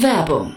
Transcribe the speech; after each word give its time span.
Werbung 0.00 0.56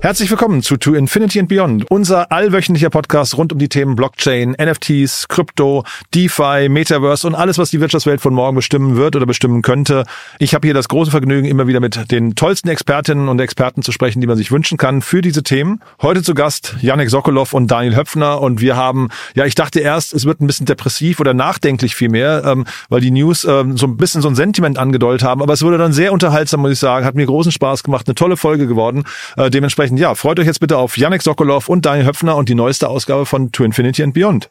Herzlich 0.00 0.30
willkommen 0.30 0.62
zu 0.62 0.76
To 0.76 0.94
Infinity 0.94 1.40
and 1.40 1.48
Beyond, 1.48 1.90
unser 1.90 2.30
allwöchentlicher 2.30 2.88
Podcast 2.88 3.36
rund 3.36 3.52
um 3.52 3.58
die 3.58 3.68
Themen 3.68 3.96
Blockchain, 3.96 4.52
NFTs, 4.52 5.26
Krypto, 5.26 5.82
DeFi, 6.14 6.68
Metaverse 6.68 7.26
und 7.26 7.34
alles, 7.34 7.58
was 7.58 7.70
die 7.70 7.80
Wirtschaftswelt 7.80 8.20
von 8.20 8.32
morgen 8.32 8.54
bestimmen 8.54 8.94
wird 8.94 9.16
oder 9.16 9.26
bestimmen 9.26 9.60
könnte. 9.60 10.04
Ich 10.38 10.54
habe 10.54 10.68
hier 10.68 10.72
das 10.72 10.88
große 10.88 11.10
Vergnügen, 11.10 11.48
immer 11.48 11.66
wieder 11.66 11.80
mit 11.80 12.12
den 12.12 12.36
tollsten 12.36 12.68
Expertinnen 12.68 13.28
und 13.28 13.40
Experten 13.40 13.82
zu 13.82 13.90
sprechen, 13.90 14.20
die 14.20 14.28
man 14.28 14.36
sich 14.36 14.52
wünschen 14.52 14.78
kann 14.78 15.02
für 15.02 15.20
diese 15.20 15.42
Themen. 15.42 15.82
Heute 16.00 16.22
zu 16.22 16.34
Gast 16.34 16.76
Janek 16.80 17.10
Sokolov 17.10 17.52
und 17.52 17.68
Daniel 17.68 17.96
Höpfner 17.96 18.40
und 18.40 18.60
wir 18.60 18.76
haben, 18.76 19.08
ja, 19.34 19.46
ich 19.46 19.56
dachte 19.56 19.80
erst, 19.80 20.14
es 20.14 20.24
wird 20.24 20.40
ein 20.40 20.46
bisschen 20.46 20.66
depressiv 20.66 21.18
oder 21.18 21.34
nachdenklich 21.34 21.96
vielmehr, 21.96 22.44
ähm, 22.46 22.66
weil 22.88 23.00
die 23.00 23.10
News 23.10 23.44
ähm, 23.44 23.76
so 23.76 23.88
ein 23.88 23.96
bisschen 23.96 24.22
so 24.22 24.28
ein 24.28 24.36
Sentiment 24.36 24.78
angedeutet 24.78 25.24
haben, 25.26 25.42
aber 25.42 25.54
es 25.54 25.62
wurde 25.62 25.76
dann 25.76 25.92
sehr 25.92 26.12
unterhaltsam, 26.12 26.60
muss 26.60 26.70
ich 26.70 26.78
sagen, 26.78 27.04
hat 27.04 27.16
mir 27.16 27.26
großen 27.26 27.50
Spaß 27.50 27.82
gemacht, 27.82 28.06
eine 28.06 28.14
tolle 28.14 28.36
Folge 28.36 28.68
geworden. 28.68 29.02
Äh, 29.36 29.50
dementsprechend 29.50 29.87
dementsprechend, 29.88 30.00
ja, 30.00 30.14
freut 30.14 30.38
euch 30.38 30.46
jetzt 30.46 30.60
bitte 30.60 30.76
auf 30.76 30.96
Yannick 30.96 31.22
Sokolov 31.22 31.68
und 31.68 31.84
Daniel 31.84 32.06
Höpfner 32.06 32.36
und 32.36 32.48
die 32.48 32.54
neueste 32.54 32.88
Ausgabe 32.88 33.26
von 33.26 33.52
To 33.52 33.64
Infinity 33.64 34.02
and 34.02 34.14
Beyond. 34.14 34.48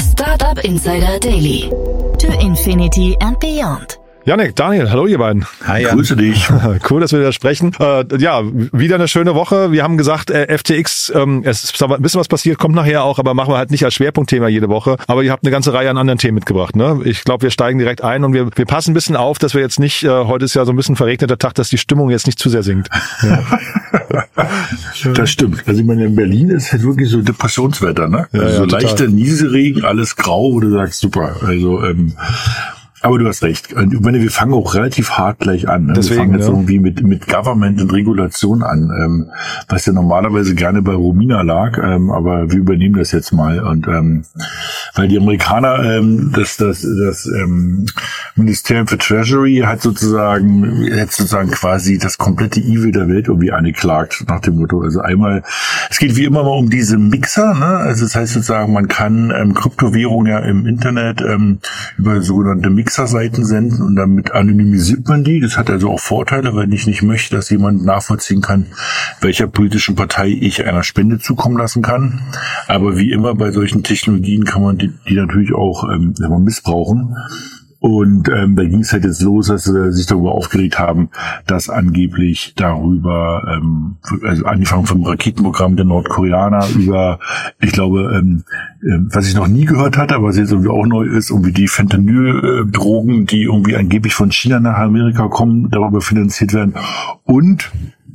Startup 0.00 0.58
Insider 0.64 1.18
Daily. 1.18 1.70
To 2.18 2.28
Infinity 2.40 3.16
and 3.20 3.38
Beyond. 3.40 4.01
Janik, 4.24 4.54
Daniel, 4.54 4.88
hallo 4.88 5.06
ihr 5.06 5.18
beiden. 5.18 5.44
Hi, 5.66 5.82
Jan. 5.82 5.96
Grüße 5.96 6.14
dich. 6.14 6.48
cool, 6.90 7.00
dass 7.00 7.10
wir 7.10 7.18
wieder 7.18 7.32
sprechen. 7.32 7.72
Äh, 7.80 8.04
ja, 8.18 8.42
wieder 8.44 8.94
eine 8.94 9.08
schöne 9.08 9.34
Woche. 9.34 9.72
Wir 9.72 9.82
haben 9.82 9.98
gesagt, 9.98 10.30
äh, 10.30 10.56
FTX, 10.56 11.12
ähm, 11.16 11.42
es 11.44 11.64
ist 11.64 11.82
ein 11.82 12.00
bisschen 12.00 12.20
was 12.20 12.28
passiert, 12.28 12.58
kommt 12.58 12.76
nachher 12.76 13.02
auch, 13.02 13.18
aber 13.18 13.34
machen 13.34 13.52
wir 13.52 13.58
halt 13.58 13.72
nicht 13.72 13.84
als 13.84 13.94
Schwerpunktthema 13.94 14.46
jede 14.46 14.68
Woche. 14.68 14.96
Aber 15.08 15.24
ihr 15.24 15.32
habt 15.32 15.44
eine 15.44 15.50
ganze 15.50 15.72
Reihe 15.72 15.90
an 15.90 15.98
anderen 15.98 16.18
Themen 16.18 16.36
mitgebracht. 16.36 16.76
Ne? 16.76 17.00
Ich 17.04 17.24
glaube, 17.24 17.42
wir 17.42 17.50
steigen 17.50 17.80
direkt 17.80 18.04
ein 18.04 18.22
und 18.22 18.32
wir, 18.32 18.48
wir 18.54 18.64
passen 18.64 18.92
ein 18.92 18.94
bisschen 18.94 19.16
auf, 19.16 19.40
dass 19.40 19.54
wir 19.54 19.60
jetzt 19.60 19.80
nicht, 19.80 20.04
äh, 20.04 20.08
heute 20.08 20.44
ist 20.44 20.54
ja 20.54 20.64
so 20.64 20.72
ein 20.72 20.76
bisschen 20.76 20.94
verregneter 20.94 21.36
Tag, 21.36 21.54
dass 21.54 21.68
die 21.68 21.78
Stimmung 21.78 22.08
jetzt 22.10 22.26
nicht 22.26 22.38
zu 22.38 22.48
sehr 22.48 22.62
sinkt. 22.62 22.90
Ja. 23.22 23.42
das 25.14 25.30
stimmt. 25.30 25.64
Also 25.66 25.80
ich 25.80 25.86
meine, 25.86 26.04
in 26.04 26.14
Berlin 26.14 26.50
ist 26.50 26.70
halt 26.70 26.84
wirklich 26.84 27.10
so 27.10 27.22
Depressionswetter, 27.22 28.08
ne? 28.08 28.28
Ja, 28.30 28.40
also 28.40 28.52
ja, 28.52 28.70
so 28.70 28.76
leichter 28.76 29.08
Nieselregen, 29.08 29.84
alles 29.84 30.14
grau, 30.14 30.52
wo 30.52 30.60
du 30.60 30.70
sagst, 30.70 31.00
super. 31.00 31.36
Also 31.44 31.82
ähm, 31.82 32.14
aber 33.02 33.18
du 33.18 33.26
hast 33.26 33.42
recht. 33.42 33.68
Ich 33.72 34.00
meine, 34.00 34.20
wir 34.20 34.30
fangen 34.30 34.54
auch 34.54 34.74
relativ 34.74 35.10
hart 35.10 35.40
gleich 35.40 35.68
an. 35.68 35.86
Ne? 35.86 35.92
Deswegen, 35.94 36.14
wir 36.14 36.18
fangen 36.18 36.34
jetzt 36.34 36.46
ja. 36.46 36.52
irgendwie 36.52 36.78
mit, 36.78 37.02
mit 37.02 37.26
Government 37.26 37.80
und 37.82 37.92
Regulation 37.92 38.62
an, 38.62 38.90
ähm, 38.96 39.30
was 39.68 39.86
ja 39.86 39.92
normalerweise 39.92 40.54
gerne 40.54 40.82
bei 40.82 40.94
Romina 40.94 41.42
lag, 41.42 41.78
ähm, 41.78 42.10
aber 42.10 42.52
wir 42.52 42.60
übernehmen 42.60 42.94
das 42.94 43.10
jetzt 43.10 43.32
mal. 43.32 43.58
Und 43.58 43.88
ähm, 43.88 44.24
weil 44.94 45.08
die 45.08 45.18
Amerikaner, 45.18 45.82
ähm, 45.82 46.32
das, 46.32 46.56
das, 46.56 46.82
das 46.82 47.26
ähm, 47.26 47.86
Ministerium 48.36 48.86
für 48.86 48.98
Treasury 48.98 49.62
hat 49.66 49.82
sozusagen, 49.82 50.84
jetzt 50.84 51.16
sozusagen 51.16 51.50
quasi 51.50 51.98
das 51.98 52.18
komplette 52.18 52.60
Evil 52.60 52.92
der 52.92 53.08
Welt 53.08 53.26
irgendwie 53.26 53.50
angeklagt, 53.50 54.24
nach 54.28 54.40
dem 54.40 54.58
Motto. 54.58 54.80
Also 54.80 55.00
einmal, 55.00 55.42
es 55.90 55.98
geht 55.98 56.16
wie 56.16 56.24
immer 56.24 56.44
mal 56.44 56.50
um 56.50 56.70
diese 56.70 56.98
Mixer, 56.98 57.54
ne? 57.54 57.66
Also 57.66 58.04
das 58.04 58.14
heißt 58.14 58.34
sozusagen, 58.34 58.72
man 58.72 58.86
kann 58.86 59.32
ähm, 59.36 59.54
Kryptowährungen 59.54 60.30
ja 60.30 60.38
im 60.38 60.66
Internet 60.66 61.20
ähm, 61.20 61.58
über 61.98 62.20
sogenannte 62.22 62.70
Mixer 62.70 62.91
Mixer-Seiten 62.92 63.46
senden 63.46 63.80
und 63.80 63.96
damit 63.96 64.32
anonymisiert 64.32 65.08
man 65.08 65.24
die. 65.24 65.40
Das 65.40 65.56
hat 65.56 65.70
also 65.70 65.90
auch 65.90 66.00
Vorteile, 66.00 66.54
wenn 66.54 66.72
ich 66.72 66.86
nicht 66.86 67.02
möchte, 67.02 67.34
dass 67.34 67.48
jemand 67.48 67.86
nachvollziehen 67.86 68.42
kann, 68.42 68.66
welcher 69.22 69.46
politischen 69.46 69.94
Partei 69.94 70.28
ich 70.28 70.66
einer 70.66 70.82
Spende 70.82 71.18
zukommen 71.18 71.56
lassen 71.56 71.80
kann. 71.80 72.20
Aber 72.68 72.98
wie 72.98 73.10
immer 73.10 73.34
bei 73.34 73.50
solchen 73.50 73.82
Technologien 73.82 74.44
kann 74.44 74.62
man 74.62 74.76
die, 74.76 74.92
die 75.08 75.14
natürlich 75.14 75.54
auch 75.54 75.88
ähm, 75.90 76.14
missbrauchen. 76.44 77.16
Und 77.82 78.28
ähm, 78.28 78.54
da 78.54 78.62
ging 78.62 78.78
es 78.78 78.92
halt 78.92 79.02
jetzt 79.02 79.22
los, 79.22 79.48
dass 79.48 79.64
sie 79.64 79.92
sich 79.92 80.06
darüber 80.06 80.30
aufgeregt 80.30 80.78
haben, 80.78 81.08
dass 81.48 81.68
angeblich 81.68 82.54
darüber, 82.54 83.42
ähm, 83.56 83.96
also 84.22 84.44
angefangen 84.44 84.86
vom 84.86 85.02
Raketenprogramm 85.02 85.74
der 85.74 85.84
Nordkoreaner 85.84 86.64
über, 86.76 87.18
ich 87.60 87.72
glaube, 87.72 88.16
ähm, 88.16 88.44
äh, 88.82 88.98
was 89.12 89.26
ich 89.26 89.34
noch 89.34 89.48
nie 89.48 89.64
gehört 89.64 89.98
hatte, 89.98 90.14
aber 90.14 90.28
was 90.28 90.36
jetzt 90.36 90.52
irgendwie 90.52 90.70
auch 90.70 90.86
neu 90.86 91.06
ist, 91.06 91.30
irgendwie 91.30 91.50
die 91.50 91.66
Fentanyl-Drogen, 91.66 93.26
die 93.26 93.42
irgendwie 93.42 93.74
angeblich 93.74 94.14
von 94.14 94.30
China 94.30 94.60
nach 94.60 94.78
Amerika 94.78 95.26
kommen, 95.26 95.68
darüber 95.68 96.00
finanziert 96.00 96.54
werden. 96.54 96.74
Und 97.24 97.72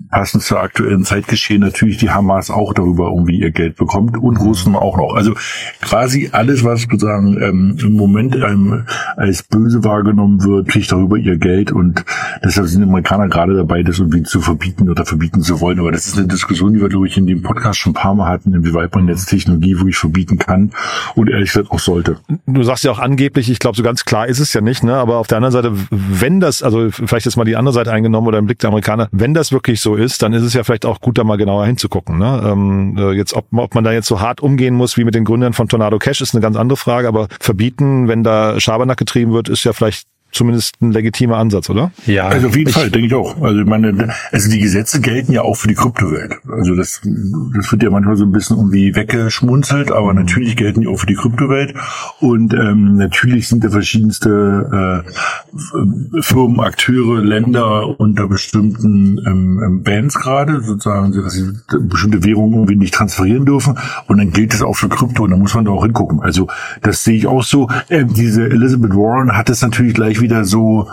passend 0.09 0.43
zur 0.43 0.59
aktuellen 0.59 1.03
Zeitgeschehen 1.03 1.61
natürlich 1.61 1.97
die 1.97 2.09
Hamas 2.09 2.49
auch 2.49 2.73
darüber 2.73 3.09
irgendwie 3.09 3.39
ihr 3.39 3.51
Geld 3.51 3.75
bekommt 3.75 4.17
und 4.17 4.37
Russen 4.37 4.75
auch 4.75 4.97
noch. 4.97 5.15
Also 5.15 5.33
quasi 5.81 6.29
alles, 6.31 6.63
was 6.63 6.83
sozusagen 6.83 7.41
ähm, 7.41 7.77
im 7.81 7.93
Moment 7.93 8.35
ähm, 8.35 8.85
als 9.15 9.43
böse 9.43 9.83
wahrgenommen 9.83 10.43
wird, 10.43 10.69
kriegt 10.69 10.91
darüber 10.91 11.17
ihr 11.17 11.37
Geld 11.37 11.71
und 11.71 12.05
deshalb 12.43 12.67
sind 12.67 12.81
die 12.81 12.87
Amerikaner 12.87 13.27
gerade 13.27 13.55
dabei, 13.55 13.83
das 13.83 13.99
irgendwie 13.99 14.23
zu 14.23 14.39
verbieten 14.41 14.89
oder 14.89 15.05
verbieten 15.05 15.41
zu 15.41 15.59
wollen. 15.61 15.79
Aber 15.79 15.91
das 15.91 16.07
ist 16.07 16.17
eine 16.17 16.27
Diskussion, 16.27 16.73
die 16.73 16.81
wir, 16.81 16.89
glaube 16.89 17.07
ich, 17.07 17.17
in 17.17 17.27
dem 17.27 17.41
Podcast 17.41 17.79
schon 17.79 17.91
ein 17.91 17.95
paar 17.95 18.15
Mal 18.15 18.29
hatten, 18.29 18.53
inwieweit 18.53 18.93
man 18.95 19.07
jetzt 19.07 19.25
Technologie 19.25 19.75
wirklich 19.75 19.97
verbieten 19.97 20.37
kann 20.37 20.71
und 21.15 21.29
ehrlich 21.29 21.51
gesagt 21.51 21.71
auch 21.71 21.79
sollte. 21.79 22.17
Du 22.45 22.63
sagst 22.63 22.83
ja 22.83 22.91
auch 22.91 22.99
angeblich, 22.99 23.49
ich 23.49 23.59
glaube, 23.59 23.75
so 23.75 23.83
ganz 23.83 24.05
klar 24.05 24.27
ist 24.27 24.39
es 24.39 24.53
ja 24.53 24.61
nicht, 24.61 24.83
ne? 24.83 24.95
aber 24.95 25.17
auf 25.17 25.27
der 25.27 25.37
anderen 25.37 25.53
Seite, 25.53 25.73
wenn 25.89 26.39
das, 26.39 26.63
also 26.63 26.89
vielleicht 26.91 27.25
ist 27.25 27.35
mal 27.35 27.43
die 27.43 27.55
andere 27.55 27.73
Seite 27.73 27.91
eingenommen 27.91 28.27
oder 28.27 28.37
im 28.37 28.45
Blick 28.45 28.59
der 28.59 28.69
Amerikaner, 28.69 29.07
wenn 29.11 29.33
das 29.33 29.51
wirklich 29.51 29.81
so 29.81 29.86
ist, 29.95 30.21
dann 30.21 30.33
ist 30.33 30.43
es 30.43 30.53
ja 30.53 30.63
vielleicht 30.63 30.85
auch 30.85 30.99
gut, 31.01 31.17
da 31.17 31.23
mal 31.23 31.37
genauer 31.37 31.65
hinzugucken. 31.65 32.17
Ne? 32.17 32.41
Ähm, 32.45 32.97
äh, 32.97 33.11
jetzt, 33.11 33.33
ob, 33.33 33.45
ob 33.53 33.75
man 33.75 33.83
da 33.83 33.91
jetzt 33.91 34.07
so 34.07 34.21
hart 34.21 34.41
umgehen 34.41 34.75
muss 34.75 34.97
wie 34.97 35.03
mit 35.03 35.15
den 35.15 35.25
Gründern 35.25 35.53
von 35.53 35.67
Tornado 35.67 35.99
Cash, 35.99 36.21
ist 36.21 36.33
eine 36.33 36.41
ganz 36.41 36.55
andere 36.55 36.77
Frage, 36.77 37.07
aber 37.07 37.27
verbieten, 37.39 38.07
wenn 38.07 38.23
da 38.23 38.59
Schabernack 38.59 38.97
getrieben 38.97 39.33
wird, 39.33 39.49
ist 39.49 39.63
ja 39.63 39.73
vielleicht 39.73 40.07
zumindest 40.31 40.81
ein 40.81 40.91
legitimer 40.91 41.37
Ansatz, 41.37 41.69
oder? 41.69 41.91
Ja. 42.05 42.27
Also 42.27 42.47
auf 42.47 42.55
jeden 42.55 42.69
ich, 42.69 42.75
Fall, 42.75 42.89
denke 42.89 43.07
ich 43.07 43.13
auch. 43.13 43.41
Also 43.41 43.61
ich 43.61 43.65
meine, 43.65 44.13
also 44.31 44.49
die 44.49 44.59
Gesetze 44.59 45.01
gelten 45.01 45.31
ja 45.31 45.41
auch 45.41 45.55
für 45.55 45.67
die 45.67 45.75
Kryptowelt. 45.75 46.35
Also 46.51 46.75
das, 46.75 47.01
das 47.03 47.71
wird 47.71 47.83
ja 47.83 47.89
manchmal 47.89 48.17
so 48.17 48.25
ein 48.25 48.31
bisschen 48.31 48.57
irgendwie 48.57 48.95
weggeschmunzelt, 48.95 49.91
aber 49.91 50.13
mhm. 50.13 50.19
natürlich 50.19 50.55
gelten 50.55 50.81
die 50.81 50.87
auch 50.87 50.97
für 50.97 51.07
die 51.07 51.15
Kryptowelt. 51.15 51.73
Und 52.19 52.53
ähm, 52.53 52.97
natürlich 52.97 53.47
sind 53.47 53.63
da 53.63 53.69
verschiedenste 53.69 55.03
äh, 55.05 56.21
Firmen, 56.21 56.59
Akteure, 56.59 57.21
Länder 57.21 57.99
unter 57.99 58.27
bestimmten 58.27 59.19
ähm, 59.25 59.61
ähm 59.65 59.83
Bands 59.83 60.15
gerade, 60.15 60.61
sozusagen, 60.61 61.13
dass 61.13 61.33
sie 61.33 61.53
bestimmte 61.81 62.23
Währungen 62.23 62.53
irgendwie 62.53 62.75
nicht 62.75 62.93
transferieren 62.93 63.45
dürfen. 63.45 63.77
Und 64.07 64.17
dann 64.17 64.31
gilt 64.31 64.53
das 64.53 64.61
auch 64.61 64.75
für 64.75 64.89
Krypto 64.89 65.23
und 65.23 65.31
da 65.31 65.37
muss 65.37 65.53
man 65.53 65.65
da 65.65 65.71
auch 65.71 65.83
hingucken. 65.83 66.21
Also 66.21 66.47
das 66.81 67.03
sehe 67.03 67.15
ich 67.15 67.27
auch 67.27 67.43
so. 67.43 67.69
Äh, 67.89 68.05
diese 68.05 68.45
Elizabeth 68.45 68.95
Warren 68.95 69.35
hat 69.35 69.49
es 69.49 69.61
natürlich 69.61 69.93
gleich 69.93 70.16
gleich 70.17 70.21
wieder 70.21 70.45
so 70.45 70.87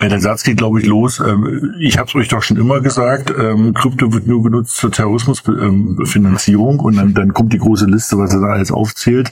der 0.00 0.20
Satz 0.20 0.44
geht, 0.44 0.56
glaube 0.56 0.80
ich, 0.80 0.86
los. 0.86 1.20
Ähm, 1.20 1.74
ich 1.78 1.98
habe 1.98 2.08
es 2.08 2.14
euch 2.14 2.28
doch 2.28 2.42
schon 2.42 2.56
immer 2.56 2.80
gesagt, 2.80 3.34
ähm, 3.38 3.74
Krypto 3.74 4.12
wird 4.14 4.26
nur 4.26 4.42
genutzt 4.42 4.76
zur 4.76 4.90
Terrorismusfinanzierung 4.90 6.80
und 6.80 6.96
dann, 6.96 7.12
dann 7.12 7.34
kommt 7.34 7.52
die 7.52 7.58
große 7.58 7.84
Liste, 7.84 8.16
was 8.16 8.32
er 8.32 8.40
da 8.40 8.46
alles 8.46 8.72
aufzählt. 8.72 9.30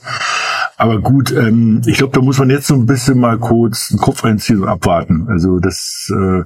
Aber 0.80 1.00
gut, 1.00 1.32
ähm, 1.32 1.82
ich 1.86 1.98
glaube, 1.98 2.12
da 2.14 2.22
muss 2.22 2.38
man 2.38 2.50
jetzt 2.50 2.68
so 2.68 2.74
ein 2.74 2.86
bisschen 2.86 3.18
mal 3.18 3.36
kurz 3.36 3.88
den 3.88 3.98
Kopf 3.98 4.24
einziehen 4.24 4.62
und 4.62 4.68
abwarten. 4.68 5.26
Also 5.28 5.58
das, 5.58 6.08
äh, 6.14 6.44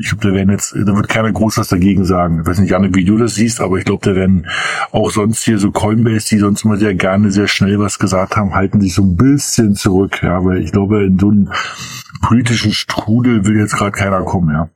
ich 0.00 0.08
glaube, 0.08 0.28
da 0.28 0.34
werden 0.34 0.50
jetzt, 0.50 0.74
da 0.74 0.96
wird 0.96 1.08
keiner 1.08 1.30
groß 1.30 1.56
was 1.56 1.68
dagegen 1.68 2.04
sagen. 2.04 2.40
Ich 2.40 2.46
weiß 2.48 2.58
nicht, 2.58 2.70
Janne, 2.70 2.92
wie 2.92 3.04
du 3.04 3.16
das 3.16 3.36
siehst, 3.36 3.60
aber 3.60 3.78
ich 3.78 3.84
glaube, 3.84 4.04
da 4.04 4.16
werden 4.16 4.48
auch 4.90 5.12
sonst 5.12 5.44
hier 5.44 5.58
so 5.58 5.70
Coinbase, 5.70 6.30
die 6.30 6.38
sonst 6.38 6.64
immer 6.64 6.78
sehr 6.78 6.94
gerne 6.96 7.30
sehr 7.30 7.46
schnell 7.46 7.78
was 7.78 8.00
gesagt 8.00 8.36
haben, 8.36 8.56
halten 8.56 8.80
sich 8.80 8.92
so 8.92 9.02
ein 9.02 9.14
bisschen 9.14 9.76
zurück, 9.76 10.20
ja, 10.20 10.44
weil 10.44 10.64
ich 10.64 10.72
glaube, 10.72 11.04
in 11.04 11.20
so 11.20 11.28
einem 11.28 11.52
politischen 12.22 12.72
Strudel 12.72 13.46
will 13.46 13.56
jetzt 13.56 13.76
gerade 13.76 13.92
keiner 13.92 14.22
kommen, 14.22 14.52
ja. 14.52 14.68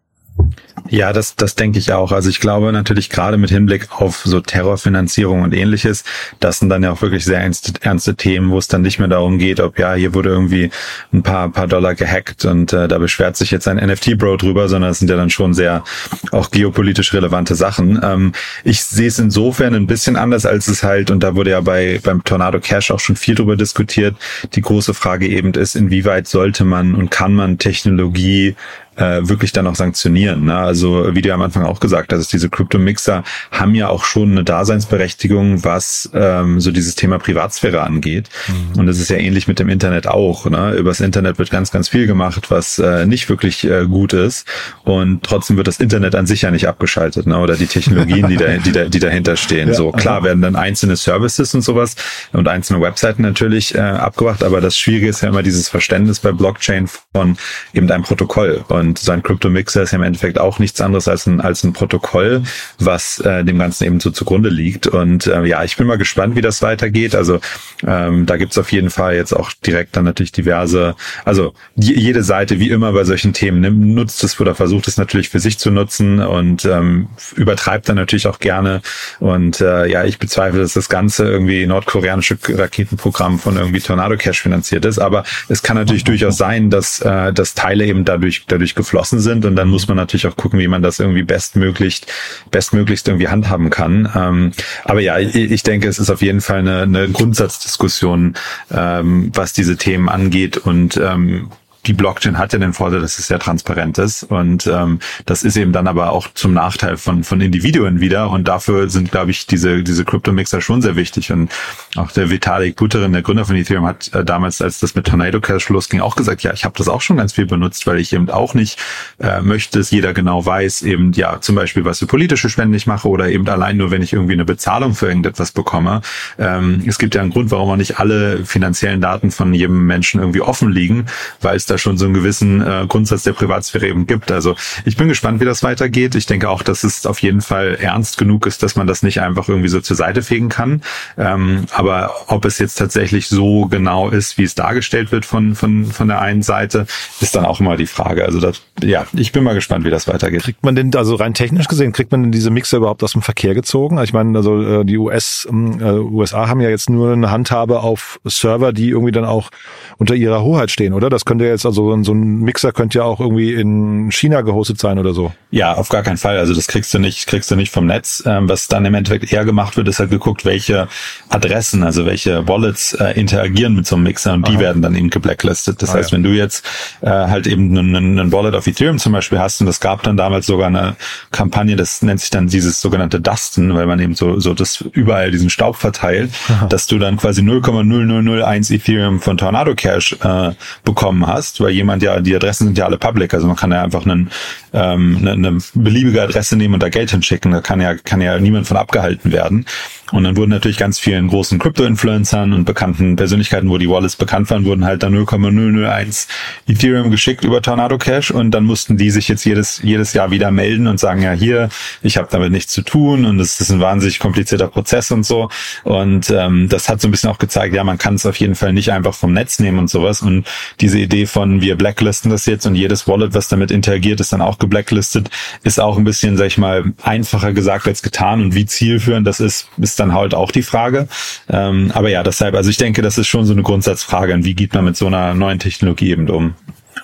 Ja, 0.90 1.12
das, 1.12 1.34
das 1.36 1.54
denke 1.54 1.78
ich 1.78 1.92
auch. 1.92 2.12
Also 2.12 2.28
ich 2.28 2.40
glaube 2.40 2.70
natürlich 2.70 3.08
gerade 3.08 3.38
mit 3.38 3.50
Hinblick 3.50 3.88
auf 3.90 4.22
so 4.24 4.40
Terrorfinanzierung 4.40 5.42
und 5.42 5.54
ähnliches, 5.54 6.04
das 6.40 6.58
sind 6.58 6.68
dann 6.68 6.82
ja 6.82 6.92
auch 6.92 7.00
wirklich 7.00 7.24
sehr 7.24 7.40
ernste, 7.40 7.72
ernste 7.80 8.14
Themen, 8.16 8.50
wo 8.50 8.58
es 8.58 8.68
dann 8.68 8.82
nicht 8.82 8.98
mehr 8.98 9.08
darum 9.08 9.38
geht, 9.38 9.60
ob 9.60 9.78
ja, 9.78 9.94
hier 9.94 10.12
wurde 10.12 10.28
irgendwie 10.28 10.70
ein 11.12 11.22
paar, 11.22 11.48
paar 11.50 11.68
Dollar 11.68 11.94
gehackt 11.94 12.44
und 12.44 12.72
äh, 12.72 12.86
da 12.86 12.98
beschwert 12.98 13.36
sich 13.36 13.50
jetzt 13.50 13.66
ein 13.66 13.78
NFT-Bro 13.78 14.36
drüber, 14.36 14.68
sondern 14.68 14.90
es 14.90 14.98
sind 14.98 15.08
ja 15.08 15.16
dann 15.16 15.30
schon 15.30 15.54
sehr 15.54 15.84
auch 16.32 16.50
geopolitisch 16.50 17.14
relevante 17.14 17.54
Sachen. 17.54 18.00
Ähm, 18.02 18.32
ich 18.62 18.82
sehe 18.82 19.08
es 19.08 19.18
insofern 19.18 19.74
ein 19.74 19.86
bisschen 19.86 20.16
anders, 20.16 20.44
als 20.44 20.68
es 20.68 20.82
halt, 20.82 21.10
und 21.10 21.22
da 21.22 21.34
wurde 21.34 21.50
ja 21.50 21.60
bei 21.60 22.00
beim 22.02 22.22
Tornado 22.24 22.60
Cash 22.60 22.90
auch 22.90 23.00
schon 23.00 23.16
viel 23.16 23.34
drüber 23.34 23.56
diskutiert, 23.56 24.16
die 24.52 24.60
große 24.60 24.92
Frage 24.92 25.28
eben 25.28 25.52
ist, 25.54 25.76
inwieweit 25.76 26.28
sollte 26.28 26.64
man 26.64 26.94
und 26.94 27.10
kann 27.10 27.34
man 27.34 27.58
Technologie 27.58 28.54
äh, 28.96 29.28
wirklich 29.28 29.52
dann 29.52 29.66
auch 29.66 29.74
sanktionieren. 29.74 30.44
Ne? 30.44 30.56
Also 30.56 31.14
wie 31.14 31.22
du 31.22 31.28
ja 31.28 31.34
am 31.34 31.42
Anfang 31.42 31.64
auch 31.64 31.80
gesagt 31.80 32.12
hast, 32.12 32.32
diese 32.32 32.48
Crypto-Mixer 32.48 33.24
haben 33.50 33.74
ja 33.74 33.88
auch 33.88 34.04
schon 34.04 34.32
eine 34.32 34.44
Daseinsberechtigung, 34.44 35.64
was 35.64 36.10
ähm, 36.14 36.60
so 36.60 36.70
dieses 36.70 36.94
Thema 36.94 37.18
Privatsphäre 37.18 37.82
angeht. 37.82 38.28
Mhm. 38.48 38.80
Und 38.80 38.86
das 38.86 38.98
ist 38.98 39.10
ja 39.10 39.16
ähnlich 39.16 39.48
mit 39.48 39.58
dem 39.58 39.68
Internet 39.68 40.06
auch. 40.06 40.46
Ne? 40.46 40.74
Übers 40.74 41.00
Internet 41.00 41.38
wird 41.38 41.50
ganz, 41.50 41.70
ganz 41.70 41.88
viel 41.88 42.06
gemacht, 42.06 42.50
was 42.50 42.78
äh, 42.78 43.06
nicht 43.06 43.28
wirklich 43.28 43.64
äh, 43.64 43.86
gut 43.86 44.12
ist. 44.12 44.46
Und 44.84 45.22
trotzdem 45.22 45.56
wird 45.56 45.66
das 45.66 45.80
Internet 45.80 46.14
an 46.14 46.26
sich 46.26 46.42
ja 46.42 46.50
nicht 46.50 46.68
abgeschaltet, 46.68 47.26
ne? 47.26 47.38
oder 47.38 47.56
die 47.56 47.66
Technologien, 47.66 48.28
die, 48.28 48.36
da, 48.36 48.56
die, 48.58 48.72
da, 48.72 48.84
die 48.84 48.98
dahinter 49.00 49.36
stehen. 49.36 49.54
Ja, 49.64 49.72
so 49.72 49.92
klar 49.92 50.22
werden 50.24 50.42
dann 50.42 50.56
einzelne 50.56 50.94
Services 50.96 51.54
und 51.54 51.62
sowas 51.62 51.96
und 52.32 52.48
einzelne 52.48 52.82
Webseiten 52.82 53.22
natürlich 53.22 53.74
äh, 53.74 53.78
abgebracht, 53.78 54.42
aber 54.42 54.60
das 54.60 54.76
Schwierige 54.76 55.08
ist 55.08 55.22
ja 55.22 55.28
immer 55.28 55.42
dieses 55.42 55.68
Verständnis 55.68 56.20
bei 56.20 56.32
Blockchain 56.32 56.88
von 57.12 57.36
eben 57.72 57.90
einem 57.90 58.04
Protokoll. 58.04 58.64
Und 58.68 58.83
und 58.84 58.98
sein 58.98 59.22
Crypto-Mixer 59.22 59.82
ist 59.82 59.92
ja 59.92 59.98
im 59.98 60.04
Endeffekt 60.04 60.38
auch 60.38 60.58
nichts 60.58 60.80
anderes 60.80 61.08
als 61.08 61.26
ein, 61.26 61.40
als 61.40 61.64
ein 61.64 61.72
Protokoll, 61.72 62.42
was 62.78 63.18
äh, 63.20 63.44
dem 63.44 63.58
Ganzen 63.58 63.84
eben 63.84 64.00
so 64.00 64.10
zugrunde 64.10 64.50
liegt. 64.50 64.86
Und 64.86 65.26
äh, 65.26 65.44
ja, 65.44 65.64
ich 65.64 65.76
bin 65.76 65.86
mal 65.86 65.98
gespannt, 65.98 66.36
wie 66.36 66.42
das 66.42 66.62
weitergeht. 66.62 67.14
Also 67.14 67.40
ähm, 67.86 68.26
da 68.26 68.36
gibt's 68.36 68.58
auf 68.58 68.72
jeden 68.72 68.90
Fall 68.90 69.14
jetzt 69.14 69.32
auch 69.32 69.52
direkt 69.66 69.96
dann 69.96 70.04
natürlich 70.04 70.32
diverse, 70.32 70.96
also 71.24 71.54
jede 71.76 72.22
Seite, 72.22 72.60
wie 72.60 72.70
immer 72.70 72.92
bei 72.92 73.04
solchen 73.04 73.32
Themen, 73.32 73.60
nimmt, 73.60 73.80
nutzt 73.80 74.22
es 74.22 74.38
oder 74.38 74.54
versucht 74.54 74.86
es 74.88 74.96
natürlich 74.96 75.30
für 75.30 75.40
sich 75.40 75.58
zu 75.58 75.70
nutzen 75.70 76.20
und 76.20 76.64
ähm, 76.64 77.08
übertreibt 77.36 77.88
dann 77.88 77.96
natürlich 77.96 78.26
auch 78.26 78.38
gerne. 78.38 78.82
Und 79.18 79.60
äh, 79.60 79.86
ja, 79.86 80.04
ich 80.04 80.18
bezweifle, 80.18 80.60
dass 80.60 80.74
das 80.74 80.88
Ganze 80.88 81.24
irgendwie 81.24 81.66
nordkoreanische 81.66 82.36
Raketenprogramm 82.48 83.38
von 83.38 83.56
irgendwie 83.56 83.80
Tornado 83.80 84.16
Cash 84.16 84.42
finanziert 84.42 84.84
ist. 84.84 84.98
Aber 84.98 85.24
es 85.48 85.62
kann 85.62 85.76
natürlich 85.76 86.04
durchaus 86.04 86.36
sein, 86.36 86.70
dass, 86.70 87.00
äh, 87.00 87.32
dass 87.32 87.54
Teile 87.54 87.86
eben 87.86 88.04
dadurch, 88.04 88.44
dadurch 88.46 88.73
natürlich 88.74 88.84
geflossen 88.84 89.20
sind 89.20 89.44
und 89.44 89.56
dann 89.56 89.68
muss 89.68 89.88
man 89.88 89.96
natürlich 89.96 90.26
auch 90.26 90.36
gucken, 90.36 90.58
wie 90.58 90.68
man 90.68 90.82
das 90.82 91.00
irgendwie 91.00 91.22
bestmöglichst, 91.22 92.06
bestmöglichst 92.50 93.08
irgendwie 93.08 93.28
handhaben 93.28 93.70
kann. 93.70 94.08
Ähm, 94.14 94.52
aber 94.84 95.00
ja, 95.00 95.18
ich, 95.18 95.34
ich, 95.34 95.62
denke, 95.62 95.88
es 95.88 95.98
ist 95.98 96.10
auf 96.10 96.22
jeden 96.22 96.40
Fall 96.40 96.58
eine, 96.58 96.82
eine 96.82 97.08
Grundsatzdiskussion, 97.08 98.34
ähm, 98.70 99.30
was 99.34 99.52
diese 99.52 99.76
Themen 99.76 100.08
angeht 100.08 100.58
und 100.58 100.96
ähm, 100.96 101.50
die 101.86 101.92
Blockchain 101.92 102.38
hat 102.38 102.52
ja 102.52 102.58
den 102.58 102.72
Vorteil, 102.72 103.00
dass 103.00 103.18
es 103.18 103.26
sehr 103.26 103.38
transparent 103.38 103.98
ist 103.98 104.24
und 104.24 104.66
ähm, 104.66 105.00
das 105.26 105.42
ist 105.42 105.56
eben 105.56 105.72
dann 105.72 105.86
aber 105.86 106.12
auch 106.12 106.28
zum 106.34 106.52
Nachteil 106.52 106.96
von 106.96 107.24
von 107.24 107.40
Individuen 107.40 108.00
wieder 108.00 108.30
und 108.30 108.48
dafür 108.48 108.88
sind, 108.88 109.10
glaube 109.10 109.30
ich, 109.30 109.46
diese 109.46 109.82
diese 109.82 110.04
Crypto-Mixer 110.04 110.60
schon 110.60 110.82
sehr 110.82 110.96
wichtig 110.96 111.32
und 111.32 111.50
auch 111.96 112.10
der 112.10 112.30
Vitalik 112.30 112.76
Buterin, 112.76 113.12
der 113.12 113.22
Gründer 113.22 113.44
von 113.44 113.56
Ethereum, 113.56 113.86
hat 113.86 114.12
äh, 114.12 114.24
damals, 114.24 114.60
als 114.60 114.78
das 114.78 114.94
mit 114.94 115.06
Tornado 115.06 115.40
Cash 115.40 115.68
losging, 115.68 116.00
auch 116.00 116.16
gesagt, 116.16 116.42
ja, 116.42 116.52
ich 116.52 116.64
habe 116.64 116.74
das 116.76 116.88
auch 116.88 117.00
schon 117.00 117.16
ganz 117.16 117.32
viel 117.32 117.46
benutzt, 117.46 117.86
weil 117.86 117.98
ich 117.98 118.12
eben 118.12 118.28
auch 118.30 118.54
nicht 118.54 118.78
äh, 119.20 119.40
möchte, 119.40 119.78
dass 119.78 119.90
jeder 119.90 120.12
genau 120.12 120.44
weiß, 120.44 120.82
eben 120.82 121.12
ja 121.12 121.40
zum 121.40 121.54
Beispiel, 121.54 121.84
was 121.84 122.00
für 122.00 122.06
politische 122.06 122.50
Spenden 122.50 122.74
ich 122.74 122.86
mache 122.86 123.08
oder 123.08 123.28
eben 123.28 123.48
allein 123.48 123.76
nur, 123.76 123.90
wenn 123.90 124.02
ich 124.02 124.12
irgendwie 124.12 124.34
eine 124.34 124.44
Bezahlung 124.44 124.94
für 124.94 125.06
irgendetwas 125.06 125.52
bekomme. 125.52 126.02
Ähm, 126.38 126.82
es 126.86 126.98
gibt 126.98 127.14
ja 127.14 127.22
einen 127.22 127.30
Grund, 127.30 127.50
warum 127.50 127.70
auch 127.70 127.76
nicht 127.76 127.98
alle 127.98 128.44
finanziellen 128.44 129.00
Daten 129.00 129.30
von 129.30 129.54
jedem 129.54 129.86
Menschen 129.86 130.20
irgendwie 130.20 130.40
offen 130.40 130.70
liegen, 130.70 131.06
weil 131.40 131.56
es 131.56 131.66
da 131.74 131.78
schon 131.78 131.98
so 131.98 132.04
einen 132.04 132.14
gewissen 132.14 132.62
äh, 132.62 132.86
Grundsatz 132.88 133.24
der 133.24 133.32
Privatsphäre 133.32 133.88
eben 133.88 134.06
gibt. 134.06 134.30
Also 134.30 134.54
ich 134.84 134.96
bin 134.96 135.08
gespannt, 135.08 135.40
wie 135.40 135.44
das 135.44 135.62
weitergeht. 135.62 136.14
Ich 136.14 136.26
denke 136.26 136.48
auch, 136.48 136.62
dass 136.62 136.84
es 136.84 137.04
auf 137.04 137.20
jeden 137.20 137.40
Fall 137.40 137.76
ernst 137.80 138.16
genug 138.16 138.46
ist, 138.46 138.62
dass 138.62 138.76
man 138.76 138.86
das 138.86 139.02
nicht 139.02 139.20
einfach 139.20 139.48
irgendwie 139.48 139.68
so 139.68 139.80
zur 139.80 139.96
Seite 139.96 140.22
fegen 140.22 140.48
kann. 140.48 140.82
Ähm, 141.18 141.66
aber 141.72 142.12
ob 142.28 142.44
es 142.44 142.58
jetzt 142.58 142.76
tatsächlich 142.76 143.28
so 143.28 143.66
genau 143.66 144.08
ist, 144.08 144.38
wie 144.38 144.44
es 144.44 144.54
dargestellt 144.54 145.12
wird 145.12 145.24
von, 145.24 145.54
von, 145.54 145.86
von 145.86 146.08
der 146.08 146.20
einen 146.20 146.42
Seite, 146.42 146.86
ist 147.20 147.34
dann 147.34 147.44
auch 147.44 147.60
immer 147.60 147.76
die 147.76 147.86
Frage. 147.86 148.24
Also 148.24 148.40
das, 148.40 148.62
ja, 148.82 149.06
ich 149.12 149.32
bin 149.32 149.42
mal 149.44 149.54
gespannt, 149.54 149.84
wie 149.84 149.90
das 149.90 150.06
weitergeht. 150.06 150.42
Kriegt 150.42 150.62
man 150.62 150.76
denn, 150.76 150.94
also 150.94 151.16
rein 151.16 151.34
technisch 151.34 151.68
gesehen, 151.68 151.92
kriegt 151.92 152.12
man 152.12 152.22
denn 152.22 152.32
diese 152.32 152.50
Mixer 152.50 152.78
überhaupt 152.78 153.02
aus 153.02 153.12
dem 153.12 153.22
Verkehr 153.22 153.54
gezogen? 153.54 153.98
Also 153.98 154.10
ich 154.10 154.12
meine, 154.12 154.36
also 154.38 154.62
äh, 154.62 154.84
die 154.84 154.96
US, 154.98 155.46
ähm, 155.50 155.80
äh, 155.80 155.90
USA 155.90 156.48
haben 156.48 156.60
ja 156.60 156.68
jetzt 156.68 156.88
nur 156.88 157.12
eine 157.12 157.30
Handhabe 157.30 157.80
auf 157.80 158.20
Server, 158.24 158.72
die 158.72 158.90
irgendwie 158.90 159.12
dann 159.12 159.24
auch 159.24 159.50
unter 159.98 160.14
ihrer 160.14 160.42
Hoheit 160.42 160.70
stehen, 160.70 160.92
oder? 160.92 161.10
Das 161.10 161.24
könnte 161.24 161.44
jetzt 161.44 161.63
also 161.66 162.02
so 162.02 162.12
ein 162.12 162.40
Mixer 162.40 162.72
könnte 162.72 162.98
ja 162.98 163.04
auch 163.04 163.20
irgendwie 163.20 163.54
in 163.54 164.10
China 164.10 164.42
gehostet 164.42 164.78
sein 164.78 164.98
oder 164.98 165.14
so. 165.14 165.32
Ja, 165.50 165.74
auf 165.74 165.88
gar 165.88 166.02
keinen 166.02 166.16
Fall. 166.16 166.38
Also 166.38 166.54
das 166.54 166.66
kriegst 166.66 166.92
du 166.94 166.98
nicht, 166.98 167.26
kriegst 167.26 167.50
du 167.50 167.56
nicht 167.56 167.72
vom 167.72 167.86
Netz. 167.86 168.22
Ähm, 168.26 168.48
was 168.48 168.68
dann 168.68 168.84
im 168.84 168.94
Endeffekt 168.94 169.32
eher 169.32 169.44
gemacht 169.44 169.76
wird, 169.76 169.88
ist 169.88 170.00
halt 170.00 170.10
geguckt, 170.10 170.44
welche 170.44 170.88
Adressen, 171.28 171.82
also 171.82 172.06
welche 172.06 172.46
Wallets 172.48 172.94
äh, 172.94 173.18
interagieren 173.18 173.74
mit 173.74 173.86
so 173.86 173.96
einem 173.96 174.04
Mixer 174.04 174.32
und 174.34 174.44
Aha. 174.44 174.52
die 174.52 174.58
werden 174.58 174.82
dann 174.82 174.94
eben 174.94 175.10
geblacklistet. 175.10 175.82
Das 175.82 175.90
ah, 175.90 175.94
heißt, 175.94 176.10
ja. 176.10 176.16
wenn 176.16 176.22
du 176.22 176.30
jetzt 176.30 176.64
äh, 177.00 177.08
halt 177.08 177.46
eben 177.46 177.76
einen, 177.76 178.18
einen 178.18 178.32
Wallet 178.32 178.54
auf 178.54 178.66
Ethereum 178.66 178.98
zum 178.98 179.12
Beispiel 179.12 179.38
hast 179.38 179.60
und 179.60 179.68
es 179.68 179.80
gab 179.80 180.02
dann 180.02 180.16
damals 180.16 180.46
sogar 180.46 180.68
eine 180.68 180.96
Kampagne, 181.30 181.76
das 181.76 182.02
nennt 182.02 182.20
sich 182.20 182.30
dann 182.30 182.48
dieses 182.48 182.80
sogenannte 182.80 183.20
Dusten, 183.20 183.74
weil 183.74 183.86
man 183.86 184.00
eben 184.00 184.14
so, 184.14 184.40
so 184.40 184.54
das 184.54 184.80
überall 184.92 185.30
diesen 185.30 185.50
Staub 185.50 185.76
verteilt, 185.76 186.30
Aha. 186.48 186.66
dass 186.66 186.86
du 186.86 186.98
dann 186.98 187.16
quasi 187.16 187.42
0,0001 187.42 188.74
Ethereum 188.74 189.20
von 189.20 189.36
Tornado 189.36 189.74
Cash 189.74 190.16
äh, 190.22 190.52
bekommen 190.84 191.26
hast, 191.26 191.53
weil 191.60 191.70
jemand 191.70 192.02
ja, 192.02 192.20
die 192.20 192.34
Adressen 192.34 192.66
sind 192.66 192.78
ja 192.78 192.86
alle 192.86 192.98
public, 192.98 193.34
also 193.34 193.46
man 193.46 193.56
kann 193.56 193.72
ja 193.72 193.82
einfach 193.82 194.04
einen, 194.04 194.30
ähm, 194.72 195.18
eine, 195.20 195.32
eine 195.32 195.58
beliebige 195.74 196.22
Adresse 196.22 196.56
nehmen 196.56 196.74
und 196.74 196.82
da 196.82 196.88
Geld 196.88 197.10
hinschicken, 197.10 197.52
da 197.52 197.60
kann 197.60 197.80
ja, 197.80 197.94
kann 197.94 198.20
ja 198.20 198.38
niemand 198.38 198.66
von 198.66 198.76
abgehalten 198.76 199.32
werden. 199.32 199.66
Und 200.12 200.24
dann 200.24 200.36
wurden 200.36 200.50
natürlich 200.50 200.76
ganz 200.76 200.98
vielen 200.98 201.28
großen 201.28 201.58
Crypto-Influencern 201.58 202.52
und 202.52 202.66
bekannten 202.66 203.16
Persönlichkeiten, 203.16 203.68
wo 203.70 203.78
die 203.78 203.88
Wallets 203.88 204.16
bekannt 204.16 204.50
waren, 204.50 204.64
wurden 204.64 204.84
halt 204.84 205.02
dann 205.02 205.12
0,001 205.14 206.28
Ethereum 206.68 207.10
geschickt 207.10 207.42
über 207.42 207.62
Tornado 207.62 207.96
Cash 207.98 208.30
und 208.30 208.50
dann 208.50 208.64
mussten 208.64 208.96
die 208.96 209.10
sich 209.10 209.28
jetzt 209.28 209.44
jedes, 209.44 209.80
jedes 209.82 210.12
Jahr 210.12 210.30
wieder 210.30 210.50
melden 210.50 210.86
und 210.86 211.00
sagen, 211.00 211.22
ja 211.22 211.32
hier, 211.32 211.68
ich 212.02 212.16
habe 212.16 212.28
damit 212.30 212.52
nichts 212.52 212.72
zu 212.72 212.82
tun 212.82 213.24
und 213.24 213.40
es 213.40 213.60
ist 213.60 213.70
ein 213.70 213.80
wahnsinnig 213.80 214.18
komplizierter 214.18 214.68
Prozess 214.68 215.10
und 215.10 215.24
so. 215.24 215.48
Und 215.82 216.30
ähm, 216.30 216.68
das 216.68 216.88
hat 216.88 217.00
so 217.00 217.08
ein 217.08 217.10
bisschen 217.10 217.30
auch 217.30 217.38
gezeigt, 217.38 217.74
ja, 217.74 217.82
man 217.82 217.98
kann 217.98 218.14
es 218.14 218.26
auf 218.26 218.36
jeden 218.36 218.54
Fall 218.54 218.72
nicht 218.72 218.92
einfach 218.92 219.14
vom 219.14 219.32
Netz 219.32 219.58
nehmen 219.58 219.78
und 219.78 219.90
sowas. 219.90 220.22
Und 220.22 220.46
diese 220.80 220.98
Idee 220.98 221.26
von, 221.26 221.43
wir 221.60 221.76
blacklisten 221.76 222.30
das 222.30 222.46
jetzt 222.46 222.66
und 222.66 222.74
jedes 222.74 223.06
Wallet, 223.08 223.34
was 223.34 223.48
damit 223.48 223.70
interagiert, 223.70 224.20
ist 224.20 224.32
dann 224.32 224.40
auch 224.40 224.58
geblacklistet, 224.58 225.30
ist 225.62 225.80
auch 225.80 225.96
ein 225.96 226.04
bisschen, 226.04 226.36
sag 226.36 226.46
ich 226.46 226.58
mal, 226.58 226.84
einfacher 227.02 227.52
gesagt 227.52 227.86
als 227.86 228.02
getan. 228.02 228.42
Und 228.42 228.54
wie 228.54 228.66
zielführend 228.66 229.26
das 229.26 229.40
ist, 229.40 229.68
ist 229.78 230.00
dann 230.00 230.14
halt 230.14 230.34
auch 230.34 230.50
die 230.50 230.62
Frage. 230.62 231.08
Ähm, 231.48 231.90
aber 231.94 232.10
ja, 232.10 232.22
deshalb, 232.22 232.54
also 232.54 232.70
ich 232.70 232.76
denke, 232.76 233.02
das 233.02 233.18
ist 233.18 233.28
schon 233.28 233.46
so 233.46 233.52
eine 233.52 233.62
Grundsatzfrage. 233.62 234.34
Und 234.34 234.44
wie 234.44 234.54
geht 234.54 234.74
man 234.74 234.84
mit 234.84 234.96
so 234.96 235.06
einer 235.06 235.34
neuen 235.34 235.58
Technologie 235.58 236.10
eben 236.10 236.28
um? 236.28 236.54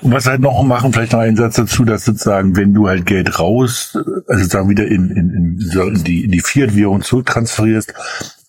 Und 0.03 0.13
was 0.13 0.27
halt 0.27 0.41
noch 0.41 0.63
machen, 0.63 0.93
vielleicht 0.93 1.13
noch 1.13 1.21
einen 1.21 1.37
Satz 1.37 1.57
dazu, 1.57 1.85
dass 1.85 2.05
sozusagen, 2.05 2.57
wenn 2.57 2.73
du 2.73 2.89
halt 2.89 3.05
Geld 3.05 3.39
raus, 3.39 3.99
also 4.27 4.43
sozusagen 4.43 4.71
wieder 4.71 4.87
in, 4.87 5.11
in, 5.11 5.59
in 5.61 6.05
die, 6.05 6.25
in 6.25 6.31
die 6.31 6.41
Fiat-Währung 6.41 7.03
zurücktransferierst, 7.03 7.93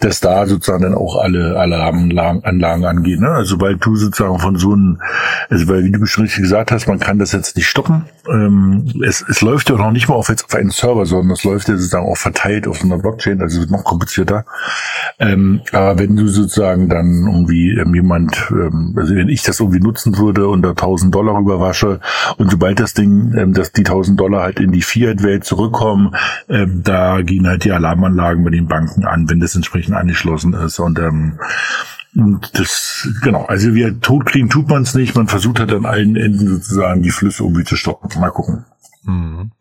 dass 0.03 0.19
da 0.19 0.45
sozusagen 0.45 0.83
dann 0.83 0.95
auch 0.95 1.17
alle 1.17 1.57
Alarmanlagen 1.57 2.43
Anlagen 2.43 2.85
angehen. 2.85 3.21
Ne? 3.21 3.29
Also 3.29 3.59
weil 3.61 3.77
du 3.77 3.95
sozusagen 3.95 4.39
von 4.39 4.57
so 4.57 4.73
einem, 4.73 5.01
also 5.49 5.67
weil 5.67 5.83
wie 5.83 5.91
du 5.91 6.05
schon 6.05 6.23
richtig 6.23 6.41
gesagt 6.41 6.71
hast, 6.71 6.87
man 6.87 6.99
kann 6.99 7.19
das 7.19 7.31
jetzt 7.31 7.55
nicht 7.55 7.67
stoppen. 7.67 8.05
Ähm, 8.29 8.91
es, 9.05 9.23
es 9.27 9.41
läuft 9.41 9.69
ja 9.69 9.77
noch 9.77 9.91
nicht 9.91 10.07
mal 10.07 10.15
auf 10.15 10.29
jetzt 10.29 10.45
auf 10.45 10.55
einen 10.55 10.69
Server, 10.69 11.05
sondern 11.05 11.31
es 11.31 11.43
läuft 11.43 11.69
ja 11.69 11.75
sozusagen 11.75 12.05
auch 12.05 12.17
verteilt 12.17 12.67
auf 12.67 12.79
so 12.79 12.85
einer 12.85 12.97
Blockchain, 12.97 13.41
also 13.41 13.55
es 13.55 13.61
wird 13.61 13.71
noch 13.71 13.83
komplizierter. 13.83 14.45
Ähm, 15.19 15.61
aber 15.71 15.99
wenn 15.99 16.15
du 16.15 16.27
sozusagen 16.27 16.89
dann 16.89 17.27
irgendwie 17.27 17.71
ähm, 17.71 17.93
jemand, 17.93 18.35
ähm, 18.51 18.95
also 18.97 19.15
wenn 19.15 19.29
ich 19.29 19.43
das 19.43 19.59
irgendwie 19.59 19.79
nutzen 19.79 20.17
würde 20.17 20.47
und 20.47 20.61
da 20.61 20.69
1000 20.69 21.13
Dollar 21.13 21.37
rüberwasche 21.37 21.99
und 22.37 22.51
sobald 22.51 22.79
das 22.79 22.93
Ding, 22.93 23.33
ähm, 23.37 23.53
dass 23.53 23.71
die 23.71 23.85
1000 23.85 24.19
Dollar 24.19 24.43
halt 24.43 24.59
in 24.59 24.71
die 24.71 24.81
Fiat-Welt 24.81 25.43
zurückkommen, 25.43 26.15
ähm, 26.49 26.81
da 26.83 27.21
gehen 27.21 27.47
halt 27.47 27.63
die 27.65 27.71
Alarmanlagen 27.71 28.43
bei 28.43 28.49
den 28.49 28.67
Banken 28.67 29.05
an, 29.05 29.29
wenn 29.29 29.39
das 29.39 29.55
entsprechend 29.55 29.90
angeschlossen 29.93 30.53
ist. 30.53 30.79
Und 30.79 30.99
ähm, 30.99 31.39
das, 32.53 33.07
genau, 33.23 33.45
also 33.45 33.73
wir 33.73 33.99
tot 34.01 34.25
kriegen 34.25 34.49
tut 34.49 34.67
man 34.67 34.83
es 34.83 34.95
nicht, 34.95 35.15
man 35.15 35.27
versucht 35.27 35.59
halt 35.59 35.71
an 35.71 35.85
allen 35.85 36.15
Enden 36.15 36.47
sozusagen 36.47 37.01
die 37.01 37.11
Flüsse 37.11 37.43
irgendwie 37.43 37.63
zu 37.63 37.75
stoppen. 37.75 38.19
Mal 38.19 38.31
gucken. 38.31 38.65
Mhm. 39.03 39.51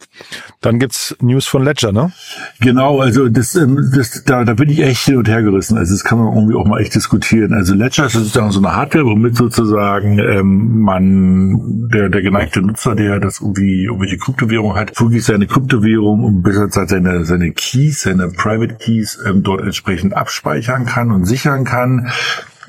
Dann 0.60 0.78
gibt's 0.78 1.16
News 1.20 1.46
von 1.46 1.64
Ledger, 1.64 1.92
ne? 1.92 2.12
Genau, 2.60 3.00
also 3.00 3.28
das, 3.28 3.54
ähm, 3.54 3.90
das 3.94 4.22
da, 4.24 4.44
da 4.44 4.52
bin 4.52 4.68
ich 4.68 4.80
echt 4.80 5.06
hin 5.06 5.16
und 5.16 5.28
her 5.28 5.42
gerissen. 5.42 5.78
Also 5.78 5.94
das 5.94 6.04
kann 6.04 6.18
man 6.18 6.34
irgendwie 6.34 6.54
auch 6.54 6.66
mal 6.66 6.80
echt 6.80 6.94
diskutieren. 6.94 7.54
Also 7.54 7.74
Ledger 7.74 8.06
ist 8.06 8.12
sozusagen 8.12 8.50
so 8.50 8.58
eine 8.58 8.76
Hardware, 8.76 9.06
womit 9.06 9.36
sozusagen 9.36 10.18
ähm, 10.18 10.80
man 10.80 11.88
der 11.92 12.10
der 12.10 12.20
geneigte 12.20 12.60
Nutzer, 12.60 12.94
der 12.94 13.18
das 13.18 13.40
irgendwie 13.40 13.84
irgendwelche 13.84 14.18
Kryptowährung 14.18 14.76
hat, 14.76 14.98
wirklich 15.00 15.24
seine 15.24 15.46
Kryptowährung 15.46 16.22
und 16.24 16.42
besser 16.42 16.66
gesagt 16.66 16.90
seine 16.90 17.24
seine 17.24 17.52
Keys, 17.52 18.02
seine 18.02 18.28
Private 18.28 18.74
Keys 18.74 19.18
ähm, 19.26 19.42
dort 19.42 19.62
entsprechend 19.62 20.14
abspeichern 20.14 20.84
kann 20.84 21.10
und 21.12 21.24
sichern 21.24 21.64
kann 21.64 22.10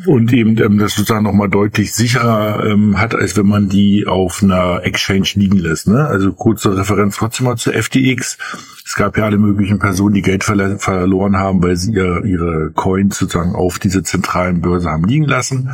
und 0.05 0.33
eben 0.33 0.57
ähm, 0.61 0.77
das 0.77 0.95
sozusagen 0.95 1.23
nochmal 1.23 1.49
deutlich 1.49 1.93
sicherer 1.93 2.65
ähm, 2.65 2.99
hat, 2.99 3.15
als 3.15 3.37
wenn 3.37 3.47
man 3.47 3.69
die 3.69 4.05
auf 4.07 4.41
einer 4.41 4.81
Exchange 4.83 5.29
liegen 5.35 5.57
lässt. 5.57 5.87
Ne? 5.87 6.05
Also 6.05 6.33
kurze 6.33 6.77
Referenz 6.77 7.17
trotzdem 7.17 7.45
mal 7.45 7.57
zu 7.57 7.71
FTX. 7.71 8.37
Es 8.85 8.95
gab 8.95 9.17
ja 9.17 9.25
alle 9.25 9.37
möglichen 9.37 9.79
Personen, 9.79 10.15
die 10.15 10.21
Geld 10.21 10.43
verle 10.43 10.77
verloren 10.77 11.37
haben, 11.37 11.63
weil 11.63 11.75
sie 11.77 11.93
ihr, 11.93 12.23
ihre 12.25 12.71
Coins 12.71 13.17
sozusagen 13.17 13.55
auf 13.55 13.79
diese 13.79 14.03
zentralen 14.03 14.61
Börse 14.61 14.89
haben 14.89 15.05
liegen 15.05 15.25
lassen. 15.25 15.69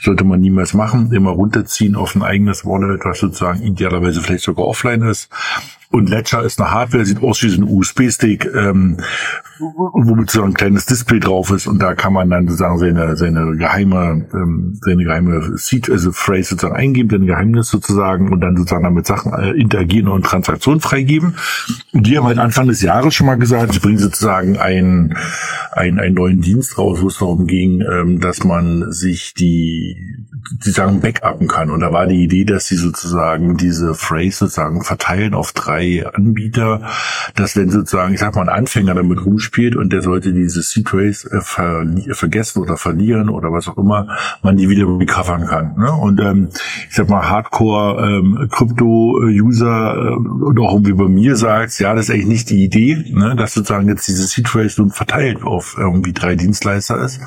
Sollte 0.00 0.24
man 0.24 0.40
niemals 0.40 0.72
machen. 0.72 1.12
Immer 1.12 1.30
runterziehen 1.30 1.96
auf 1.96 2.14
ein 2.14 2.22
eigenes 2.22 2.64
Wallet, 2.64 3.04
was 3.04 3.18
sozusagen 3.18 3.62
idealerweise 3.62 4.22
vielleicht 4.22 4.44
sogar 4.44 4.66
offline 4.66 5.02
ist. 5.02 5.28
Und 5.92 6.08
Ledger 6.08 6.42
ist 6.42 6.58
eine 6.58 6.70
Hardware, 6.70 7.04
sieht 7.04 7.22
aus 7.22 7.42
wie 7.42 7.54
ein 7.54 7.64
USB-Stick, 7.64 8.48
ähm, 8.54 8.96
womit 9.58 10.30
so 10.30 10.42
ein 10.42 10.54
kleines 10.54 10.86
Display 10.86 11.20
drauf 11.20 11.50
ist 11.50 11.66
und 11.66 11.80
da 11.80 11.94
kann 11.94 12.14
man 12.14 12.30
dann 12.30 12.48
sozusagen 12.48 12.78
seine, 12.78 13.14
seine 13.16 13.56
geheime, 13.56 14.26
ähm, 14.32 14.78
seine 14.80 15.04
geheime 15.04 15.56
Seed, 15.58 15.90
also 15.90 16.10
Phrase 16.10 16.50
sozusagen 16.50 16.74
eingeben, 16.74 17.10
sein 17.10 17.26
Geheimnis 17.26 17.68
sozusagen 17.68 18.32
und 18.32 18.40
dann 18.40 18.56
sozusagen 18.56 18.84
damit 18.84 19.06
Sachen 19.06 19.34
äh, 19.34 19.50
interagieren 19.50 20.08
und 20.08 20.24
Transaktionen 20.24 20.80
freigeben. 20.80 21.36
Und 21.92 22.06
die 22.06 22.16
haben 22.16 22.26
halt 22.26 22.38
Anfang 22.38 22.68
des 22.68 22.80
Jahres 22.80 23.14
schon 23.14 23.26
mal 23.26 23.36
gesagt, 23.36 23.74
sie 23.74 23.80
bringen 23.80 23.98
sozusagen 23.98 24.56
einen, 24.56 25.16
einen, 25.72 26.00
einen 26.00 26.14
neuen 26.14 26.40
Dienst 26.40 26.78
raus, 26.78 27.02
wo 27.02 27.08
es 27.08 27.18
darum 27.18 27.46
ging, 27.46 27.82
ähm, 27.82 28.18
dass 28.18 28.44
man 28.44 28.90
sich 28.90 29.34
die, 29.34 30.24
die 30.64 30.70
sagen, 30.70 31.00
backuppen 31.00 31.48
kann. 31.48 31.70
Und 31.70 31.80
da 31.80 31.92
war 31.92 32.06
die 32.06 32.24
Idee, 32.24 32.44
dass 32.44 32.66
sie 32.66 32.76
sozusagen 32.76 33.58
diese 33.58 33.94
Phrase 33.94 34.38
sozusagen 34.38 34.82
verteilen 34.82 35.34
auf 35.34 35.52
drei 35.52 35.81
drei 35.82 36.06
Anbieter, 36.06 36.80
dass 37.34 37.56
wenn 37.56 37.70
sozusagen, 37.70 38.14
ich 38.14 38.20
sag 38.20 38.34
mal, 38.34 38.42
ein 38.42 38.48
Anfänger 38.48 38.94
damit 38.94 39.24
rumspielt 39.24 39.76
und 39.76 39.92
der 39.92 40.02
sollte 40.02 40.32
diese 40.32 40.62
Seed 40.62 40.92
Race 40.92 41.24
äh, 41.24 41.40
ver 41.40 41.84
vergessen 42.12 42.62
oder 42.62 42.76
verlieren 42.76 43.28
oder 43.28 43.52
was 43.52 43.68
auch 43.68 43.78
immer, 43.78 44.08
man 44.42 44.56
die 44.56 44.68
wieder 44.68 44.86
recovern 44.86 45.46
kann. 45.46 45.74
Ne? 45.76 45.92
Und 45.92 46.20
ähm, 46.20 46.48
ich 46.88 46.94
sag 46.94 47.08
mal, 47.08 47.28
Hardcore 47.28 48.06
ähm, 48.06 48.38
äh, 48.40 48.62
und 50.44 50.60
auch 50.60 50.72
irgendwie 50.72 50.92
bei 50.92 51.08
mir 51.08 51.36
sagt, 51.36 51.78
ja, 51.78 51.94
das 51.94 52.08
ist 52.08 52.14
eigentlich 52.14 52.26
nicht 52.26 52.50
die 52.50 52.64
Idee, 52.64 53.04
ne? 53.12 53.36
dass 53.36 53.54
sozusagen 53.54 53.88
jetzt 53.88 54.06
diese 54.08 54.26
Seed 54.26 54.54
Race 54.54 54.78
nun 54.78 54.90
verteilt 54.90 55.42
auf 55.42 55.76
irgendwie 55.78 56.12
drei 56.12 56.34
Dienstleister 56.34 56.98
ist 57.02 57.20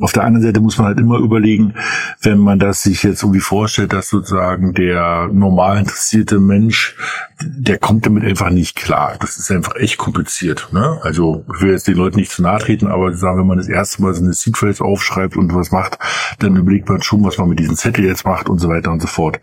auf 0.00 0.12
der 0.12 0.24
anderen 0.24 0.44
Seite 0.44 0.60
muss 0.60 0.76
man 0.76 0.88
halt 0.88 0.98
immer 0.98 1.18
überlegen, 1.18 1.74
wenn 2.20 2.38
man 2.38 2.58
das 2.58 2.82
sich 2.82 3.04
jetzt 3.04 3.22
irgendwie 3.22 3.40
vorstellt, 3.40 3.92
dass 3.92 4.08
sozusagen 4.08 4.74
der 4.74 5.28
normal 5.32 5.78
interessierte 5.78 6.40
Mensch, 6.40 6.96
der 7.40 7.78
kommt 7.78 8.04
damit 8.04 8.24
einfach 8.24 8.50
nicht 8.50 8.74
klar. 8.74 9.14
Das 9.20 9.36
ist 9.36 9.52
einfach 9.52 9.76
echt 9.76 9.96
kompliziert. 9.96 10.68
Ne? 10.72 10.98
Also 11.02 11.44
ich 11.54 11.62
will 11.62 11.70
jetzt 11.70 11.86
den 11.86 11.96
Leuten 11.96 12.16
nicht 12.16 12.32
zu 12.32 12.42
nahe 12.42 12.58
treten, 12.58 12.88
aber 12.88 13.14
sagen, 13.14 13.38
wenn 13.38 13.46
man 13.46 13.58
das 13.58 13.68
erste 13.68 14.02
Mal 14.02 14.14
so 14.14 14.24
eine 14.24 14.32
Seed 14.32 14.56
Phrase 14.56 14.84
aufschreibt 14.84 15.36
und 15.36 15.54
was 15.54 15.70
macht, 15.70 15.98
dann 16.40 16.56
überlegt 16.56 16.88
man 16.88 17.00
schon, 17.00 17.22
was 17.22 17.38
man 17.38 17.48
mit 17.48 17.60
diesem 17.60 17.76
Zettel 17.76 18.04
jetzt 18.04 18.24
macht 18.24 18.48
und 18.48 18.58
so 18.58 18.68
weiter 18.68 18.90
und 18.90 19.00
so 19.00 19.06
fort. 19.06 19.40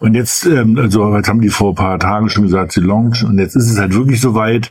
Und 0.00 0.14
jetzt, 0.14 0.44
ähm, 0.44 0.76
also 0.78 1.16
jetzt 1.16 1.30
haben 1.30 1.40
die 1.40 1.48
vor 1.48 1.72
ein 1.72 1.76
paar 1.76 1.98
Tagen 1.98 2.28
schon 2.28 2.44
gesagt, 2.44 2.72
sie 2.72 2.80
launchen 2.80 3.30
und 3.30 3.38
jetzt 3.38 3.56
ist 3.56 3.70
es 3.70 3.78
halt 3.78 3.94
wirklich 3.94 4.20
soweit. 4.20 4.70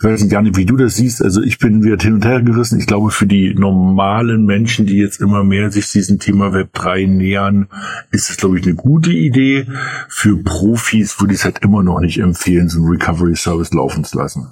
Ich 0.00 0.04
weiß 0.04 0.26
gar 0.30 0.40
nicht, 0.40 0.56
wie 0.56 0.64
du 0.64 0.78
das 0.78 0.96
siehst. 0.96 1.22
Also 1.22 1.42
ich 1.42 1.58
bin 1.58 1.84
wieder 1.84 1.98
hin 2.02 2.14
und 2.14 2.24
her 2.24 2.40
gerissen. 2.40 2.78
Ich 2.80 2.86
glaube, 2.86 3.10
für 3.10 3.26
die 3.26 3.52
normalen 3.52 4.46
Menschen, 4.46 4.86
die 4.86 4.96
jetzt 4.96 5.20
immer 5.20 5.44
mehr 5.44 5.70
sich 5.70 5.92
diesem 5.92 6.18
Thema 6.18 6.54
Web 6.54 6.72
3 6.72 7.04
nähern, 7.04 7.68
ist 8.10 8.30
es, 8.30 8.38
glaube 8.38 8.58
ich, 8.58 8.64
eine 8.64 8.76
gute 8.76 9.12
Idee. 9.12 9.66
Für 10.08 10.38
Profis 10.38 11.20
würde 11.20 11.34
ich 11.34 11.40
es 11.40 11.44
halt 11.44 11.58
immer 11.62 11.82
noch 11.82 12.00
nicht 12.00 12.18
empfehlen, 12.18 12.70
so 12.70 12.78
einen 12.78 12.88
Recovery 12.88 13.36
Service 13.36 13.74
laufen 13.74 14.04
zu 14.04 14.16
lassen. 14.16 14.48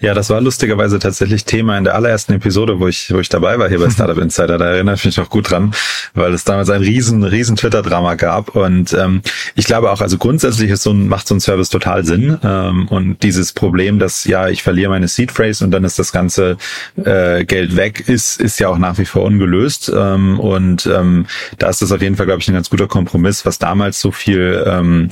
Ja, 0.00 0.14
das 0.14 0.30
war 0.30 0.40
lustigerweise 0.40 1.00
tatsächlich 1.00 1.44
Thema 1.44 1.76
in 1.76 1.82
der 1.82 1.96
allerersten 1.96 2.32
Episode, 2.34 2.78
wo 2.78 2.86
ich, 2.86 3.12
wo 3.12 3.18
ich 3.18 3.28
dabei 3.28 3.58
war 3.58 3.68
hier 3.68 3.80
bei 3.80 3.90
Startup 3.90 4.16
Insider. 4.16 4.56
Da 4.56 4.66
erinnere 4.66 4.94
ich 4.94 5.04
mich 5.04 5.16
noch 5.16 5.28
gut 5.28 5.50
dran, 5.50 5.74
weil 6.14 6.32
es 6.32 6.44
damals 6.44 6.70
ein 6.70 6.82
riesen, 6.82 7.24
riesen 7.24 7.56
Twitter-Drama 7.56 8.14
gab. 8.14 8.54
Und 8.54 8.92
ähm, 8.94 9.22
ich 9.56 9.66
glaube 9.66 9.90
auch, 9.90 10.00
also 10.00 10.16
grundsätzlich 10.16 10.70
ist 10.70 10.84
so 10.84 10.92
ein, 10.92 11.08
macht 11.08 11.26
so 11.26 11.34
ein 11.34 11.40
Service 11.40 11.68
total 11.68 12.04
Sinn. 12.04 12.38
Ähm, 12.44 12.86
und 12.88 13.24
dieses 13.24 13.52
Problem, 13.52 13.98
dass 13.98 14.24
ja, 14.24 14.48
ich 14.48 14.62
verliere 14.62 14.90
meine 14.90 15.08
Seed 15.08 15.32
Phrase 15.32 15.64
und 15.64 15.72
dann 15.72 15.82
ist 15.82 15.98
das 15.98 16.12
ganze 16.12 16.58
äh, 17.04 17.44
Geld 17.44 17.74
weg, 17.74 18.04
ist, 18.06 18.40
ist 18.40 18.60
ja 18.60 18.68
auch 18.68 18.78
nach 18.78 18.98
wie 18.98 19.04
vor 19.04 19.24
ungelöst. 19.24 19.92
Ähm, 19.92 20.38
und 20.38 20.86
ähm, 20.86 21.26
da 21.58 21.70
ist 21.70 21.82
das 21.82 21.90
auf 21.90 22.02
jeden 22.02 22.14
Fall, 22.14 22.26
glaube 22.26 22.40
ich, 22.40 22.46
ein 22.46 22.54
ganz 22.54 22.70
guter 22.70 22.86
Kompromiss, 22.86 23.44
was 23.44 23.58
damals 23.58 24.00
so 24.00 24.12
viel, 24.12 24.62
ähm, 24.64 25.08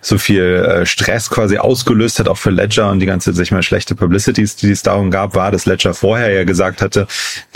so 0.00 0.16
viel 0.16 0.44
äh, 0.44 0.86
Stress 0.86 1.28
quasi 1.28 1.58
ausgelöst 1.58 2.20
hat, 2.20 2.28
auch 2.28 2.38
für 2.38 2.50
Ledger 2.50 2.88
und 2.92 3.00
die 3.00 3.06
ganze, 3.06 3.32
sag 3.32 3.42
ich 3.42 3.50
mal, 3.50 3.64
schlechte 3.64 3.96
Publicity 3.96 4.27
Publicities, 4.28 4.56
die 4.56 4.70
es 4.70 4.82
darum 4.82 5.10
gab, 5.10 5.34
war, 5.34 5.50
dass 5.50 5.64
Ledger 5.64 5.94
vorher 5.94 6.30
ja 6.30 6.44
gesagt 6.44 6.82
hatte, 6.82 7.06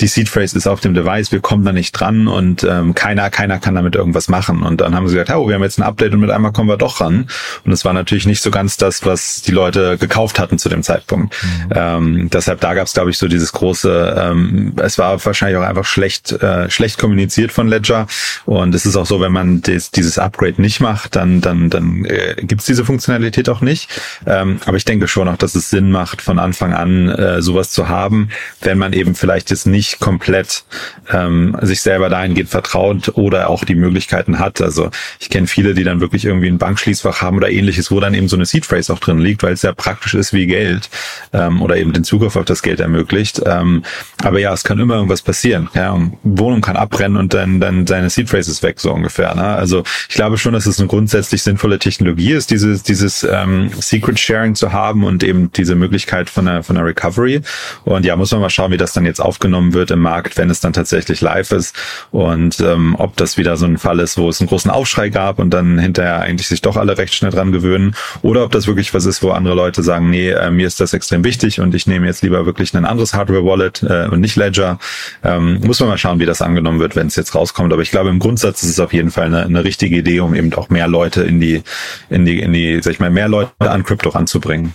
die 0.00 0.06
Seed 0.06 0.28
Phrase 0.28 0.56
ist 0.56 0.66
auf 0.66 0.80
dem 0.80 0.94
Device, 0.94 1.32
wir 1.32 1.40
kommen 1.40 1.64
da 1.64 1.72
nicht 1.72 1.92
dran 1.92 2.28
und 2.28 2.64
ähm, 2.64 2.94
keiner, 2.94 3.30
keiner 3.30 3.58
kann 3.58 3.74
damit 3.74 3.94
irgendwas 3.94 4.28
machen. 4.28 4.62
Und 4.62 4.80
dann 4.80 4.94
haben 4.94 5.06
sie 5.06 5.14
gesagt, 5.14 5.30
oh, 5.36 5.48
wir 5.48 5.54
haben 5.54 5.62
jetzt 5.62 5.78
ein 5.78 5.82
Update 5.82 6.14
und 6.14 6.20
mit 6.20 6.30
einmal 6.30 6.52
kommen 6.52 6.68
wir 6.68 6.76
doch 6.76 7.00
ran. 7.00 7.28
Und 7.64 7.72
es 7.72 7.84
war 7.84 7.92
natürlich 7.92 8.26
nicht 8.26 8.42
so 8.42 8.50
ganz 8.50 8.76
das, 8.76 9.04
was 9.04 9.42
die 9.42 9.50
Leute 9.50 9.98
gekauft 9.98 10.38
hatten 10.38 10.58
zu 10.58 10.68
dem 10.68 10.82
Zeitpunkt. 10.82 11.36
Mhm. 11.42 11.72
Ähm, 11.74 12.30
deshalb 12.32 12.60
da 12.60 12.74
gab 12.74 12.86
es, 12.86 12.94
glaube 12.94 13.10
ich, 13.10 13.18
so 13.18 13.28
dieses 13.28 13.52
große, 13.52 14.16
ähm, 14.18 14.74
es 14.82 14.98
war 14.98 15.22
wahrscheinlich 15.24 15.58
auch 15.58 15.66
einfach 15.66 15.84
schlecht, 15.84 16.32
äh, 16.32 16.70
schlecht 16.70 16.98
kommuniziert 16.98 17.52
von 17.52 17.68
Ledger. 17.68 18.06
Und 18.46 18.74
es 18.74 18.86
ist 18.86 18.96
auch 18.96 19.06
so, 19.06 19.20
wenn 19.20 19.32
man 19.32 19.60
des, 19.60 19.90
dieses 19.90 20.18
Upgrade 20.18 20.60
nicht 20.60 20.80
macht, 20.80 21.16
dann, 21.16 21.40
dann, 21.40 21.68
dann 21.68 22.04
äh, 22.06 22.36
gibt 22.42 22.62
es 22.62 22.66
diese 22.66 22.84
Funktionalität 22.84 23.48
auch 23.48 23.60
nicht. 23.60 23.90
Ähm, 24.26 24.60
aber 24.64 24.76
ich 24.76 24.84
denke 24.84 25.06
schon 25.06 25.28
auch, 25.28 25.36
dass 25.36 25.54
es 25.54 25.70
Sinn 25.70 25.90
macht, 25.90 26.22
von 26.22 26.38
Anfang 26.38 26.61
Anfang 26.62 26.74
an 26.74 27.08
äh, 27.08 27.42
sowas 27.42 27.70
zu 27.70 27.88
haben, 27.88 28.28
wenn 28.60 28.78
man 28.78 28.92
eben 28.92 29.14
vielleicht 29.14 29.50
jetzt 29.50 29.66
nicht 29.66 29.98
komplett 29.98 30.64
ähm, 31.12 31.56
sich 31.62 31.80
selber 31.80 32.08
dahingehend 32.08 32.50
vertraut 32.50 33.12
oder 33.14 33.50
auch 33.50 33.64
die 33.64 33.74
Möglichkeiten 33.74 34.38
hat. 34.38 34.60
Also 34.60 34.90
ich 35.18 35.28
kenne 35.28 35.48
viele, 35.48 35.74
die 35.74 35.82
dann 35.82 36.00
wirklich 36.00 36.24
irgendwie 36.24 36.46
ein 36.46 36.58
Bankschließfach 36.58 37.20
haben 37.20 37.36
oder 37.36 37.50
ähnliches, 37.50 37.90
wo 37.90 37.98
dann 37.98 38.14
eben 38.14 38.28
so 38.28 38.36
eine 38.36 38.46
Seed 38.46 38.62
auch 38.90 39.00
drin 39.00 39.18
liegt, 39.18 39.42
weil 39.42 39.52
es 39.52 39.62
ja 39.62 39.72
praktisch 39.72 40.14
ist 40.14 40.32
wie 40.32 40.46
Geld 40.46 40.88
ähm, 41.32 41.62
oder 41.62 41.76
eben 41.76 41.92
den 41.92 42.04
Zugriff 42.04 42.36
auf 42.36 42.44
das 42.44 42.62
Geld 42.62 42.80
ermöglicht. 42.80 43.42
Ähm, 43.44 43.82
aber 44.22 44.38
ja, 44.38 44.52
es 44.52 44.62
kann 44.62 44.78
immer 44.78 44.94
irgendwas 44.94 45.22
passieren. 45.22 45.68
Ja, 45.74 45.98
Wohnung 46.22 46.60
kann 46.60 46.76
abbrennen 46.76 47.16
und 47.16 47.34
dann 47.34 47.60
dann 47.60 47.86
seine 47.86 48.08
Seed 48.08 48.32
ist 48.32 48.62
weg 48.62 48.80
so 48.80 48.92
ungefähr. 48.92 49.34
Ne? 49.34 49.44
Also 49.44 49.82
ich 50.08 50.14
glaube 50.14 50.38
schon, 50.38 50.52
dass 50.52 50.66
es 50.66 50.78
eine 50.78 50.88
grundsätzlich 50.88 51.42
sinnvolle 51.42 51.78
Technologie 51.78 52.32
ist, 52.32 52.50
dieses 52.50 52.82
dieses 52.82 53.24
ähm, 53.24 53.70
Secret 53.80 54.18
Sharing 54.18 54.54
zu 54.54 54.72
haben 54.72 55.04
und 55.04 55.24
eben 55.24 55.50
diese 55.52 55.74
Möglichkeit 55.74 56.30
von 56.30 56.48
einer, 56.51 56.51
von 56.60 56.76
einer 56.76 56.86
Recovery. 56.86 57.40
Und 57.84 58.04
ja, 58.04 58.16
muss 58.16 58.32
man 58.32 58.40
mal 58.40 58.50
schauen, 58.50 58.72
wie 58.72 58.76
das 58.76 58.92
dann 58.92 59.06
jetzt 59.06 59.20
aufgenommen 59.20 59.72
wird 59.72 59.90
im 59.90 60.00
Markt, 60.00 60.36
wenn 60.36 60.50
es 60.50 60.60
dann 60.60 60.72
tatsächlich 60.72 61.20
live 61.20 61.52
ist 61.52 61.76
und 62.10 62.60
ähm, 62.60 62.94
ob 62.98 63.16
das 63.16 63.36
wieder 63.36 63.56
so 63.56 63.66
ein 63.66 63.78
Fall 63.78 64.00
ist, 64.00 64.18
wo 64.18 64.28
es 64.28 64.40
einen 64.40 64.48
großen 64.48 64.70
Aufschrei 64.70 65.08
gab 65.08 65.38
und 65.38 65.50
dann 65.50 65.78
hinterher 65.78 66.20
eigentlich 66.20 66.48
sich 66.48 66.60
doch 66.60 66.76
alle 66.76 66.98
recht 66.98 67.14
schnell 67.14 67.30
dran 67.30 67.52
gewöhnen 67.52 67.94
oder 68.22 68.44
ob 68.44 68.52
das 68.52 68.66
wirklich 68.66 68.92
was 68.92 69.06
ist, 69.06 69.22
wo 69.22 69.30
andere 69.30 69.54
Leute 69.54 69.82
sagen, 69.82 70.10
nee, 70.10 70.30
äh, 70.30 70.50
mir 70.50 70.66
ist 70.66 70.80
das 70.80 70.92
extrem 70.92 71.24
wichtig 71.24 71.60
und 71.60 71.74
ich 71.74 71.86
nehme 71.86 72.06
jetzt 72.06 72.22
lieber 72.22 72.44
wirklich 72.46 72.74
ein 72.74 72.84
anderes 72.84 73.14
Hardware-Wallet 73.14 73.82
äh, 73.82 74.08
und 74.10 74.20
nicht 74.20 74.36
Ledger. 74.36 74.78
Ähm, 75.22 75.60
muss 75.64 75.80
man 75.80 75.88
mal 75.88 75.98
schauen, 75.98 76.18
wie 76.18 76.26
das 76.26 76.42
angenommen 76.42 76.80
wird, 76.80 76.96
wenn 76.96 77.06
es 77.06 77.16
jetzt 77.16 77.34
rauskommt. 77.34 77.72
Aber 77.72 77.82
ich 77.82 77.90
glaube, 77.90 78.10
im 78.10 78.18
Grundsatz 78.18 78.62
ist 78.62 78.70
es 78.70 78.80
auf 78.80 78.92
jeden 78.92 79.10
Fall 79.10 79.26
eine, 79.26 79.44
eine 79.44 79.64
richtige 79.64 79.96
Idee, 79.96 80.20
um 80.20 80.34
eben 80.34 80.52
auch 80.54 80.68
mehr 80.68 80.88
Leute 80.88 81.22
in 81.22 81.40
die, 81.40 81.62
in 82.10 82.24
die, 82.24 82.40
in 82.40 82.52
die, 82.52 82.80
sag 82.82 82.92
ich 82.92 83.00
mal, 83.00 83.10
mehr 83.10 83.28
Leute 83.28 83.52
an 83.58 83.84
Crypto 83.84 84.10
ranzubringen. 84.10 84.74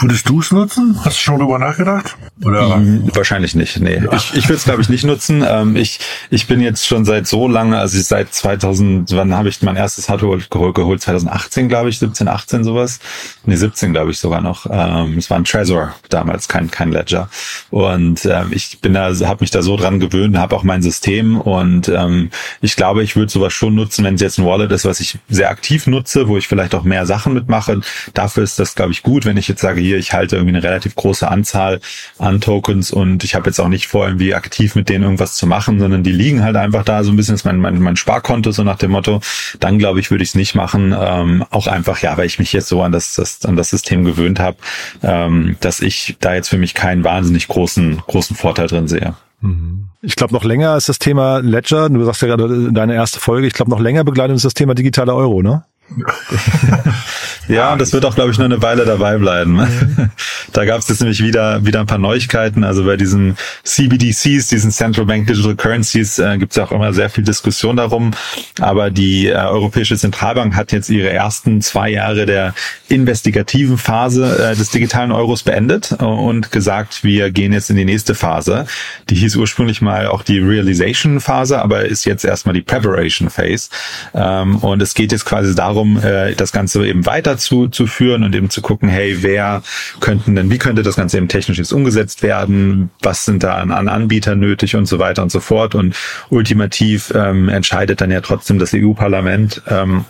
Würdest 0.00 0.28
du 0.28 0.40
es 0.40 0.52
nutzen? 0.52 0.96
Hast 1.04 1.16
du 1.18 1.22
schon 1.22 1.38
drüber 1.40 1.58
nachgedacht? 1.58 2.16
Oder? 2.44 2.76
Mhm, 2.76 3.10
wahrscheinlich 3.14 3.56
nicht. 3.56 3.80
Nee, 3.80 3.96
ja. 3.96 4.12
ich, 4.12 4.32
ich 4.34 4.44
würde 4.44 4.58
es 4.58 4.64
glaube 4.64 4.80
ich 4.80 4.88
nicht 4.88 5.04
nutzen. 5.04 5.44
Ähm, 5.46 5.74
ich, 5.74 5.98
ich 6.30 6.46
bin 6.46 6.60
jetzt 6.60 6.86
schon 6.86 7.04
seit 7.04 7.26
so 7.26 7.48
lange, 7.48 7.78
also 7.78 8.00
seit 8.00 8.32
2000, 8.32 9.10
wann 9.16 9.34
habe 9.34 9.48
ich 9.48 9.60
mein 9.62 9.74
erstes 9.74 10.08
Hardware 10.08 10.38
geholt? 10.50 10.74
geholt 10.74 11.02
2018 11.02 11.68
glaube 11.68 11.88
ich, 11.88 11.98
17, 11.98 12.28
18 12.28 12.62
sowas. 12.62 13.00
Nee, 13.44 13.56
17 13.56 13.92
glaube 13.92 14.12
ich 14.12 14.18
sogar 14.20 14.40
noch. 14.40 14.66
Ähm, 14.70 15.18
es 15.18 15.30
war 15.30 15.36
ein 15.36 15.44
Trezor 15.44 15.94
damals, 16.10 16.46
kein 16.46 16.70
kein 16.70 16.92
Ledger. 16.92 17.28
Und 17.70 18.24
ähm, 18.24 18.48
ich 18.52 18.80
bin 18.80 18.94
da, 18.94 19.12
habe 19.12 19.38
mich 19.40 19.50
da 19.50 19.62
so 19.62 19.76
dran 19.76 19.98
gewöhnt, 19.98 20.38
habe 20.38 20.54
auch 20.54 20.62
mein 20.62 20.82
System 20.82 21.40
und 21.40 21.88
ähm, 21.88 22.30
ich 22.60 22.76
glaube, 22.76 23.02
ich 23.02 23.16
würde 23.16 23.32
sowas 23.32 23.52
schon 23.52 23.74
nutzen, 23.74 24.04
wenn 24.04 24.14
es 24.14 24.20
jetzt 24.20 24.38
ein 24.38 24.46
Wallet 24.46 24.70
ist, 24.70 24.84
was 24.84 25.00
ich 25.00 25.18
sehr 25.28 25.50
aktiv 25.50 25.88
nutze, 25.88 26.28
wo 26.28 26.36
ich 26.36 26.46
vielleicht 26.46 26.76
auch 26.76 26.84
mehr 26.84 27.04
Sachen 27.04 27.34
mitmache. 27.34 27.80
Dafür 28.14 28.44
ist 28.44 28.60
das 28.60 28.76
glaube 28.76 28.92
ich 28.92 29.02
gut, 29.02 29.24
wenn 29.24 29.36
ich 29.36 29.48
jetzt 29.48 29.60
sage, 29.60 29.87
hier, 29.88 29.98
ich 29.98 30.12
halte 30.12 30.36
irgendwie 30.36 30.54
eine 30.54 30.62
relativ 30.62 30.94
große 30.94 31.28
Anzahl 31.28 31.80
an 32.18 32.40
Tokens 32.40 32.90
und 32.90 33.24
ich 33.24 33.34
habe 33.34 33.46
jetzt 33.46 33.58
auch 33.58 33.68
nicht 33.68 33.88
vor, 33.88 34.06
irgendwie 34.06 34.34
aktiv 34.34 34.74
mit 34.74 34.88
denen 34.88 35.04
irgendwas 35.04 35.34
zu 35.34 35.46
machen, 35.46 35.80
sondern 35.80 36.02
die 36.02 36.12
liegen 36.12 36.44
halt 36.44 36.56
einfach 36.56 36.84
da 36.84 37.02
so 37.02 37.10
ein 37.10 37.16
bisschen, 37.16 37.34
ist 37.34 37.44
mein, 37.44 37.58
mein, 37.58 37.80
mein 37.80 37.96
Sparkonto, 37.96 38.50
so 38.50 38.62
nach 38.62 38.78
dem 38.78 38.90
Motto, 38.90 39.20
dann 39.60 39.78
glaube 39.78 40.00
ich, 40.00 40.10
würde 40.10 40.22
ich 40.22 40.30
es 40.30 40.34
nicht 40.34 40.54
machen. 40.54 40.94
Ähm, 40.98 41.44
auch 41.50 41.66
einfach, 41.66 42.00
ja, 42.00 42.16
weil 42.16 42.26
ich 42.26 42.38
mich 42.38 42.52
jetzt 42.52 42.68
so 42.68 42.82
an 42.82 42.92
das, 42.92 43.14
das 43.14 43.44
an 43.44 43.56
das 43.56 43.70
System 43.70 44.04
gewöhnt 44.04 44.38
habe, 44.40 44.58
ähm, 45.02 45.56
dass 45.60 45.80
ich 45.80 46.16
da 46.20 46.34
jetzt 46.34 46.48
für 46.48 46.58
mich 46.58 46.74
keinen 46.74 47.04
wahnsinnig 47.04 47.48
großen, 47.48 48.02
großen 48.06 48.36
Vorteil 48.36 48.68
drin 48.68 48.88
sehe. 48.88 49.14
Mhm. 49.40 49.88
Ich 50.00 50.14
glaube, 50.14 50.32
noch 50.32 50.44
länger 50.44 50.76
ist 50.76 50.88
das 50.88 50.98
Thema 50.98 51.38
Ledger, 51.38 51.88
du 51.88 52.04
sagst 52.04 52.22
ja 52.22 52.28
gerade 52.28 52.72
deine 52.72 52.94
erste 52.94 53.18
Folge, 53.18 53.46
ich 53.46 53.52
glaube, 53.52 53.70
noch 53.70 53.80
länger 53.80 54.04
begleitet 54.04 54.36
ist 54.36 54.44
das 54.44 54.54
Thema 54.54 54.74
digitaler 54.74 55.14
Euro, 55.14 55.42
ne? 55.42 55.64
ja, 57.48 57.76
das 57.76 57.92
wird 57.92 58.04
auch, 58.04 58.14
glaube 58.14 58.30
ich, 58.30 58.38
noch 58.38 58.44
eine 58.44 58.60
Weile 58.62 58.84
dabei 58.84 59.16
bleiben. 59.16 59.54
Mhm. 59.54 60.10
Da 60.52 60.64
gab 60.64 60.78
es 60.80 60.88
jetzt 60.88 61.00
nämlich 61.00 61.22
wieder 61.22 61.64
wieder 61.66 61.80
ein 61.80 61.86
paar 61.86 61.98
Neuigkeiten. 61.98 62.64
Also 62.64 62.84
bei 62.84 62.96
diesen 62.96 63.36
CBDCs, 63.64 64.48
diesen 64.48 64.70
Central 64.70 65.04
Bank 65.04 65.26
Digital 65.26 65.54
Currencies, 65.54 66.18
äh, 66.18 66.38
gibt 66.38 66.52
es 66.52 66.56
ja 66.56 66.64
auch 66.64 66.72
immer 66.72 66.94
sehr 66.94 67.10
viel 67.10 67.22
Diskussion 67.22 67.76
darum. 67.76 68.12
Aber 68.58 68.90
die 68.90 69.26
äh, 69.26 69.34
Europäische 69.34 69.96
Zentralbank 69.96 70.56
hat 70.56 70.72
jetzt 70.72 70.88
ihre 70.88 71.10
ersten 71.10 71.60
zwei 71.60 71.90
Jahre 71.90 72.24
der 72.24 72.54
investigativen 72.88 73.76
Phase 73.76 74.52
äh, 74.52 74.56
des 74.56 74.70
digitalen 74.70 75.12
Euros 75.12 75.42
beendet 75.42 75.92
und 75.92 76.50
gesagt, 76.50 77.04
wir 77.04 77.30
gehen 77.30 77.52
jetzt 77.52 77.68
in 77.68 77.76
die 77.76 77.84
nächste 77.84 78.14
Phase. 78.14 78.66
Die 79.10 79.16
hieß 79.16 79.36
ursprünglich 79.36 79.82
mal 79.82 80.06
auch 80.06 80.22
die 80.22 80.38
Realization 80.38 81.20
Phase, 81.20 81.60
aber 81.60 81.84
ist 81.84 82.06
jetzt 82.06 82.24
erstmal 82.24 82.54
die 82.54 82.62
Preparation 82.62 83.28
Phase. 83.28 83.68
Ähm, 84.14 84.56
und 84.56 84.80
es 84.80 84.94
geht 84.94 85.12
jetzt 85.12 85.26
quasi 85.26 85.54
darum, 85.54 85.77
darum, 85.78 86.02
äh, 86.02 86.34
das 86.34 86.52
Ganze 86.52 86.86
eben 86.86 87.06
weiter 87.06 87.36
zu, 87.38 87.68
zu 87.68 87.86
führen 87.86 88.24
und 88.24 88.34
eben 88.34 88.50
zu 88.50 88.60
gucken, 88.60 88.88
hey, 88.88 89.22
wer 89.22 89.62
könnten 90.00 90.34
denn, 90.34 90.50
wie 90.50 90.58
könnte 90.58 90.82
das 90.82 90.96
Ganze 90.96 91.18
eben 91.18 91.28
technisch 91.28 91.58
jetzt 91.58 91.72
umgesetzt 91.72 92.22
werden? 92.22 92.90
Was 93.00 93.24
sind 93.24 93.42
da 93.44 93.54
an, 93.54 93.70
an 93.70 93.88
Anbietern 93.88 94.40
nötig 94.40 94.74
und 94.76 94.86
so 94.86 94.98
weiter 94.98 95.22
und 95.22 95.30
so 95.30 95.40
fort? 95.40 95.74
Und 95.74 95.94
ultimativ 96.30 97.12
ähm, 97.14 97.48
entscheidet 97.48 98.00
dann 98.00 98.10
ja 98.10 98.20
trotzdem 98.20 98.58
das 98.58 98.74
EU-Parlament, 98.74 99.62
ähm, 99.68 100.04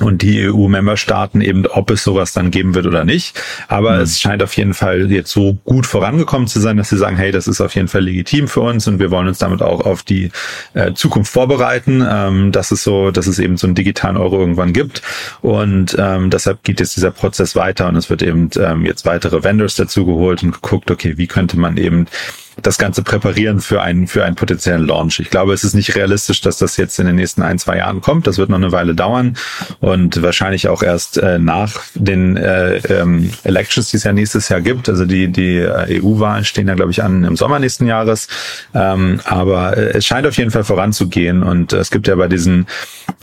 und 0.00 0.22
die 0.22 0.48
EU-Memberstaaten 0.48 1.40
eben, 1.40 1.66
ob 1.66 1.90
es 1.90 2.02
sowas 2.02 2.32
dann 2.32 2.50
geben 2.50 2.74
wird 2.74 2.86
oder 2.86 3.04
nicht. 3.04 3.40
Aber 3.68 3.96
mhm. 3.96 4.02
es 4.02 4.20
scheint 4.20 4.42
auf 4.42 4.56
jeden 4.56 4.74
Fall 4.74 5.10
jetzt 5.10 5.30
so 5.30 5.58
gut 5.64 5.86
vorangekommen 5.86 6.48
zu 6.48 6.60
sein, 6.60 6.76
dass 6.76 6.88
sie 6.88 6.96
sagen, 6.96 7.16
hey, 7.16 7.32
das 7.32 7.46
ist 7.48 7.60
auf 7.60 7.74
jeden 7.74 7.88
Fall 7.88 8.02
legitim 8.02 8.48
für 8.48 8.60
uns 8.60 8.86
und 8.88 8.98
wir 8.98 9.10
wollen 9.10 9.28
uns 9.28 9.38
damit 9.38 9.62
auch 9.62 9.80
auf 9.80 10.02
die 10.02 10.30
äh, 10.74 10.92
Zukunft 10.94 11.32
vorbereiten, 11.32 12.04
ähm, 12.08 12.52
dass 12.52 12.70
es 12.70 12.82
so, 12.82 13.10
dass 13.10 13.26
es 13.26 13.38
eben 13.38 13.56
so 13.56 13.66
einen 13.66 13.74
digitalen 13.74 14.16
Euro 14.16 14.38
irgendwann 14.38 14.72
gibt. 14.72 15.02
Und 15.42 15.96
ähm, 15.98 16.30
deshalb 16.30 16.62
geht 16.62 16.80
jetzt 16.80 16.96
dieser 16.96 17.10
Prozess 17.10 17.56
weiter 17.56 17.88
und 17.88 17.96
es 17.96 18.10
wird 18.10 18.22
eben 18.22 18.50
ähm, 18.58 18.86
jetzt 18.86 19.04
weitere 19.04 19.42
Vendors 19.44 19.76
dazu 19.76 20.06
geholt 20.06 20.42
und 20.42 20.52
geguckt, 20.52 20.90
okay, 20.90 21.16
wie 21.16 21.26
könnte 21.26 21.58
man 21.58 21.76
eben 21.76 22.06
das 22.62 22.78
Ganze 22.78 23.02
präparieren 23.02 23.60
für 23.60 23.82
einen, 23.82 24.06
für 24.06 24.24
einen 24.24 24.36
potenziellen 24.36 24.86
Launch. 24.86 25.20
Ich 25.20 25.30
glaube, 25.30 25.52
es 25.52 25.64
ist 25.64 25.74
nicht 25.74 25.94
realistisch, 25.96 26.40
dass 26.40 26.58
das 26.58 26.76
jetzt 26.76 26.98
in 26.98 27.06
den 27.06 27.16
nächsten 27.16 27.42
ein, 27.42 27.58
zwei 27.58 27.78
Jahren 27.78 28.00
kommt. 28.00 28.26
Das 28.26 28.38
wird 28.38 28.50
noch 28.50 28.58
eine 28.58 28.72
Weile 28.72 28.94
dauern 28.94 29.36
und 29.80 30.22
wahrscheinlich 30.22 30.68
auch 30.68 30.82
erst 30.82 31.18
äh, 31.18 31.38
nach 31.38 31.80
den 31.94 32.36
äh, 32.36 32.76
ähm, 32.78 33.30
Elections, 33.44 33.90
die 33.90 33.96
es 33.96 34.04
ja 34.04 34.12
nächstes 34.12 34.48
Jahr 34.48 34.60
gibt. 34.60 34.88
Also 34.88 35.06
die, 35.06 35.28
die 35.28 35.56
äh, 35.56 36.02
EU-Wahlen 36.02 36.44
stehen 36.44 36.68
ja, 36.68 36.74
glaube 36.74 36.90
ich, 36.90 37.02
an 37.02 37.24
im 37.24 37.36
Sommer 37.36 37.58
nächsten 37.58 37.86
Jahres. 37.86 38.28
Ähm, 38.74 39.20
aber 39.24 39.76
äh, 39.76 39.98
es 39.98 40.06
scheint 40.06 40.26
auf 40.26 40.36
jeden 40.36 40.50
Fall 40.50 40.64
voranzugehen 40.64 41.42
und 41.42 41.72
äh, 41.72 41.78
es 41.78 41.90
gibt 41.90 42.08
ja 42.08 42.14
bei 42.16 42.28
diesen 42.28 42.66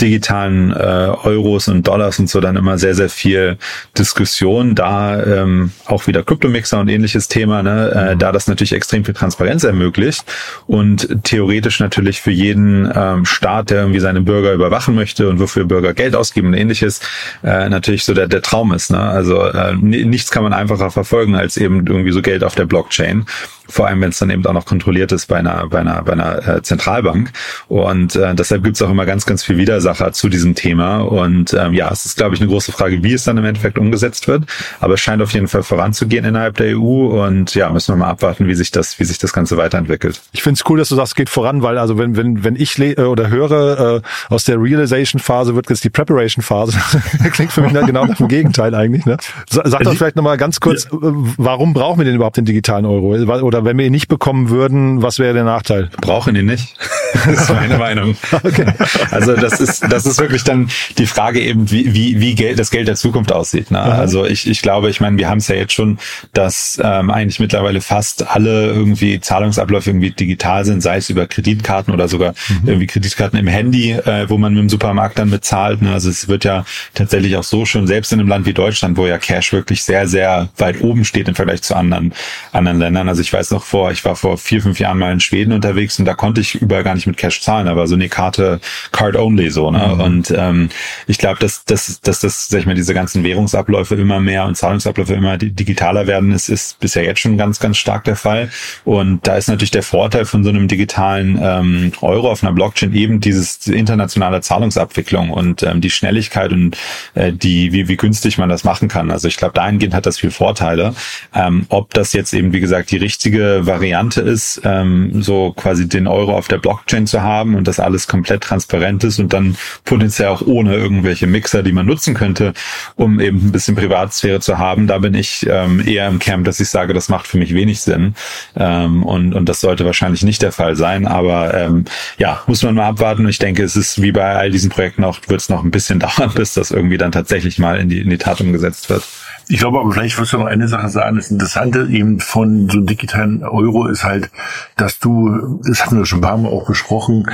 digitalen 0.02 0.72
äh, 0.72 0.76
Euros 1.24 1.68
und 1.68 1.88
Dollars 1.88 2.20
und 2.20 2.30
so 2.30 2.40
dann 2.40 2.56
immer 2.56 2.78
sehr, 2.78 2.96
sehr 2.96 3.10
viel 3.10 3.58
Diskussion. 3.98 4.76
Da 4.76 5.24
ähm, 5.24 5.72
auch 5.86 6.08
wieder 6.08 6.24
Kryptomixer 6.24 6.80
und 6.80 6.90
ähnliches 6.90 7.28
Thema, 7.28 7.64
ne? 7.64 7.92
Äh, 7.92 8.16
mhm. 8.16 8.20
da 8.20 8.32
das 8.32 8.48
natürlich 8.48 8.74
extrem 8.74 9.06
viel 9.06 9.14
Transparenz 9.18 9.64
ermöglicht 9.64 10.24
und 10.68 11.24
theoretisch 11.24 11.80
natürlich 11.80 12.22
für 12.22 12.32
jeden 12.32 12.92
ähm, 12.94 13.26
Staat, 13.26 13.70
der 13.70 13.82
irgendwie 13.82 14.00
seine 14.00 14.22
Bürger 14.22 14.54
überwachen 14.54 14.96
möchte 14.96 15.30
und 15.30 15.40
wofür 15.40 15.66
Bürger 15.66 15.94
Geld 15.94 16.16
ausgeben 16.16 16.48
und 16.48 16.54
ähnliches, 16.54 17.02
äh, 17.44 17.70
natürlich 17.70 18.04
so 18.06 18.14
der, 18.14 18.28
der 18.28 18.42
Traum 18.42 18.74
ist. 18.74 18.92
Ne? 18.92 19.00
Also 19.00 19.44
äh, 19.44 19.76
nichts 19.76 20.32
kann 20.32 20.44
man 20.44 20.54
einfacher 20.54 20.92
verfolgen 20.92 21.36
als 21.36 21.58
eben 21.58 21.86
irgendwie 21.88 22.12
so 22.12 22.22
Geld 22.22 22.44
auf 22.44 22.56
der 22.56 22.66
Blockchain 22.66 23.26
vor 23.68 23.88
allem 23.88 24.02
wenn 24.02 24.10
es 24.10 24.20
dann 24.20 24.30
eben 24.30 24.46
auch 24.46 24.54
noch 24.54 24.66
kontrolliert 24.66 25.12
ist 25.12 25.28
bei 25.28 25.38
einer, 25.38 25.68
bei 25.68 25.80
einer, 25.80 26.04
bei 26.04 26.14
einer 26.14 26.48
äh, 26.48 26.62
Zentralbank. 26.62 27.32
Und 27.68 28.16
äh, 28.16 28.34
deshalb 28.36 28.64
gibt 28.64 28.76
es 28.76 28.82
auch 28.82 28.90
immer 28.90 29.06
ganz, 29.06 29.26
ganz 29.26 29.44
viel 29.44 29.58
Widersacher 29.58 30.14
zu 30.14 30.30
diesem 30.30 30.56
Thema. 30.56 31.00
Und 31.00 31.54
ähm, 31.54 31.74
ja, 31.74 31.92
es 31.92 32.06
ist, 32.06 32.18
glaube 32.18 32.36
ich, 32.36 32.42
eine 32.42 32.50
große 32.50 32.72
Frage, 32.72 33.04
wie 33.04 33.14
es 33.14 33.24
dann 33.24 33.38
im 33.38 33.46
Endeffekt 33.46 33.78
umgesetzt 33.78 34.28
wird. 34.28 34.44
Aber 34.80 34.96
es 34.96 35.02
scheint 35.02 35.22
auf 35.22 35.34
jeden 35.34 35.48
Fall 35.48 35.64
voranzugehen 35.64 36.26
innerhalb 36.26 36.58
der 36.58 36.78
EU. 36.78 37.26
Und 37.26 37.56
ja, 37.56 37.70
müssen 37.70 37.94
wir 37.94 37.98
mal 37.98 38.10
abwarten, 38.10 38.48
wie 38.48 38.56
sich 38.56 38.72
das, 38.72 39.00
wie 39.00 39.04
sich 39.04 39.18
das 39.18 39.34
Ganze 39.34 39.58
weiterentwickelt. 39.58 40.22
Ich 40.32 40.44
finde 40.44 40.60
es 40.60 40.70
cool, 40.70 40.78
dass 40.78 40.90
du 40.90 40.96
sagst, 40.96 41.12
es 41.12 41.16
geht 41.16 41.30
voran, 41.30 41.62
weil 41.62 41.78
also 41.78 41.98
wenn, 41.98 42.16
wenn, 42.16 42.44
wenn 42.44 42.56
ich 42.56 42.78
le 42.78 42.94
äh, 42.94 43.02
oder 43.02 43.30
höre, 43.30 43.98
äh, 43.98 44.02
aus 44.30 44.46
der 44.46 44.62
Realization-Phase 44.62 45.56
wird 45.56 45.70
jetzt 45.70 45.84
die 45.84 45.90
Preparation-Phase. 45.90 46.78
Klingt 47.32 47.52
für 47.52 47.62
mich 47.62 47.74
genau 47.74 48.06
nach 48.06 48.18
dem 48.18 48.28
Gegenteil 48.28 48.74
eigentlich. 48.76 49.06
Ne? 49.06 49.18
Sag 49.50 49.66
doch 49.66 49.80
also 49.80 49.92
vielleicht 49.92 50.16
nochmal 50.16 50.38
ganz 50.38 50.60
kurz, 50.60 50.88
ja. 50.92 50.98
Äh, 50.98 51.14
warum 51.38 51.74
brauchen 51.74 52.00
wir 52.00 52.06
denn 52.06 52.16
überhaupt 52.16 52.38
den 52.38 52.46
digitalen 52.46 52.86
Euro? 52.86 53.16
Oder 53.42 53.57
oder 53.58 53.66
wenn 53.66 53.78
wir 53.78 53.86
ihn 53.86 53.92
nicht 53.92 54.08
bekommen 54.08 54.50
würden, 54.50 55.02
was 55.02 55.18
wäre 55.18 55.34
der 55.34 55.44
Nachteil? 55.44 55.90
Brauchen 56.02 56.36
ihn 56.36 56.46
nicht. 56.46 56.76
Das 57.26 57.42
ist 57.42 57.50
meine 57.50 57.78
Meinung. 57.78 58.16
Okay. 58.32 58.66
Also 59.12 59.36
das 59.36 59.60
ist, 59.60 59.84
das 59.90 60.06
ist 60.06 60.20
wirklich 60.20 60.44
dann 60.44 60.70
die 60.98 61.08
Frage 61.08 61.40
eben, 61.40 61.72
wie, 61.72 61.94
wie, 61.94 62.20
wie 62.20 62.36
Geld, 62.36 62.60
das 62.60 62.70
Geld 62.70 62.88
der 62.88 62.96
Zukunft 62.96 63.32
aussieht. 63.32 63.72
Ne? 63.72 63.82
Also 63.82 64.26
ich, 64.26 64.48
ich 64.48 64.62
glaube, 64.62 64.90
ich 64.90 65.00
meine, 65.00 65.18
wir 65.18 65.30
haben 65.30 65.40
es 65.40 65.48
ja 65.48 65.56
jetzt 65.56 65.74
schon, 65.74 66.00
dass 66.34 66.80
ähm, 66.84 67.10
eigentlich 67.10 67.40
mittlerweile 67.40 67.82
fast 67.82 68.28
alle 68.28 68.68
irgendwie 68.68 69.20
Zahlungsabläufe 69.20 69.90
irgendwie 69.90 70.12
digital 70.12 70.66
sind, 70.66 70.82
sei 70.82 70.98
es 70.98 71.10
über 71.10 71.28
Kreditkarten 71.28 71.94
oder 71.94 72.08
sogar 72.08 72.34
mhm. 72.50 72.68
irgendwie 72.68 72.88
Kreditkarten 72.88 73.40
im 73.40 73.48
Handy, 73.48 73.92
äh, 73.92 74.30
wo 74.30 74.38
man 74.38 74.54
mit 74.54 74.62
dem 74.62 74.70
Supermarkt 74.70 75.18
dann 75.18 75.32
bezahlt. 75.32 75.82
Ne? 75.82 75.94
Also 75.94 76.10
es 76.10 76.28
wird 76.28 76.44
ja 76.44 76.66
tatsächlich 76.94 77.36
auch 77.38 77.44
so 77.44 77.66
schon, 77.66 77.88
selbst 77.88 78.12
in 78.12 78.20
einem 78.20 78.30
Land 78.30 78.46
wie 78.46 78.54
Deutschland, 78.54 78.98
wo 78.98 79.08
ja 79.08 79.18
Cash 79.18 79.54
wirklich 79.54 79.84
sehr, 79.84 80.08
sehr 80.08 80.50
weit 80.58 80.82
oben 80.82 81.06
steht 81.06 81.28
im 81.30 81.36
Vergleich 81.36 81.62
zu 81.62 81.76
anderen, 81.76 82.14
anderen 82.52 82.80
Ländern. 82.80 83.08
Also 83.10 83.22
ich 83.22 83.32
weiß 83.32 83.47
noch 83.52 83.64
vor, 83.64 83.92
ich 83.92 84.04
war 84.06 84.16
vor 84.16 84.38
vier, 84.38 84.62
fünf 84.62 84.80
Jahren 84.80 84.98
mal 84.98 85.12
in 85.12 85.20
Schweden 85.20 85.52
unterwegs 85.54 86.00
und 86.00 86.06
da 86.06 86.14
konnte 86.14 86.42
ich 86.42 86.56
überall 86.56 86.84
gar 86.84 86.96
nicht 86.96 87.08
mit 87.08 87.18
Cash 87.18 87.42
zahlen, 87.42 87.68
aber 87.68 87.88
so 87.88 87.96
eine 87.96 88.10
Karte 88.10 88.60
Card 88.92 89.16
only 89.16 89.50
so, 89.50 89.72
ne? 89.72 89.94
Mhm. 89.96 90.02
Und 90.02 90.34
ähm, 90.36 90.70
ich 91.08 91.18
glaube, 91.18 91.40
dass, 91.40 91.66
dass, 91.66 92.02
dass 92.02 92.20
das, 92.20 92.48
sag 92.48 92.60
ich 92.60 92.66
mal, 92.66 92.76
diese 92.76 92.94
ganzen 92.94 93.24
Währungsabläufe 93.24 93.96
immer 93.96 94.20
mehr 94.20 94.46
und 94.46 94.56
Zahlungsabläufe 94.56 95.14
immer 95.14 95.38
digitaler 95.38 96.08
werden, 96.08 96.32
ist, 96.32 96.50
ist 96.50 96.80
bisher 96.80 97.04
jetzt 97.04 97.20
schon 97.20 97.38
ganz, 97.38 97.60
ganz 97.60 97.78
stark 97.78 98.04
der 98.04 98.16
Fall. 98.16 98.50
Und 98.86 99.26
da 99.28 99.38
ist 99.38 99.48
natürlich 99.48 99.72
der 99.72 99.84
Vorteil 99.84 100.26
von 100.26 100.44
so 100.44 100.50
einem 100.50 100.68
digitalen 100.68 101.40
ähm, 101.42 101.92
Euro 102.02 102.32
auf 102.32 102.44
einer 102.44 102.54
Blockchain 102.54 102.94
eben 102.94 103.20
dieses 103.20 103.68
internationale 103.68 104.42
Zahlungsabwicklung 104.42 105.32
und 105.32 105.64
ähm, 105.64 105.82
die 105.82 105.90
Schnelligkeit 105.90 106.52
und 106.52 106.78
äh, 107.16 107.32
die, 107.34 107.72
wie, 107.72 107.88
wie 107.88 107.98
günstig 107.98 108.38
man 108.38 108.50
das 108.50 108.64
machen 108.64 108.88
kann. 108.88 109.12
Also 109.12 109.28
ich 109.28 109.38
glaube, 109.38 109.54
dahingehend 109.54 109.94
hat 109.94 110.06
das 110.06 110.20
viel 110.20 110.32
Vorteile. 110.32 110.94
Ähm, 111.34 111.66
ob 111.70 111.94
das 111.94 112.14
jetzt 112.14 112.34
eben, 112.34 112.54
wie 112.54 112.60
gesagt, 112.60 112.92
die 112.92 112.98
richtige 112.98 113.37
Variante 113.40 114.22
ist, 114.22 114.62
ähm, 114.64 115.22
so 115.22 115.54
quasi 115.54 115.88
den 115.88 116.08
Euro 116.08 116.36
auf 116.36 116.48
der 116.48 116.58
Blockchain 116.58 117.08
zu 117.08 117.22
haben 117.22 117.56
und 117.56 117.68
das 117.68 117.80
alles 117.80 118.08
komplett 118.08 118.42
transparent 118.42 119.04
ist 119.04 119.20
und 119.20 119.34
dann 119.34 119.56
potenziell 119.86 120.30
auch 120.30 120.42
ohne 120.42 120.76
irgendwelche 120.76 121.28
Mixer, 121.28 121.64
die 121.64 121.72
man 121.72 121.86
nutzen 121.86 122.14
könnte, 122.14 122.54
um 122.96 123.20
eben 123.20 123.48
ein 123.48 123.52
bisschen 123.52 123.76
Privatsphäre 123.76 124.40
zu 124.40 124.58
haben. 124.58 124.88
Da 124.88 125.00
bin 125.00 125.14
ich 125.14 125.46
ähm, 125.50 125.86
eher 125.86 126.08
im 126.08 126.20
Camp, 126.20 126.46
dass 126.46 126.60
ich 126.60 126.70
sage, 126.70 126.94
das 126.94 127.10
macht 127.10 127.28
für 127.28 127.38
mich 127.38 127.54
wenig 127.54 127.82
Sinn 127.82 128.16
ähm, 128.56 129.04
und, 129.04 129.34
und 129.34 129.48
das 129.48 129.62
sollte 129.62 129.86
wahrscheinlich 129.86 130.24
nicht 130.24 130.42
der 130.42 130.52
Fall 130.52 130.76
sein. 130.76 131.08
Aber 131.08 131.54
ähm, 131.54 131.86
ja, 132.18 132.44
muss 132.48 132.64
man 132.64 132.76
mal 132.76 132.88
abwarten. 132.88 133.28
Ich 133.28 133.40
denke, 133.40 133.64
es 133.64 133.76
ist 133.76 134.02
wie 134.02 134.12
bei 134.12 134.36
all 134.36 134.52
diesen 134.52 134.70
Projekten 134.70 135.04
auch, 135.04 135.20
wird 135.28 135.42
es 135.42 135.50
noch 135.50 135.64
ein 135.64 135.72
bisschen 135.72 136.00
dauern, 136.18 136.32
bis 136.36 136.54
das 136.54 136.72
irgendwie 136.72 136.98
dann 136.98 137.12
tatsächlich 137.12 137.60
mal 137.60 137.78
in 137.80 137.90
die, 137.90 138.00
in 138.00 138.10
die 138.10 138.18
Tat 138.18 138.42
umgesetzt 138.42 138.90
wird. 138.90 139.04
Ich 139.50 139.60
glaube 139.60 139.80
aber 139.80 139.92
vielleicht 139.92 140.20
wirst 140.20 140.34
du 140.34 140.38
noch 140.38 140.46
eine 140.46 140.68
Sache 140.68 140.90
sagen. 140.90 141.16
Das 141.16 141.32
Interessante 141.32 141.88
eben 141.90 142.20
von 142.20 142.70
so 142.70 142.78
einem 142.78 142.88
digitalen 142.88 143.44
Euro 143.44 143.88
ist 143.88 144.04
halt, 144.04 144.30
dass 144.76 145.00
du, 145.00 145.62
das 145.66 145.86
hatten 145.86 145.98
wir 145.98 146.06
schon 146.06 146.20
ein 146.20 146.22
paar 146.22 146.38
Mal 146.38 146.50
auch 146.50 146.68
besprochen, 146.68 147.30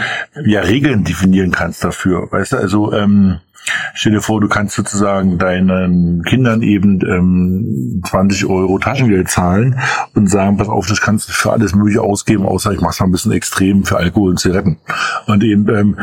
ja 0.46 0.62
Regeln 0.62 1.04
definieren 1.04 1.52
kannst 1.52 1.84
dafür. 1.84 2.32
Weißt 2.32 2.54
du, 2.54 2.58
also 2.58 2.94
ähm, 2.94 3.40
Stell 3.94 4.14
dir 4.14 4.22
vor, 4.22 4.42
du 4.42 4.48
kannst 4.48 4.76
sozusagen 4.76 5.38
deinen 5.38 6.24
Kindern 6.24 6.62
eben 6.62 7.00
ähm, 7.02 8.02
20 8.06 8.46
Euro 8.46 8.80
Taschengeld 8.80 9.30
zahlen 9.30 9.80
und 10.14 10.30
sagen, 10.30 10.58
pass 10.58 10.68
auf, 10.68 10.88
das 10.88 11.02
kannst 11.02 11.30
du 11.30 11.34
für 11.34 11.52
alles 11.52 11.76
Mögliche 11.76 12.02
ausgeben, 12.02 12.46
außer 12.46 12.72
ich 12.72 12.82
mach's 12.82 13.00
mal 13.00 13.08
ein 13.08 13.12
bisschen 13.12 13.32
extrem 13.32 13.84
für 13.84 13.98
Alkohol 13.98 14.32
und 14.32 14.40
Zigaretten. 14.40 14.78
Und 15.28 15.44
eben, 15.44 15.68
ähm, 15.70 15.98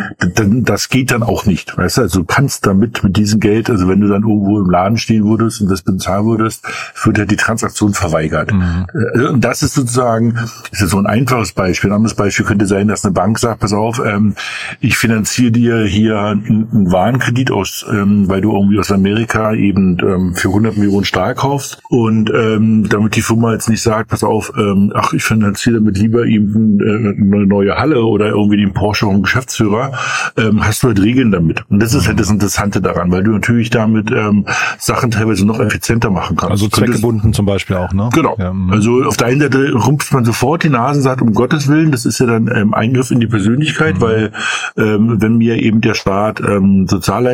das 0.65 0.89
geht 0.89 1.11
dann 1.11 1.23
auch 1.23 1.47
nicht. 1.47 1.77
Weißt 1.77 1.99
du, 1.99 2.03
also 2.03 2.21
du 2.21 2.25
kannst 2.25 2.67
damit 2.67 3.03
mit 3.03 3.17
diesem 3.17 3.41
Geld, 3.41 3.71
also 3.71 3.89
wenn 3.89 4.01
du 4.01 4.09
dann 4.09 4.23
irgendwo 4.23 4.61
im 4.61 4.71
Laden 4.71 4.97
stehen 4.99 5.25
würdest 5.25 5.61
und 5.61 5.71
das 5.71 5.83
bezahlen 5.83 6.27
würdest, 6.27 6.65
wird 7.05 7.19
ja 7.19 7.25
die 7.25 7.37
Transaktion 7.37 7.95
verweigert. 7.95 8.53
Mhm. 8.53 8.87
Äh, 9.15 9.29
und 9.29 9.45
das 9.45 9.63
ist 9.63 9.75
sozusagen, 9.75 10.39
ist 10.71 10.81
so 10.81 10.99
ein 10.99 11.07
einfaches 11.07 11.53
Beispiel. 11.53 11.91
Ein 11.91 11.97
anderes 11.97 12.15
Beispiel 12.15 12.47
könnte 12.47 12.67
sein, 12.67 12.89
dass 12.89 13.05
eine 13.05 13.13
Bank 13.13 13.39
sagt, 13.39 13.61
pass 13.61 13.73
auf, 13.73 14.01
ähm, 14.05 14.35
ich 14.81 14.97
finanziere 14.97 15.51
dir 15.51 15.85
hier 15.85 16.19
einen 16.19 16.93
Warenkredit 16.93 17.50
Aus, 17.51 17.85
ähm, 17.91 18.29
weil 18.29 18.41
du 18.41 18.53
irgendwie 18.53 18.79
aus 18.79 18.91
Amerika 18.91 19.53
eben 19.55 19.99
ähm, 20.01 20.35
für 20.35 20.49
100 20.49 20.77
Millionen 20.77 21.05
Stahl 21.05 21.35
kaufst 21.35 21.81
und 21.89 22.31
ähm, 22.31 22.89
damit 22.89 23.17
die 23.17 23.23
Firma 23.23 23.53
jetzt 23.53 23.69
nicht 23.69 23.83
sagt, 23.83 24.11
pass 24.11 24.25
auf, 24.25 24.53
ähm, 24.57 24.93
ach, 24.95 25.13
ich 25.13 25.23
finanziere 25.23 25.77
damit 25.77 25.99
lieber 25.99 26.25
eben 26.25 26.81
äh, 26.81 27.37
eine 27.37 27.47
neue 27.47 27.77
Halle 27.77 28.05
oder 28.05 28.29
irgendwie 28.29 28.57
den 28.57 28.73
Porsche 28.73 29.07
vom 29.07 29.23
Geschäftsführer, 29.23 29.93
ähm, 30.37 30.65
hast 30.65 30.83
du 30.83 30.89
halt 30.89 31.01
Regeln 31.01 31.31
damit. 31.31 31.65
Und 31.69 31.81
das 31.83 31.95
ist 31.95 32.07
halt 32.07 32.21
das 32.21 32.31
Interessante 32.31 32.81
daran, 32.81 33.11
weil 33.11 33.23
du 33.23 33.33
natürlich 33.33 33.71
damit 33.71 34.11
ähm, 34.11 34.47
Sachen 34.79 35.11
teilweise 35.11 35.47
noch 35.47 35.61
effizienter 35.61 36.11
machen 36.11 36.37
kannst. 36.37 36.53
Also 36.53 36.69
zweckgebunden 36.69 37.33
zum 37.33 37.47
Beispiel 37.47 37.77
auch, 37.77 37.93
ne? 37.93 38.11
Genau. 38.13 38.37
Ja, 38.39 38.53
mhm. 38.53 38.71
also 38.71 39.03
auf 39.05 39.17
der 39.17 39.29
einen 39.29 39.41
Seite 39.41 39.73
rumpft 39.73 40.13
man 40.13 40.25
sofort 40.25 40.63
die 40.63 40.69
Nase 40.69 40.99
und 40.99 41.05
sagt, 41.05 41.23
um 41.23 41.33
Gottes 41.33 41.69
Willen, 41.69 41.91
das 41.91 42.07
ist 42.07 42.21
ja 42.21 42.27
dann 42.27 42.51
ähm, 42.55 42.75
Eingriff 42.75 43.11
in 43.11 43.21
die 43.21 43.27
Persönlichkeit, 43.27 43.97
mhm. 43.97 44.01
weil 44.01 44.33
ähm, 44.77 45.17
wenn 45.21 45.37
mir 45.37 45.63
eben 45.63 45.81
der 45.81 45.95
Staat 45.95 46.41
ähm, 46.41 46.87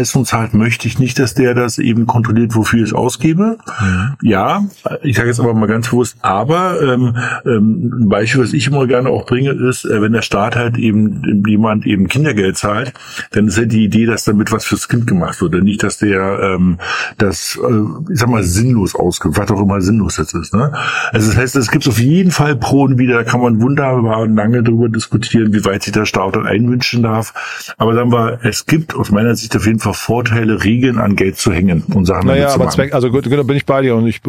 Sozialleistung 0.06 0.24
zahlt, 0.24 0.54
möchte 0.54 0.88
ich 0.88 0.98
nicht, 0.98 1.18
dass 1.18 1.34
der 1.34 1.54
das 1.54 1.78
eben 1.78 2.06
kontrolliert, 2.06 2.54
wofür 2.54 2.84
ich 2.84 2.94
ausgebe. 2.94 3.58
Ja, 4.22 4.64
ich 5.02 5.16
sage 5.16 5.28
jetzt 5.28 5.40
aber 5.40 5.54
mal 5.54 5.66
ganz 5.66 5.90
bewusst, 5.90 6.16
aber 6.22 6.80
ähm, 6.80 7.16
ähm, 7.44 8.02
ein 8.02 8.08
Beispiel, 8.08 8.42
was 8.42 8.52
ich 8.52 8.66
immer 8.66 8.86
gerne 8.86 9.10
auch 9.10 9.26
bringe, 9.26 9.50
ist, 9.50 9.84
äh, 9.84 10.00
wenn 10.00 10.12
der 10.12 10.22
Staat 10.22 10.56
halt 10.56 10.78
eben 10.78 11.44
jemand 11.46 11.86
eben 11.86 12.08
Kindergeld 12.08 12.56
zahlt, 12.56 12.92
dann 13.32 13.48
ist 13.48 13.58
ja 13.58 13.64
die 13.64 13.84
Idee, 13.84 14.06
dass 14.06 14.24
damit 14.24 14.52
was 14.52 14.64
fürs 14.64 14.88
Kind 14.88 15.06
gemacht 15.06 15.40
wird. 15.40 15.54
Und 15.54 15.64
nicht, 15.64 15.82
dass 15.82 15.98
der 15.98 16.40
ähm, 16.42 16.78
das, 17.18 17.58
äh, 17.62 18.12
ich 18.12 18.18
sag 18.18 18.28
mal, 18.28 18.42
sinnlos 18.42 18.94
ausgibt, 18.94 19.38
was 19.38 19.50
auch 19.50 19.60
immer 19.60 19.80
sinnlos 19.80 20.16
jetzt 20.18 20.34
ist. 20.34 20.54
Ne? 20.54 20.72
Also 21.12 21.28
das 21.28 21.36
heißt, 21.36 21.56
es 21.56 21.70
gibt 21.70 21.88
auf 21.88 21.98
jeden 21.98 22.30
Fall 22.30 22.56
Pro 22.56 22.82
und 22.82 22.98
Wider, 22.98 23.14
da 23.14 23.24
kann 23.24 23.40
man 23.40 23.60
wunderbar 23.60 24.26
lange 24.26 24.62
darüber 24.62 24.88
diskutieren, 24.88 25.52
wie 25.52 25.64
weit 25.64 25.82
sich 25.82 25.92
der 25.92 26.06
Staat 26.06 26.36
dann 26.36 26.46
einwünschen 26.46 27.02
darf. 27.02 27.74
Aber 27.76 27.94
sagen 27.94 28.12
wir, 28.12 28.40
es 28.42 28.66
gibt 28.66 28.94
aus 28.94 29.10
meiner 29.10 29.34
Sicht 29.34 29.54
auf 29.56 29.66
jeden 29.66 29.78
Fall 29.78 29.95
Vorteile, 29.96 30.62
Regeln 30.62 30.98
an 30.98 31.16
Geld 31.16 31.36
zu 31.36 31.52
hängen 31.52 31.82
und 31.94 32.04
Sachen 32.04 32.26
naja, 32.26 32.50
aber 32.54 32.68
Zweck, 32.68 32.94
also 32.94 33.10
gut, 33.10 33.30
da 33.30 33.42
bin 33.42 33.56
ich 33.56 33.66
bei 33.66 33.82
dir 33.82 33.96
und 33.96 34.06
ich 34.06 34.20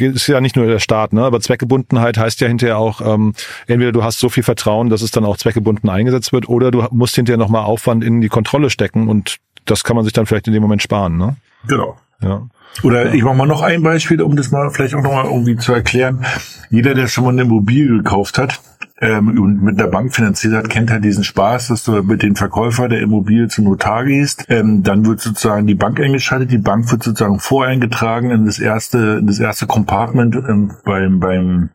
ist 0.00 0.26
ja 0.26 0.40
nicht 0.40 0.56
nur 0.56 0.66
der 0.66 0.78
Staat, 0.78 1.12
ne? 1.12 1.22
Aber 1.24 1.40
Zweckgebundenheit 1.40 2.18
heißt 2.18 2.40
ja 2.40 2.48
hinterher 2.48 2.78
auch, 2.78 3.00
ähm, 3.00 3.34
entweder 3.66 3.92
du 3.92 4.04
hast 4.04 4.18
so 4.18 4.28
viel 4.28 4.42
Vertrauen, 4.42 4.90
dass 4.90 5.02
es 5.02 5.10
dann 5.10 5.24
auch 5.24 5.36
zweckgebunden 5.36 5.88
eingesetzt 5.88 6.32
wird, 6.32 6.48
oder 6.48 6.70
du 6.70 6.84
musst 6.90 7.14
hinterher 7.16 7.38
nochmal 7.38 7.64
Aufwand 7.64 8.04
in 8.04 8.20
die 8.20 8.28
Kontrolle 8.28 8.70
stecken 8.70 9.08
und 9.08 9.38
das 9.64 9.84
kann 9.84 9.96
man 9.96 10.04
sich 10.04 10.12
dann 10.12 10.26
vielleicht 10.26 10.46
in 10.48 10.52
dem 10.52 10.62
Moment 10.62 10.82
sparen, 10.82 11.16
ne? 11.16 11.36
Genau. 11.68 11.96
Ja. 12.20 12.42
Oder 12.82 13.12
ich 13.12 13.22
mache 13.22 13.36
mal 13.36 13.46
noch 13.46 13.62
ein 13.62 13.82
Beispiel, 13.82 14.22
um 14.22 14.34
das 14.36 14.50
mal 14.50 14.70
vielleicht 14.70 14.94
auch 14.94 15.02
nochmal 15.02 15.26
irgendwie 15.26 15.56
zu 15.56 15.72
erklären. 15.72 16.24
Jeder, 16.70 16.94
der 16.94 17.06
schon 17.06 17.24
mal 17.24 17.30
eine 17.30 17.42
Immobilie 17.42 17.98
gekauft 17.98 18.38
hat, 18.38 18.60
ähm, 19.02 19.38
und 19.38 19.62
mit 19.62 19.80
der 19.80 19.88
Bank 19.88 20.14
finanziert 20.14 20.54
hat, 20.54 20.70
kennt 20.70 20.90
halt 20.90 21.04
diesen 21.04 21.24
Spaß, 21.24 21.68
dass 21.68 21.82
du 21.82 22.02
mit 22.02 22.22
dem 22.22 22.36
Verkäufer 22.36 22.88
der 22.88 23.00
Immobilie 23.00 23.48
zum 23.48 23.64
Notar 23.64 24.04
gehst. 24.04 24.46
Ähm, 24.48 24.82
dann 24.82 25.04
wird 25.04 25.20
sozusagen 25.20 25.66
die 25.66 25.74
Bank 25.74 26.00
eingeschaltet, 26.00 26.52
die 26.52 26.58
Bank 26.58 26.90
wird 26.90 27.02
sozusagen 27.02 27.40
voreingetragen 27.40 28.30
in 28.30 28.46
das 28.46 28.60
erste, 28.60 29.18
in 29.20 29.26
das 29.26 29.40
erste 29.40 29.66
Compartment 29.66 30.36
ähm, 30.36 30.70
beim, 30.84 31.18
beim 31.18 31.70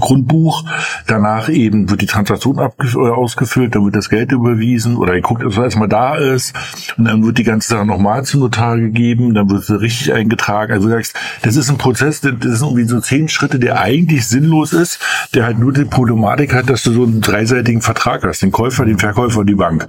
Grundbuch. 0.00 0.64
Danach 1.06 1.48
eben 1.48 1.90
wird 1.90 2.00
die 2.00 2.06
Transaktion 2.06 2.58
äh, 2.58 2.96
ausgefüllt, 2.96 3.74
dann 3.74 3.84
wird 3.84 3.94
das 3.94 4.08
Geld 4.08 4.32
überwiesen 4.32 4.96
oder 4.96 5.14
ihr 5.14 5.20
guckt, 5.20 5.44
dass 5.44 5.52
es 5.52 5.58
erstmal 5.58 5.88
da 5.88 6.16
ist 6.16 6.54
und 6.96 7.04
dann 7.04 7.24
wird 7.24 7.36
die 7.38 7.44
ganze 7.44 7.68
Sache 7.68 7.84
nochmal 7.84 8.24
zum 8.24 8.40
Notar 8.40 8.78
gegeben, 8.78 9.34
dann 9.34 9.50
wird 9.50 9.64
sie 9.64 9.78
richtig 9.78 10.12
eingetragen. 10.12 10.72
Also 10.72 10.88
du 10.88 10.94
sagst, 10.94 11.14
das 11.42 11.56
ist 11.56 11.68
ein 11.68 11.76
Prozess, 11.76 12.20
das 12.22 12.30
sind 12.30 12.42
irgendwie 12.42 12.84
so 12.84 13.00
zehn 13.00 13.28
Schritte, 13.28 13.58
der 13.58 13.80
eigentlich 13.80 14.26
sinnlos 14.26 14.72
ist, 14.72 14.98
der 15.34 15.44
halt 15.44 15.58
nur 15.58 15.72
die 15.72 15.84
Problematik 15.84 16.54
hat, 16.54 16.70
dass 16.70 16.82
du 16.82 16.92
so 16.92 17.02
einen 17.02 17.20
dreiseitigen 17.20 17.82
Vertrag 17.82 18.22
hast, 18.24 18.42
den 18.42 18.52
Käufer, 18.52 18.86
den 18.86 18.98
Verkäufer 18.98 19.40
und 19.40 19.46
die 19.46 19.54
Bank. 19.54 19.86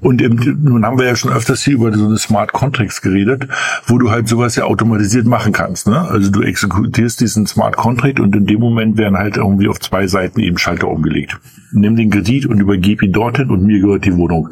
Und 0.00 0.22
eben, 0.22 0.58
nun 0.62 0.84
haben 0.84 0.98
wir 0.98 1.06
ja 1.06 1.14
schon 1.14 1.32
öfters 1.32 1.62
hier 1.62 1.74
über 1.74 1.92
so 1.92 2.06
eine 2.06 2.18
Smart 2.18 2.52
Contracts 2.52 3.00
geredet, 3.00 3.46
wo 3.86 3.98
du 3.98 4.10
halt 4.10 4.28
sowas 4.28 4.56
ja 4.56 4.64
automatisiert 4.64 5.26
machen 5.26 5.52
kannst. 5.52 5.86
Ne? 5.86 6.00
Also 6.00 6.30
du 6.30 6.42
exekutierst 6.42 7.20
diesen 7.20 7.46
Smart 7.46 7.76
Contract 7.76 8.18
und 8.18 8.34
in 8.34 8.46
dem 8.46 8.58
Moment 8.58 8.98
werden 8.98 9.19
halt 9.20 9.36
irgendwie 9.36 9.68
auf 9.68 9.78
zwei 9.80 10.06
Seiten 10.06 10.40
eben 10.40 10.58
Schalter 10.58 10.88
umgelegt. 10.88 11.38
Nimm 11.72 11.96
den 11.96 12.10
Kredit 12.10 12.46
und 12.46 12.60
übergebe 12.60 13.04
ihn 13.06 13.12
dorthin 13.12 13.50
und 13.50 13.64
mir 13.64 13.80
gehört 13.80 14.04
die 14.04 14.16
Wohnung. 14.16 14.48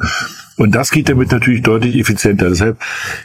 Und 0.57 0.75
das 0.75 0.91
geht 0.91 1.09
damit 1.09 1.31
natürlich 1.31 1.61
deutlich 1.61 1.97
effizienter. 1.97 2.49
Deshalb, 2.49 2.77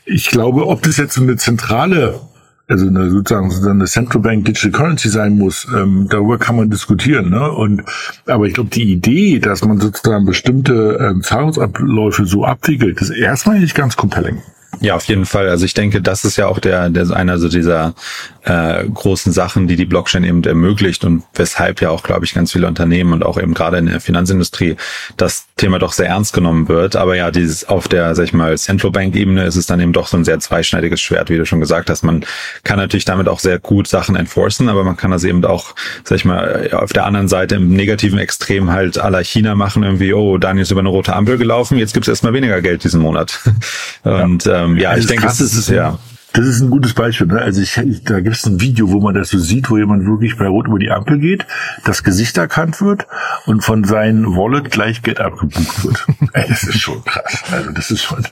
ich 0.04 0.28
glaube, 0.28 0.66
ob 0.66 0.82
das 0.82 0.96
jetzt 0.96 1.14
so 1.14 1.22
eine 1.22 1.36
zentrale 1.36 2.20
also 2.66 2.86
eine, 2.86 3.10
sozusagen 3.10 3.50
so 3.50 3.68
eine 3.68 3.84
Central 3.84 4.22
Bank 4.22 4.46
Digital 4.46 4.70
Currency 4.70 5.08
sein 5.10 5.36
muss, 5.36 5.66
ähm, 5.76 6.06
darüber 6.08 6.38
kann 6.38 6.56
man 6.56 6.70
diskutieren. 6.70 7.30
Ne? 7.30 7.50
Und 7.50 7.82
aber 8.26 8.46
ich 8.46 8.54
glaube, 8.54 8.70
die 8.70 8.90
Idee, 8.90 9.38
dass 9.38 9.64
man 9.64 9.78
sozusagen 9.78 10.24
bestimmte 10.24 10.98
ähm, 11.00 11.22
Zahlungsabläufe 11.22 12.24
so 12.24 12.44
abwickelt, 12.44 13.00
ist 13.02 13.10
erstmal 13.10 13.60
nicht 13.60 13.74
ganz 13.74 13.96
compelling. 13.96 14.38
Ja, 14.80 14.96
auf 14.96 15.04
jeden 15.04 15.26
Fall. 15.26 15.48
Also 15.48 15.64
ich 15.64 15.74
denke, 15.74 16.00
das 16.00 16.24
ist 16.24 16.36
ja 16.36 16.46
auch 16.46 16.58
der, 16.58 16.90
der 16.90 17.10
einer 17.10 17.38
so 17.38 17.48
dieser 17.48 17.94
äh, 18.42 18.84
großen 18.84 19.32
Sachen, 19.32 19.66
die 19.66 19.76
die 19.76 19.84
Blockchain 19.84 20.24
eben 20.24 20.42
ermöglicht 20.44 21.04
und 21.04 21.22
weshalb 21.34 21.80
ja 21.80 21.90
auch, 21.90 22.02
glaube 22.02 22.24
ich, 22.24 22.34
ganz 22.34 22.52
viele 22.52 22.66
Unternehmen 22.66 23.12
und 23.12 23.24
auch 23.24 23.40
eben 23.40 23.54
gerade 23.54 23.78
in 23.78 23.86
der 23.86 24.00
Finanzindustrie 24.00 24.76
das 25.16 25.46
Thema 25.56 25.78
doch 25.78 25.92
sehr 25.92 26.08
ernst 26.08 26.32
genommen 26.32 26.68
wird. 26.68 26.96
Aber 26.96 27.16
ja, 27.16 27.30
dieses 27.30 27.68
auf 27.68 27.88
der, 27.88 28.14
sag 28.14 28.24
ich 28.24 28.32
mal, 28.32 28.56
Central 28.58 28.90
Bank 28.90 29.14
Ebene 29.16 29.44
ist 29.44 29.56
es 29.56 29.66
dann 29.66 29.80
eben 29.80 29.92
doch 29.92 30.08
so 30.08 30.16
ein 30.16 30.24
sehr 30.24 30.40
zweischneidiges 30.40 31.00
Schwert, 31.00 31.30
wie 31.30 31.36
du 31.36 31.46
schon 31.46 31.60
gesagt 31.60 31.88
hast. 31.90 32.02
Man 32.02 32.24
kann 32.64 32.78
natürlich 32.78 33.04
damit 33.04 33.28
auch 33.28 33.38
sehr 33.38 33.58
gut 33.58 33.86
Sachen 33.86 34.16
enforcen, 34.16 34.68
aber 34.68 34.84
man 34.84 34.96
kann 34.96 35.10
das 35.10 35.24
eben 35.24 35.44
auch, 35.44 35.74
sag 36.04 36.16
ich 36.16 36.24
mal, 36.24 36.70
auf 36.72 36.92
der 36.92 37.06
anderen 37.06 37.28
Seite 37.28 37.54
im 37.56 37.70
negativen 37.70 38.18
Extrem 38.18 38.70
halt 38.70 38.98
aller 38.98 39.22
China 39.22 39.54
machen, 39.54 39.82
irgendwie, 39.82 40.12
oh, 40.12 40.38
Daniel 40.38 40.62
ist 40.62 40.70
über 40.70 40.80
eine 40.80 40.88
rote 40.88 41.14
Ampel 41.14 41.38
gelaufen, 41.38 41.78
jetzt 41.78 41.94
gibt 41.94 42.06
es 42.06 42.08
erstmal 42.08 42.32
weniger 42.32 42.60
Geld 42.60 42.84
diesen 42.84 43.00
Monat. 43.00 43.40
Und 44.02 44.44
ja, 44.44 44.63
ähm, 44.64 44.76
ja 44.78 44.96
ich 44.96 45.06
denke, 45.06 45.26
es 45.26 45.40
ist 45.40 45.68
ja. 45.68 45.98
Das 46.34 46.46
ist 46.46 46.60
ein 46.60 46.70
gutes 46.70 46.94
Beispiel. 46.94 47.28
Ne? 47.28 47.40
Also 47.40 47.62
ich, 47.62 47.80
da 48.04 48.18
gibt 48.18 48.34
es 48.34 48.44
ein 48.44 48.60
Video, 48.60 48.90
wo 48.90 48.98
man 48.98 49.14
das 49.14 49.28
so 49.28 49.38
sieht, 49.38 49.70
wo 49.70 49.78
jemand 49.78 50.04
wirklich 50.04 50.36
bei 50.36 50.48
Rot 50.48 50.66
über 50.66 50.80
die 50.80 50.90
Ampel 50.90 51.20
geht, 51.20 51.46
das 51.84 52.02
Gesicht 52.02 52.36
erkannt 52.36 52.80
wird 52.80 53.06
und 53.46 53.62
von 53.62 53.84
seinem 53.84 54.36
Wallet 54.36 54.72
gleich 54.72 55.02
Geld 55.02 55.20
abgebucht 55.20 55.84
wird. 55.84 56.06
Das 56.34 56.64
ist 56.64 56.80
schon 56.80 57.02
krass. 57.04 57.44
Also 57.52 57.70
das 57.70 57.90
ist 57.90 58.02
schon. 58.02 58.26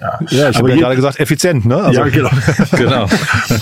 Ja, 0.00 0.18
ja 0.30 0.50
ich 0.50 0.58
habe 0.58 0.70
ja 0.70 0.76
gerade 0.76 0.96
gesagt, 0.96 1.20
effizient, 1.20 1.64
ne? 1.64 1.76
Also, 1.76 2.00
ja, 2.00 2.08
genau. 2.08 2.30
genau. 2.76 3.06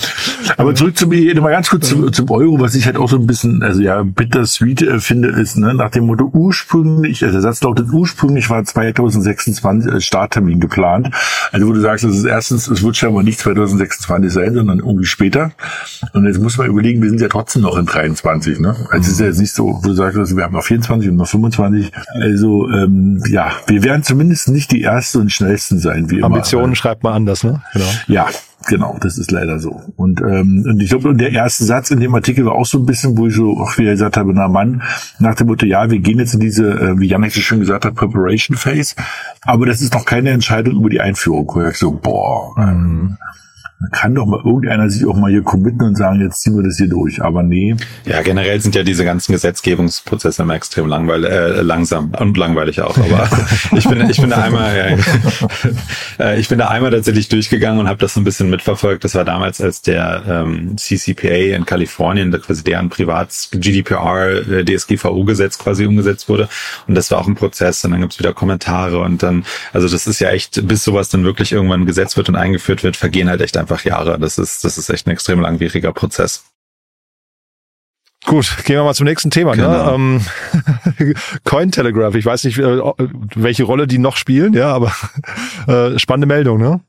Aber 0.57 0.73
zurück 0.73 0.97
zum 0.97 1.09
mal 1.09 1.51
ganz 1.51 1.69
kurz 1.69 1.89
zum, 1.89 2.11
zum, 2.11 2.29
Euro, 2.31 2.59
was 2.59 2.73
ich 2.73 2.87
halt 2.87 2.97
auch 2.97 3.07
so 3.07 3.17
ein 3.17 3.27
bisschen, 3.27 3.61
also 3.61 3.81
ja, 3.81 4.01
bittersweet 4.03 4.81
äh, 4.81 4.99
finde, 4.99 5.29
ist 5.29 5.57
ne, 5.57 5.73
nach 5.75 5.91
dem 5.91 6.07
Motto 6.07 6.29
ursprünglich, 6.33 7.23
also 7.23 7.33
der 7.33 7.41
Satz 7.41 7.61
lautet 7.61 7.89
ursprünglich 7.91 8.49
war 8.49 8.63
2026 8.63 9.91
als 9.91 10.03
Starttermin 10.03 10.59
geplant. 10.59 11.11
Also 11.51 11.67
wo 11.67 11.73
du 11.73 11.81
sagst, 11.81 12.03
das 12.05 12.15
ist 12.15 12.25
erstens, 12.25 12.67
es 12.67 12.81
wird 12.81 12.97
scheinbar 12.97 13.23
nicht 13.23 13.39
2026 13.39 13.74
2026 13.77 14.31
sein, 14.31 14.53
sondern 14.53 14.79
irgendwie 14.79 15.05
später. 15.05 15.51
Und 16.13 16.25
jetzt 16.25 16.39
muss 16.39 16.57
man 16.57 16.67
überlegen, 16.67 17.01
wir 17.01 17.09
sind 17.09 17.21
ja 17.21 17.27
trotzdem 17.27 17.63
noch 17.63 17.77
in 17.77 17.85
23, 17.85 18.59
ne? 18.59 18.75
Also 18.89 19.07
es 19.07 19.07
ist 19.13 19.19
ja 19.19 19.25
jetzt 19.27 19.39
nicht 19.39 19.53
so, 19.53 19.79
wo 19.81 19.87
du 19.87 19.93
sagst, 19.93 20.17
also 20.17 20.35
wir 20.35 20.43
haben 20.43 20.53
noch 20.53 20.63
24 20.63 21.09
und 21.09 21.17
noch 21.17 21.27
25. 21.27 21.91
Also 22.13 22.69
ähm, 22.69 23.23
ja, 23.29 23.51
wir 23.67 23.83
werden 23.83 24.03
zumindest 24.03 24.49
nicht 24.49 24.71
die 24.71 24.83
Ersten 24.83 25.19
und 25.19 25.31
Schnellsten 25.31 25.79
sein, 25.79 26.09
wie 26.09 26.23
Ambitionen 26.23 26.65
immer. 26.65 26.75
schreibt 26.75 27.03
man 27.03 27.13
anders, 27.13 27.43
ne? 27.43 27.61
Genau. 27.73 27.85
Ja, 28.07 28.27
Genau, 28.67 28.97
das 28.99 29.17
ist 29.17 29.31
leider 29.31 29.59
so. 29.59 29.81
Und, 29.95 30.21
ähm, 30.21 30.65
und 30.67 30.79
ich 30.79 30.89
glaube, 30.89 31.15
der 31.15 31.31
erste 31.31 31.65
Satz 31.65 31.91
in 31.91 31.99
dem 31.99 32.15
Artikel 32.15 32.45
war 32.45 32.53
auch 32.53 32.65
so 32.65 32.79
ein 32.79 32.85
bisschen, 32.85 33.15
wo 33.17 33.27
ich 33.27 33.35
so 33.35 33.59
auch 33.59 33.77
wieder 33.77 33.91
gesagt 33.91 34.17
habe, 34.17 34.33
na 34.33 34.47
Mann, 34.47 34.81
nach 35.19 35.35
dem 35.35 35.47
Motto, 35.47 35.65
ja, 35.65 35.89
wir 35.91 35.99
gehen 35.99 36.17
jetzt 36.17 36.33
in 36.33 36.39
diese, 36.39 36.71
äh, 36.71 36.99
wie 36.99 37.07
Janik 37.07 37.31
so 37.31 37.41
schön 37.41 37.59
gesagt 37.59 37.85
hat, 37.85 37.93
Preparation 37.93 38.57
Phase, 38.57 38.95
aber 39.41 39.67
das 39.67 39.81
ist 39.81 39.93
noch 39.93 40.05
keine 40.05 40.31
Entscheidung 40.31 40.77
über 40.77 40.89
die 40.89 40.99
Einführung. 40.99 41.49
Wo 41.53 41.61
ich 41.61 41.77
so, 41.77 41.91
boah, 41.91 42.55
ähm, 42.57 43.17
kann 43.91 44.15
doch 44.15 44.25
mal 44.25 44.39
irgendeiner 44.43 44.89
sich 44.89 45.05
auch 45.05 45.15
mal 45.15 45.29
hier 45.29 45.43
committen 45.43 45.81
und 45.81 45.97
sagen, 45.97 46.21
jetzt 46.21 46.41
ziehen 46.41 46.55
wir 46.55 46.63
das 46.63 46.77
hier 46.77 46.87
durch. 46.87 47.21
Aber 47.21 47.43
nee. 47.43 47.75
Ja, 48.05 48.21
generell 48.21 48.59
sind 48.61 48.73
ja 48.73 48.83
diese 48.83 49.03
ganzen 49.03 49.33
Gesetzgebungsprozesse 49.33 50.43
immer 50.43 50.55
extrem 50.55 50.87
langweilig, 50.87 51.29
äh, 51.29 51.61
langsam 51.61 52.11
und 52.17 52.37
langweilig 52.37 52.81
auch. 52.81 52.97
Aber 52.97 53.29
ich 53.77 53.87
bin, 53.87 54.09
ich 54.09 54.19
bin 54.19 54.29
da 54.29 54.37
einmal, 54.37 54.97
ja, 56.19 56.25
äh, 56.25 56.39
ich 56.39 56.47
bin 56.47 56.57
da 56.57 56.69
einmal 56.69 56.91
tatsächlich 56.91 57.27
durchgegangen 57.29 57.79
und 57.79 57.87
habe 57.87 57.99
das 57.99 58.13
so 58.13 58.21
ein 58.21 58.23
bisschen 58.23 58.49
mitverfolgt. 58.49 59.03
Das 59.03 59.13
war 59.13 59.25
damals, 59.25 59.59
als 59.61 59.81
der 59.81 60.23
ähm, 60.27 60.77
CCPA 60.77 61.55
in 61.55 61.65
Kalifornien, 61.65 62.31
quasi 62.41 62.63
deren 62.63 62.89
Privats 62.89 63.49
GDPR, 63.51 64.47
äh, 64.49 64.65
DSGVO-Gesetz 64.65 65.57
quasi 65.59 65.85
umgesetzt 65.85 66.29
wurde. 66.29 66.47
Und 66.87 66.95
das 66.95 67.11
war 67.11 67.19
auch 67.19 67.27
ein 67.27 67.35
Prozess. 67.35 67.83
Und 67.83 67.91
dann 67.91 68.01
gibt's 68.01 68.19
wieder 68.19 68.33
Kommentare 68.33 68.99
und 68.99 69.21
dann, 69.21 69.43
also 69.73 69.87
das 69.87 70.07
ist 70.07 70.19
ja 70.19 70.29
echt, 70.29 70.67
bis 70.67 70.83
sowas 70.83 71.09
dann 71.09 71.23
wirklich 71.23 71.51
irgendwann 71.51 71.85
gesetzt 71.85 72.17
wird 72.17 72.29
und 72.29 72.35
eingeführt 72.35 72.83
wird, 72.83 72.95
vergehen 72.95 73.29
halt 73.29 73.41
echt 73.41 73.57
einfach 73.57 73.74
Jahre. 73.83 74.17
Das 74.19 74.37
ist, 74.37 74.63
das 74.63 74.77
ist 74.77 74.89
echt 74.89 75.07
ein 75.07 75.11
extrem 75.11 75.41
langwieriger 75.41 75.91
Prozess. 75.91 76.45
Gut, 78.25 78.57
gehen 78.65 78.77
wir 78.77 78.83
mal 78.83 78.95
zum 78.95 79.05
nächsten 79.05 79.29
Thema. 79.29 79.55
Ne? 79.55 79.63
Genau. 79.63 79.97
Ne? 79.97 80.21
Ähm, 81.03 81.13
Cointelegraph, 81.43 82.15
ich 82.15 82.25
weiß 82.25 82.43
nicht, 82.45 82.57
äh, 82.57 82.81
welche 83.35 83.63
Rolle 83.63 83.85
die 83.85 83.99
noch 83.99 84.17
spielen, 84.17 84.53
ja, 84.53 84.73
aber 84.73 84.91
äh, 85.67 85.99
spannende 85.99 86.27
Meldung, 86.27 86.59
ne? 86.59 86.81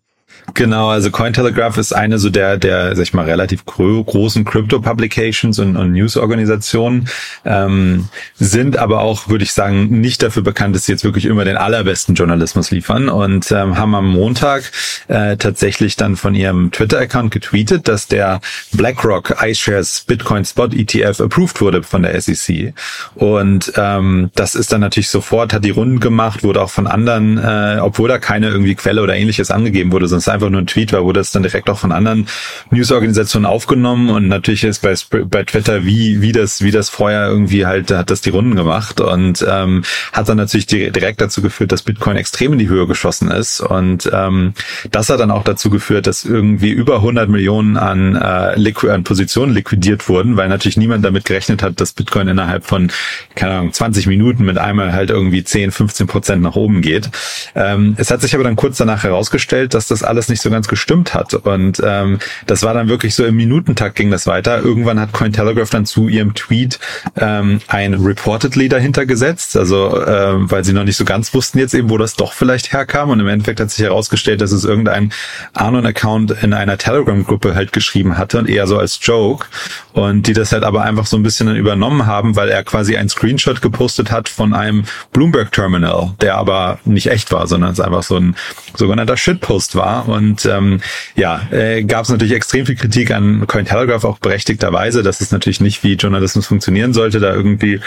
Genau, 0.54 0.88
also 0.88 1.10
Cointelegraph 1.10 1.76
ist 1.76 1.92
eine 1.92 2.18
so 2.18 2.30
der, 2.30 2.56
der, 2.56 2.94
sag 2.94 3.02
ich 3.02 3.14
mal, 3.14 3.24
relativ 3.24 3.64
großen 3.64 4.44
Crypto-Publications 4.44 5.58
und, 5.58 5.76
und 5.76 5.92
News-Organisationen, 5.92 7.08
ähm, 7.44 8.08
sind 8.36 8.78
aber 8.78 9.00
auch, 9.00 9.28
würde 9.28 9.44
ich 9.44 9.52
sagen, 9.52 10.00
nicht 10.00 10.22
dafür 10.22 10.42
bekannt, 10.42 10.74
dass 10.74 10.86
sie 10.86 10.92
jetzt 10.92 11.04
wirklich 11.04 11.26
immer 11.26 11.44
den 11.44 11.56
allerbesten 11.56 12.14
Journalismus 12.14 12.70
liefern 12.70 13.08
und 13.08 13.50
ähm, 13.50 13.76
haben 13.76 13.94
am 13.94 14.08
Montag 14.08 14.70
äh, 15.08 15.36
tatsächlich 15.36 15.96
dann 15.96 16.16
von 16.16 16.34
ihrem 16.34 16.70
Twitter-Account 16.70 17.32
getweetet, 17.32 17.88
dass 17.88 18.06
der 18.06 18.40
BlackRock 18.72 19.36
iShares 19.42 20.04
Bitcoin 20.06 20.44
Spot 20.44 20.66
ETF 20.66 21.20
approved 21.20 21.60
wurde 21.60 21.82
von 21.82 22.02
der 22.02 22.20
SEC. 22.20 22.72
Und 23.14 23.72
ähm, 23.76 24.30
das 24.34 24.54
ist 24.54 24.72
dann 24.72 24.80
natürlich 24.80 25.08
sofort, 25.10 25.52
hat 25.52 25.64
die 25.64 25.70
Runden 25.70 26.00
gemacht, 26.00 26.44
wurde 26.44 26.62
auch 26.62 26.70
von 26.70 26.86
anderen, 26.86 27.38
äh, 27.38 27.78
obwohl 27.80 28.08
da 28.08 28.18
keine 28.18 28.48
irgendwie 28.48 28.74
Quelle 28.74 29.02
oder 29.02 29.16
ähnliches 29.16 29.50
angegeben 29.50 29.92
wurde, 29.92 30.08
sonst 30.08 30.28
einfach 30.36 30.50
nur 30.50 30.60
ein 30.60 30.66
Tweet 30.66 30.92
war, 30.92 31.04
wurde 31.04 31.20
es 31.20 31.32
dann 31.32 31.42
direkt 31.42 31.68
auch 31.68 31.78
von 31.78 31.92
anderen 31.92 32.26
Newsorganisationen 32.70 33.46
aufgenommen 33.46 34.10
und 34.10 34.28
natürlich 34.28 34.64
ist 34.64 34.82
bei, 34.82 34.94
bei 35.24 35.42
Twitter 35.44 35.84
wie, 35.84 36.20
wie 36.20 36.32
das, 36.32 36.62
wie 36.62 36.70
das 36.70 36.88
vorher 36.88 37.26
irgendwie 37.26 37.66
halt, 37.66 37.90
hat 37.90 38.10
das 38.10 38.20
die 38.20 38.30
Runden 38.30 38.54
gemacht 38.54 39.00
und 39.00 39.44
ähm, 39.48 39.82
hat 40.12 40.28
dann 40.28 40.36
natürlich 40.36 40.66
direkt 40.66 41.20
dazu 41.20 41.42
geführt, 41.42 41.72
dass 41.72 41.82
Bitcoin 41.82 42.16
extrem 42.16 42.52
in 42.52 42.58
die 42.58 42.68
Höhe 42.68 42.86
geschossen 42.86 43.30
ist 43.30 43.60
und 43.60 44.10
ähm, 44.12 44.54
das 44.90 45.10
hat 45.10 45.20
dann 45.20 45.30
auch 45.30 45.44
dazu 45.44 45.70
geführt, 45.70 46.06
dass 46.06 46.24
irgendwie 46.24 46.70
über 46.70 46.96
100 46.96 47.28
Millionen 47.28 47.76
an, 47.76 48.14
äh, 48.14 48.88
an 48.90 49.04
Positionen 49.04 49.54
liquidiert 49.54 50.08
wurden, 50.08 50.36
weil 50.36 50.48
natürlich 50.48 50.76
niemand 50.76 51.04
damit 51.04 51.24
gerechnet 51.24 51.62
hat, 51.62 51.80
dass 51.80 51.92
Bitcoin 51.92 52.28
innerhalb 52.28 52.64
von, 52.64 52.90
keine 53.34 53.54
Ahnung, 53.54 53.72
20 53.72 54.06
Minuten 54.06 54.44
mit 54.44 54.58
einmal 54.58 54.92
halt 54.92 55.10
irgendwie 55.10 55.42
10, 55.42 55.70
15 55.70 56.06
Prozent 56.06 56.42
nach 56.42 56.56
oben 56.56 56.82
geht. 56.82 57.10
Ähm, 57.54 57.94
es 57.98 58.10
hat 58.10 58.20
sich 58.20 58.34
aber 58.34 58.44
dann 58.44 58.56
kurz 58.56 58.76
danach 58.76 59.02
herausgestellt, 59.02 59.74
dass 59.74 59.88
das 59.88 60.02
alles 60.02 60.25
nicht 60.28 60.42
so 60.42 60.50
ganz 60.50 60.68
gestimmt 60.68 61.14
hat. 61.14 61.34
Und 61.34 61.80
ähm, 61.84 62.18
das 62.46 62.62
war 62.62 62.74
dann 62.74 62.88
wirklich 62.88 63.14
so 63.14 63.24
im 63.24 63.36
Minutentakt 63.36 63.96
ging 63.96 64.10
das 64.10 64.26
weiter. 64.26 64.62
Irgendwann 64.62 65.00
hat 65.00 65.12
Cointelegraph 65.12 65.70
dann 65.70 65.86
zu 65.86 66.08
ihrem 66.08 66.34
Tweet 66.34 66.78
ähm, 67.16 67.60
ein 67.68 67.94
Reportedly 67.94 68.68
dahinter 68.68 69.06
gesetzt, 69.06 69.56
also 69.56 70.04
ähm, 70.06 70.50
weil 70.50 70.64
sie 70.64 70.72
noch 70.72 70.84
nicht 70.84 70.96
so 70.96 71.04
ganz 71.04 71.32
wussten 71.34 71.58
jetzt 71.58 71.74
eben, 71.74 71.90
wo 71.90 71.98
das 71.98 72.14
doch 72.14 72.32
vielleicht 72.32 72.72
herkam. 72.72 73.10
Und 73.10 73.20
im 73.20 73.28
Endeffekt 73.28 73.60
hat 73.60 73.70
sich 73.70 73.84
herausgestellt, 73.84 74.40
dass 74.40 74.52
es 74.52 74.64
irgendein 74.64 75.12
Anon-Account 75.54 76.42
in 76.42 76.52
einer 76.52 76.78
Telegram-Gruppe 76.78 77.54
halt 77.54 77.72
geschrieben 77.72 78.18
hatte 78.18 78.38
und 78.38 78.48
eher 78.48 78.66
so 78.66 78.78
als 78.78 78.98
Joke. 79.02 79.46
Und 79.92 80.26
die 80.26 80.32
das 80.32 80.52
halt 80.52 80.64
aber 80.64 80.82
einfach 80.82 81.06
so 81.06 81.16
ein 81.16 81.22
bisschen 81.22 81.46
dann 81.46 81.56
übernommen 81.56 82.06
haben, 82.06 82.36
weil 82.36 82.48
er 82.48 82.64
quasi 82.64 82.96
ein 82.96 83.08
Screenshot 83.08 83.62
gepostet 83.62 84.10
hat 84.10 84.28
von 84.28 84.52
einem 84.52 84.84
Bloomberg-Terminal, 85.12 86.14
der 86.20 86.36
aber 86.36 86.78
nicht 86.84 87.10
echt 87.10 87.32
war, 87.32 87.46
sondern 87.46 87.72
es 87.72 87.80
einfach 87.80 88.02
so 88.02 88.16
ein 88.16 88.36
sogenannter 88.74 89.16
Shitpost 89.16 89.76
war. 89.76 90.08
Und 90.08 90.15
ähm, 90.46 90.80
ja, 91.14 91.42
äh, 91.50 91.82
gab 91.84 92.04
es 92.04 92.10
natürlich 92.10 92.34
extrem 92.34 92.66
viel 92.66 92.76
Kritik 92.76 93.10
an 93.10 93.46
Cointelegraph, 93.46 94.04
auch 94.04 94.18
berechtigterweise, 94.18 95.02
dass 95.02 95.20
es 95.20 95.30
natürlich 95.32 95.60
nicht 95.60 95.82
wie 95.82 95.94
Journalismus 95.94 96.46
funktionieren 96.46 96.92
sollte, 96.92 97.20
da 97.20 97.34
irgendwie 97.34 97.80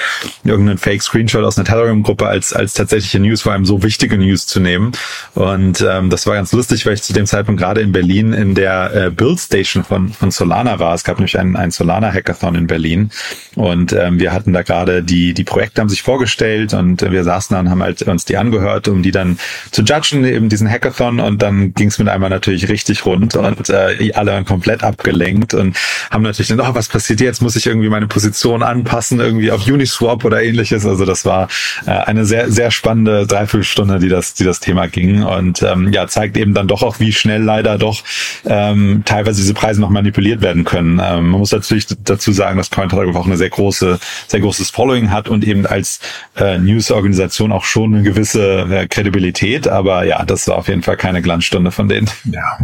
irgendeinen 0.44 0.78
Fake-Screenshot 0.78 1.44
aus 1.44 1.58
einer 1.58 1.66
Telegram-Gruppe 1.66 2.28
als, 2.28 2.54
als 2.54 2.74
tatsächliche 2.74 3.20
News, 3.20 3.42
vor 3.42 3.54
allem 3.54 3.66
so 3.66 3.84
wichtige 3.84 4.18
News 4.18 4.46
zu 4.48 4.60
nehmen. 4.60 4.92
Und 5.36 5.86
ähm, 5.88 6.10
das 6.10 6.26
war 6.28 6.36
ganz 6.36 6.52
lustig, 6.52 6.86
weil 6.86 6.94
ich 6.94 7.04
zu 7.04 7.14
dem 7.14 7.26
Zeitpunkt 7.26 7.62
gerade 7.62 7.82
in 7.82 7.92
Berlin 7.92 8.34
in 8.34 8.56
der 8.56 8.94
äh, 8.94 9.10
Build 9.10 9.40
Station 9.40 9.84
von, 9.84 10.10
von 10.10 10.32
Solana 10.32 10.80
war. 10.80 10.94
Es 10.94 11.04
gab 11.04 11.18
nämlich 11.18 11.38
einen, 11.38 11.56
einen 11.56 11.72
Solana-Hackathon 11.72 12.56
in 12.56 12.68
Berlin. 12.68 13.12
Und 13.56 13.94
ähm, 13.94 14.20
wir 14.20 14.32
hatten 14.32 14.54
da 14.54 14.62
gerade 14.62 15.04
die, 15.04 15.34
die 15.34 15.44
Projekte 15.44 15.82
haben 15.82 15.90
sich 15.90 16.02
vorgestellt 16.02 16.74
und 16.74 17.02
wir 17.02 17.24
saßen 17.24 17.54
da 17.54 17.60
und 17.60 17.70
haben 17.70 17.84
halt 17.84 18.02
uns 18.04 18.26
die 18.26 18.38
angehört, 18.38 18.88
um 18.88 19.04
die 19.04 19.12
dann 19.12 19.38
zu 19.72 19.82
judgen, 19.84 20.24
eben 20.26 20.50
diesen 20.50 20.70
Hackathon. 20.70 21.20
Und 21.20 21.42
dann 21.42 21.74
ging 21.74 21.88
es 21.88 22.00
mit 22.00 22.08
einmal 22.20 22.30
natürlich 22.30 22.68
richtig 22.68 23.06
rund 23.06 23.36
und 23.36 23.70
äh, 23.70 24.12
alle 24.14 24.32
waren 24.32 24.46
komplett 24.46 24.84
abgelenkt 24.84 25.54
und 25.54 25.78
haben 26.12 26.24
natürlich 26.24 26.50
dann, 26.50 26.60
oh, 26.60 26.76
was 26.76 26.90
passiert 26.90 27.22
jetzt? 27.22 27.42
Muss 27.42 27.56
ich 27.56 27.66
irgendwie 27.66 27.90
meine 27.90 28.08
Position 28.08 28.62
anpassen, 28.62 29.20
irgendwie 29.20 29.52
auf 29.52 29.66
Uniswap 29.66 30.26
oder 30.26 30.44
ähnliches? 30.44 30.86
Also 30.86 31.06
das 31.06 31.26
war 31.26 31.48
äh, 31.86 31.92
eine 31.92 32.26
sehr, 32.26 32.52
sehr 32.52 32.72
spannende 32.72 33.26
Dreiviertelstunde, 33.26 34.00
die 34.00 34.10
das, 34.10 34.34
die 34.34 34.44
das 34.44 34.60
Thema 34.60 34.88
ging. 34.88 35.24
Und 35.24 35.64
ähm, 35.64 35.94
ja, 35.94 36.08
zeigt 36.08 36.38
eben 36.38 36.54
dann 36.54 36.68
doch 36.68 36.84
auch, 36.84 37.00
wie 37.00 37.14
schnell 37.14 37.42
leider 37.42 37.78
doch 37.78 38.04
ähm, 38.46 39.04
teilweise 39.06 39.42
diese 39.42 39.54
Preise 39.54 39.80
noch 39.80 39.90
manipuliert 39.90 40.42
werden 40.42 40.66
können. 40.66 41.02
Ähm, 41.02 41.30
man 41.30 41.40
muss 41.40 41.52
natürlich 41.52 41.88
dazu 42.04 42.32
sagen, 42.32 42.58
dass 42.58 42.70
Cointelegraph 42.70 43.16
auch 43.16 43.26
eine 43.26 43.38
sehr 43.38 43.50
große, 43.50 44.00
sehr 44.28 44.40
großes 44.40 44.72
Following 44.72 45.12
hat 45.12 45.30
und 45.30 45.46
eben 45.46 45.66
als 45.66 46.02
äh, 46.38 46.58
News-Organisation 46.58 47.52
auch 47.52 47.64
schon 47.64 47.94
eine 47.94 48.04
gewisse 48.04 48.68
äh, 48.70 48.88
Kredibilität. 48.88 49.68
Aber 49.68 50.04
ja, 50.04 50.26
das 50.26 50.48
war 50.48 50.58
auf 50.58 50.68
jeden 50.68 50.84
Fall 50.84 50.98
keine 50.98 51.22
Glanzstunde 51.22 51.72
von 51.72 51.88
denen. 51.88 52.09
Ja. 52.26 52.58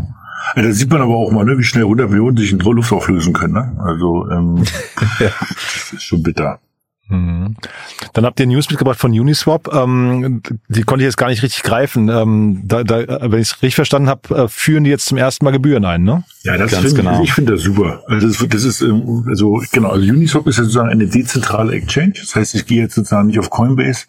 Ja, 0.55 0.61
da 0.61 0.71
sieht 0.71 0.89
man 0.91 1.01
aber 1.01 1.15
auch 1.15 1.31
mal, 1.31 1.43
ne, 1.43 1.57
wie 1.57 1.63
schnell 1.63 1.83
100 1.83 2.09
Millionen 2.09 2.37
sich 2.37 2.51
in 2.51 2.59
Luft 2.59 2.91
auflösen 2.91 3.33
können. 3.33 3.53
Ne? 3.53 3.75
Also 3.79 4.29
ähm, 4.29 4.63
ja. 5.19 5.31
das 5.39 5.93
ist 5.93 6.03
schon 6.03 6.23
bitter. 6.23 6.59
Mhm. 7.07 7.55
Dann 8.13 8.25
habt 8.25 8.39
ihr 8.39 8.47
News 8.47 8.69
mitgebracht 8.69 8.99
von 8.99 9.11
Uniswap. 9.11 9.71
Ähm, 9.71 10.41
die 10.69 10.81
konnte 10.81 11.03
ich 11.03 11.07
jetzt 11.07 11.17
gar 11.17 11.27
nicht 11.27 11.43
richtig 11.43 11.61
greifen. 11.61 12.09
Ähm, 12.09 12.61
da, 12.65 12.83
da, 12.83 12.97
wenn 13.31 13.39
ich 13.39 13.51
es 13.51 13.61
richtig 13.61 13.75
verstanden 13.75 14.09
habe, 14.09 14.35
äh, 14.35 14.47
führen 14.47 14.85
die 14.85 14.89
jetzt 14.89 15.05
zum 15.05 15.17
ersten 15.17 15.45
Mal 15.45 15.51
Gebühren 15.51 15.85
ein, 15.85 16.03
ne? 16.03 16.23
Ja, 16.43 16.57
das 16.57 16.75
finde 16.75 16.93
genau. 16.93 17.21
ich 17.21 17.33
finde 17.33 17.53
das 17.53 17.61
super. 17.61 18.03
Also 18.07 18.27
das, 18.27 18.49
das 18.49 18.63
ist 18.63 18.81
ähm, 18.81 19.25
also 19.27 19.61
genau. 19.71 19.89
Also 19.89 20.11
Uniswap 20.11 20.47
ist 20.47 20.57
ja 20.57 20.63
sozusagen 20.63 20.89
eine 20.89 21.07
dezentrale 21.07 21.73
Exchange. 21.73 22.13
Das 22.19 22.35
heißt, 22.35 22.55
ich 22.55 22.65
gehe 22.65 22.81
jetzt 22.81 22.95
sozusagen 22.95 23.27
nicht 23.27 23.39
auf 23.39 23.51
Coinbase, 23.51 24.05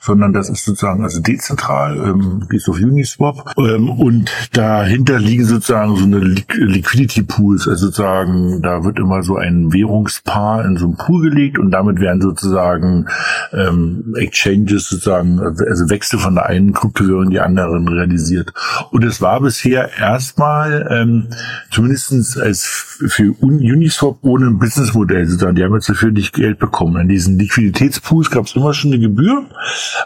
sondern 0.00 0.32
das 0.32 0.48
ist 0.48 0.64
sozusagen 0.64 1.04
also 1.04 1.20
dezentral. 1.20 1.96
Ähm, 1.98 2.46
gehst 2.50 2.68
auf 2.68 2.76
Uniswap 2.76 3.54
ähm, 3.58 3.90
und 3.90 4.30
dahinter 4.52 5.20
liegen 5.20 5.44
sozusagen 5.44 5.96
so 5.96 6.04
eine 6.04 6.18
Liquidity 6.18 7.22
Pools. 7.22 7.68
Also 7.68 7.86
sozusagen 7.86 8.60
da 8.62 8.82
wird 8.82 8.98
immer 8.98 9.22
so 9.22 9.36
ein 9.36 9.72
Währungspaar 9.72 10.64
in 10.64 10.76
so 10.76 10.86
einen 10.86 10.96
Pool 10.96 11.30
gelegt 11.30 11.58
und 11.58 11.70
damit 11.70 12.00
werden 12.00 12.20
sozusagen 12.20 12.39
sozusagen 12.40 13.06
ähm, 13.52 14.14
Exchanges 14.16 14.88
sozusagen, 14.88 15.40
also 15.40 15.90
Wechsel 15.90 16.18
von 16.18 16.34
der 16.34 16.46
einen 16.46 16.72
Kryptowährung 16.72 17.24
in 17.24 17.30
die 17.30 17.40
anderen 17.40 17.88
realisiert. 17.88 18.52
Und 18.90 19.04
es 19.04 19.20
war 19.20 19.40
bisher 19.40 19.90
erstmal 19.98 20.88
ähm, 20.90 21.28
zumindestens 21.70 22.36
als 22.36 22.64
für 23.08 23.32
Uniswap 23.40 24.18
ohne 24.22 24.46
ein 24.46 24.58
Businessmodell 24.58 25.26
sozusagen. 25.26 25.56
Die 25.56 25.64
haben 25.64 25.74
jetzt 25.74 25.88
dafür 25.88 26.10
nicht 26.10 26.34
Geld 26.34 26.58
bekommen. 26.58 26.96
An 26.96 27.08
diesen 27.08 27.38
Liquiditätspools 27.38 28.30
gab 28.30 28.46
es 28.46 28.56
immer 28.56 28.74
schon 28.74 28.92
eine 28.92 29.00
Gebühr, 29.00 29.46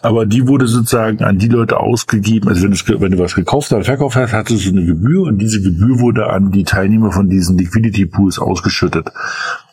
aber 0.03 0.27
die 0.27 0.47
wurde 0.47 0.67
sozusagen 0.67 1.23
an 1.23 1.39
die 1.39 1.49
Leute 1.49 1.81
ausgegeben. 1.81 2.49
Also 2.49 2.65
wenn 2.65 2.73
du, 2.73 3.01
wenn 3.01 3.13
du 3.13 3.19
was 3.19 3.35
gekauft 3.35 3.73
hast, 3.73 3.87
verkauft 3.87 4.17
hast, 4.17 4.33
hattest 4.33 4.67
du 4.67 4.71
eine 4.71 4.85
Gebühr 4.85 5.23
und 5.23 5.39
diese 5.39 5.61
Gebühr 5.61 6.01
wurde 6.01 6.29
an 6.29 6.51
die 6.51 6.65
Teilnehmer 6.65 7.13
von 7.13 7.29
diesen 7.29 7.59
Liquidity 7.59 8.07
Pools 8.07 8.39
ausgeschüttet. 8.39 9.11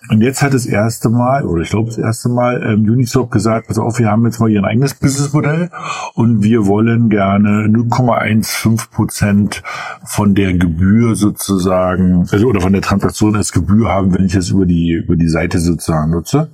Und 0.10 0.22
jetzt 0.22 0.42
hat 0.42 0.54
das 0.54 0.66
erste 0.66 1.10
Mal, 1.10 1.46
oder 1.46 1.62
ich 1.62 1.70
glaube 1.70 1.90
das 1.90 1.98
erste 1.98 2.28
Mal, 2.30 2.64
ähm, 2.64 2.90
Uniswap 2.90 3.30
gesagt, 3.30 3.68
pass 3.68 3.78
auf, 3.78 4.00
wir 4.00 4.10
haben 4.10 4.26
jetzt 4.26 4.40
mal 4.40 4.50
ein 4.50 4.66
eigenes 4.66 4.96
Businessmodell 4.96 5.70
und 6.16 6.44
wir 6.44 6.66
wollen 6.66 7.10
gerne 7.10 7.68
0,15 7.68 8.90
Prozent 8.90 9.62
von 10.04 10.34
der 10.34 10.54
Gebühr 10.54 11.16
sozusagen, 11.16 12.28
also 12.32 12.48
oder 12.48 12.62
von 12.62 12.74
der 12.74 12.82
Transaktion 12.82 13.36
als 13.36 13.52
Gebühr 13.52 13.90
haben, 13.90 14.14
wenn 14.14 14.26
ich 14.26 14.34
das 14.34 14.50
über 14.50 14.66
die, 14.66 14.94
über 14.94 15.16
die 15.16 15.30
Seite 15.30 15.60
sozusagen 15.60 16.12
nutze. 16.12 16.50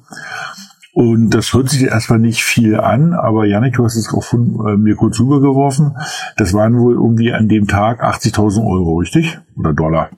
Und 0.94 1.30
das 1.30 1.54
hört 1.54 1.70
sich 1.70 1.84
erstmal 1.84 2.20
nicht 2.20 2.44
viel 2.44 2.80
an, 2.80 3.14
aber 3.14 3.46
Janik, 3.46 3.76
du 3.76 3.86
hast 3.86 3.96
es 3.96 4.12
auch 4.12 4.24
von 4.24 4.68
äh, 4.68 4.78
mir 4.78 4.96
kurz 4.96 5.20
rübergeworfen. 5.20 5.96
Das 6.38 6.54
waren 6.54 6.78
wohl 6.80 6.96
irgendwie 6.96 7.32
an 7.32 7.48
dem 7.48 7.68
Tag 7.68 8.04
80.000 8.04 8.66
Euro, 8.68 8.98
richtig? 8.98 9.38
Oder 9.56 9.74
Dollar? 9.74 10.10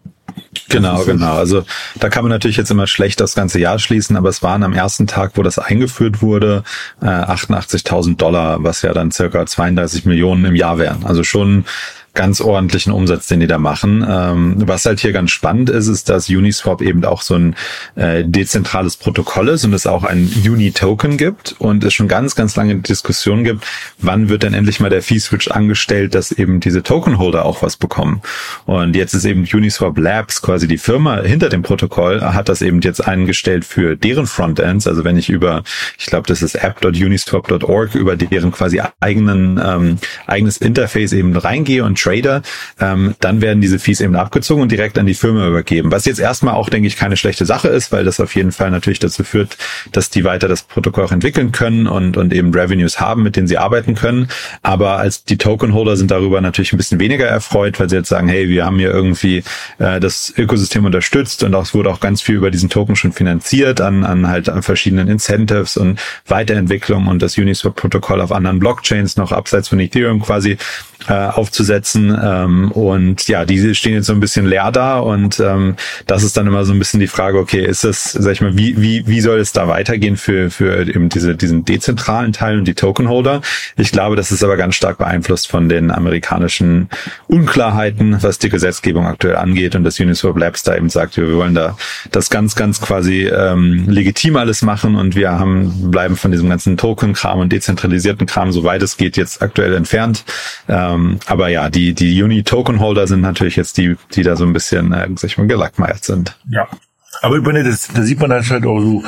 Genau, 0.70 1.04
genau. 1.04 1.34
Also 1.34 1.64
da 2.00 2.10
kann 2.10 2.24
man 2.24 2.32
natürlich 2.32 2.58
jetzt 2.58 2.72
immer 2.72 2.88
schlecht 2.88 3.20
das 3.20 3.36
ganze 3.36 3.60
Jahr 3.60 3.80
schließen, 3.80 4.16
aber 4.16 4.30
es 4.30 4.44
waren 4.44 4.64
am 4.64 4.74
ersten 4.74 5.08
Tag, 5.08 5.32
wo 5.36 5.44
das 5.44 5.60
eingeführt 5.60 6.22
wurde, 6.22 6.64
äh, 7.02 7.06
88.000 7.06 8.18
Dollar, 8.18 8.64
was 8.64 8.82
ja 8.82 8.94
dann 8.94 9.12
circa 9.12 9.46
32 9.46 10.06
Millionen 10.06 10.46
im 10.46 10.56
Jahr 10.56 10.78
wären. 10.78 11.06
Also 11.06 11.24
schon 11.24 11.66
ganz 12.20 12.42
ordentlichen 12.42 12.92
Umsatz, 12.92 13.28
den 13.28 13.40
die 13.40 13.48
da 13.48 13.58
machen. 13.58 14.06
Ähm, 14.06 14.56
was 14.58 14.86
halt 14.86 15.00
hier 15.00 15.14
ganz 15.14 15.32
spannend 15.32 15.70
ist, 15.70 15.88
ist, 15.88 16.10
dass 16.10 16.28
Uniswap 16.28 16.82
eben 16.82 17.06
auch 17.06 17.22
so 17.22 17.36
ein 17.36 17.56
äh, 17.96 18.26
dezentrales 18.26 18.98
Protokoll 18.98 19.48
ist 19.48 19.64
und 19.64 19.74
es 19.74 19.88
auch 19.88 20.04
ein 20.04 20.30
Uni-Token 20.46 21.16
gibt 21.16 21.56
und 21.60 21.82
es 21.86 21.94
schon 21.94 22.10
ganz, 22.10 22.36
ganz 22.36 22.58
lange 22.58 22.76
Diskussion 22.76 23.46
gibt, 23.46 23.66
wann 24.00 24.28
wird 24.28 24.44
denn 24.44 24.54
endlich 24.54 24.82
mal 24.82 24.90
der 24.90 25.02
Fee-Switch 25.02 25.48
angestellt, 25.48 26.14
dass 26.14 26.34
eben 26.34 26.60
diese 26.60 26.84
Token-Holder 26.84 27.46
auch 27.46 27.62
was 27.62 27.78
bekommen. 27.78 28.22
Und 28.66 28.98
jetzt 28.98 29.14
ist 29.14 29.24
eben 29.24 29.48
Uniswap 29.54 29.98
Labs 29.98 30.42
quasi 30.42 30.68
die 30.68 30.78
Firma 30.78 31.22
hinter 31.22 31.48
dem 31.48 31.62
Protokoll, 31.62 32.20
hat 32.20 32.50
das 32.50 32.62
eben 32.62 32.82
jetzt 32.82 33.00
eingestellt 33.00 33.64
für 33.64 33.96
deren 33.96 34.28
Frontends. 34.28 34.88
Also 34.88 35.06
wenn 35.06 35.16
ich 35.16 35.30
über, 35.30 35.64
ich 35.98 36.08
glaube, 36.08 36.28
das 36.28 36.42
ist 36.42 36.56
app.uniswap.org, 36.56 37.96
über 37.96 38.18
deren 38.18 38.52
quasi 38.52 38.82
eigenen 39.00 39.58
ähm, 39.64 40.00
eigenes 40.28 40.58
Interface 40.58 41.14
eben 41.14 41.34
reingehe 41.38 41.86
und 41.86 41.98
Trader, 42.10 42.42
ähm, 42.80 43.16
dann 43.20 43.42
werden 43.42 43.62
diese 43.62 43.80
Fees 43.80 44.02
eben 44.02 44.16
abgezogen 44.16 44.64
und 44.64 44.72
direkt 44.72 44.98
an 44.98 45.06
die 45.06 45.14
Firma 45.14 45.48
übergeben. 45.48 45.92
Was 45.92 46.06
jetzt 46.06 46.20
erstmal 46.20 46.56
auch, 46.56 46.70
denke 46.70 46.88
ich, 46.88 46.98
keine 46.98 47.18
schlechte 47.18 47.46
Sache 47.46 47.68
ist, 47.68 47.92
weil 47.92 48.04
das 48.04 48.20
auf 48.20 48.36
jeden 48.36 48.52
Fall 48.52 48.72
natürlich 48.72 49.00
dazu 49.00 49.24
führt, 49.24 49.58
dass 49.92 50.10
die 50.10 50.24
weiter 50.24 50.48
das 50.48 50.64
Protokoll 50.64 51.06
auch 51.06 51.12
entwickeln 51.12 51.52
können 51.52 51.88
und, 51.88 52.18
und 52.18 52.34
eben 52.34 52.54
Revenues 52.54 53.00
haben, 53.00 53.24
mit 53.24 53.36
denen 53.36 53.48
sie 53.48 53.58
arbeiten 53.58 53.96
können. 53.96 54.28
Aber 54.64 54.98
als 54.98 55.24
die 55.24 55.38
Token-Holder 55.38 55.98
sind 55.98 56.12
darüber 56.12 56.42
natürlich 56.42 56.74
ein 56.74 56.78
bisschen 56.78 57.00
weniger 57.00 57.28
erfreut, 57.28 57.80
weil 57.80 57.90
sie 57.90 57.98
jetzt 57.98 58.10
sagen, 58.10 58.28
hey, 58.28 58.50
wir 58.50 58.66
haben 58.66 58.78
hier 58.78 58.92
irgendwie 58.92 59.44
äh, 59.78 60.00
das 60.00 60.34
Ökosystem 60.36 60.86
unterstützt 60.86 61.44
und 61.44 61.54
auch, 61.54 61.64
es 61.64 61.74
wurde 61.74 61.90
auch 61.90 62.00
ganz 62.00 62.22
viel 62.22 62.36
über 62.36 62.52
diesen 62.52 62.70
Token 62.70 62.96
schon 62.96 63.12
finanziert 63.12 63.82
an, 63.82 64.04
an 64.04 64.28
halt 64.28 64.50
an 64.50 64.64
verschiedenen 64.64 65.08
Incentives 65.08 65.78
und 65.78 66.00
Weiterentwicklung 66.28 67.08
und 67.08 67.22
das 67.22 67.38
Uniswap-Protokoll 67.38 68.22
auf 68.22 68.32
anderen 68.32 68.60
Blockchains 68.60 69.18
noch 69.18 69.32
abseits 69.32 69.68
von 69.68 69.80
Ethereum 69.80 70.22
quasi 70.22 70.58
äh, 71.08 71.14
aufzusetzen. 71.14 71.89
Ähm, 71.96 72.72
und 72.72 73.28
ja, 73.28 73.46
diese 73.46 73.76
stehen 73.76 73.94
jetzt 73.94 74.08
so 74.08 74.14
ein 74.14 74.20
bisschen 74.20 74.46
leer 74.46 74.72
da 74.72 75.00
und 75.00 75.40
ähm, 75.40 75.76
das 76.08 76.24
ist 76.24 76.38
dann 76.38 76.48
immer 76.48 76.66
so 76.66 76.74
ein 76.74 76.80
bisschen 76.80 77.00
die 77.00 77.08
Frage, 77.08 77.38
okay, 77.38 77.66
ist 77.66 77.84
das, 77.84 78.12
sag 78.12 78.34
ich 78.34 78.42
mal, 78.42 78.58
wie, 78.58 78.80
wie, 78.82 79.08
wie 79.08 79.22
soll 79.22 79.40
es 79.40 79.52
da 79.52 79.68
weitergehen 79.68 80.18
für, 80.18 80.50
für 80.50 80.88
eben 80.88 81.10
diese, 81.10 81.36
diesen 81.36 81.66
dezentralen 81.66 82.34
Teil 82.34 82.58
und 82.58 82.66
die 82.66 82.74
Tokenholder? 82.74 83.42
Ich 83.78 83.92
glaube, 83.92 84.16
das 84.16 84.32
ist 84.32 84.44
aber 84.44 84.58
ganz 84.58 84.76
stark 84.76 84.98
beeinflusst 84.98 85.48
von 85.48 85.70
den 85.70 85.92
amerikanischen 85.92 86.90
Unklarheiten, 87.28 88.22
was 88.22 88.40
die 88.40 88.50
Gesetzgebung 88.50 89.06
aktuell 89.06 89.36
angeht 89.36 89.76
und 89.76 89.84
das 89.84 90.00
Uniswap 90.00 90.38
Labs 90.38 90.64
da 90.64 90.76
eben 90.76 90.90
sagt, 90.90 91.18
wir 91.18 91.36
wollen 91.36 91.56
da 91.56 91.78
das 92.12 92.30
ganz, 92.30 92.56
ganz 92.56 92.82
quasi 92.82 93.28
ähm, 93.28 93.86
legitim 93.88 94.36
alles 94.36 94.62
machen 94.62 94.96
und 94.96 95.16
wir 95.16 95.32
haben, 95.32 95.92
bleiben 95.92 96.16
von 96.16 96.32
diesem 96.32 96.50
ganzen 96.50 96.78
Token-Kram 96.78 97.40
und 97.40 97.52
dezentralisierten 97.52 98.28
Kram, 98.28 98.52
soweit 98.52 98.82
es 98.82 98.98
geht, 98.98 99.18
jetzt 99.18 99.42
aktuell 99.42 99.74
entfernt. 99.74 100.24
Ähm, 100.68 101.20
aber 101.26 101.50
ja, 101.50 101.70
die, 101.70 101.79
die 101.94 102.22
Uni-Token-Holder 102.24 103.08
sind 103.08 103.22
natürlich 103.22 103.56
jetzt 103.56 103.78
die, 103.78 103.96
die 104.14 104.24
da 104.24 104.36
so 104.36 104.46
ein 104.46 104.54
bisschen, 104.54 104.92
äh, 104.94 105.08
sag 105.16 105.30
ich 105.30 105.38
mal, 105.38 105.48
gelackmeiert 105.48 106.04
sind. 106.04 106.38
Ja, 106.50 106.68
aber 107.22 107.38
ich 107.38 107.44
meine, 107.44 107.64
das, 107.64 107.88
da 107.88 108.04
sieht 108.04 108.20
man 108.20 108.32
halt 108.32 108.66
auch 108.66 108.80
so, 108.80 109.04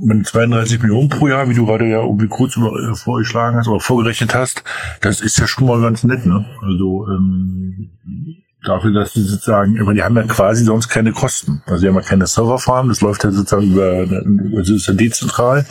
mit 0.00 0.26
32 0.26 0.82
Millionen 0.82 1.08
pro 1.08 1.28
Jahr, 1.28 1.48
wie 1.48 1.54
du 1.54 1.66
gerade 1.66 1.86
ja 1.88 2.02
irgendwie 2.02 2.28
kurz 2.28 2.56
über, 2.56 2.72
äh, 2.78 2.94
vorgeschlagen 2.94 3.56
hast 3.56 3.68
oder 3.68 3.80
vorgerechnet 3.80 4.34
hast, 4.34 4.64
das 5.00 5.20
ist 5.20 5.38
ja 5.38 5.46
schon 5.46 5.66
mal 5.66 5.80
ganz 5.80 6.04
nett, 6.04 6.26
ne? 6.26 6.44
Also 6.62 7.06
ähm, 7.08 7.90
dafür, 8.64 8.92
dass 8.92 9.12
die 9.12 9.22
sozusagen, 9.22 9.76
ich 9.76 9.82
meine, 9.82 9.94
die 9.94 10.02
haben 10.02 10.16
ja 10.16 10.24
quasi 10.24 10.64
sonst 10.64 10.88
keine 10.88 11.12
Kosten. 11.12 11.62
Also 11.66 11.82
die 11.82 11.88
haben 11.88 11.94
ja 11.94 12.02
keine 12.02 12.26
Serverfarm, 12.26 12.88
das 12.88 13.00
läuft 13.00 13.24
ja 13.24 13.30
sozusagen 13.30 13.72
über, 13.72 14.06
also 14.56 14.74
ist 14.74 14.88
ja 14.88 14.94
dezentral. 14.94 15.66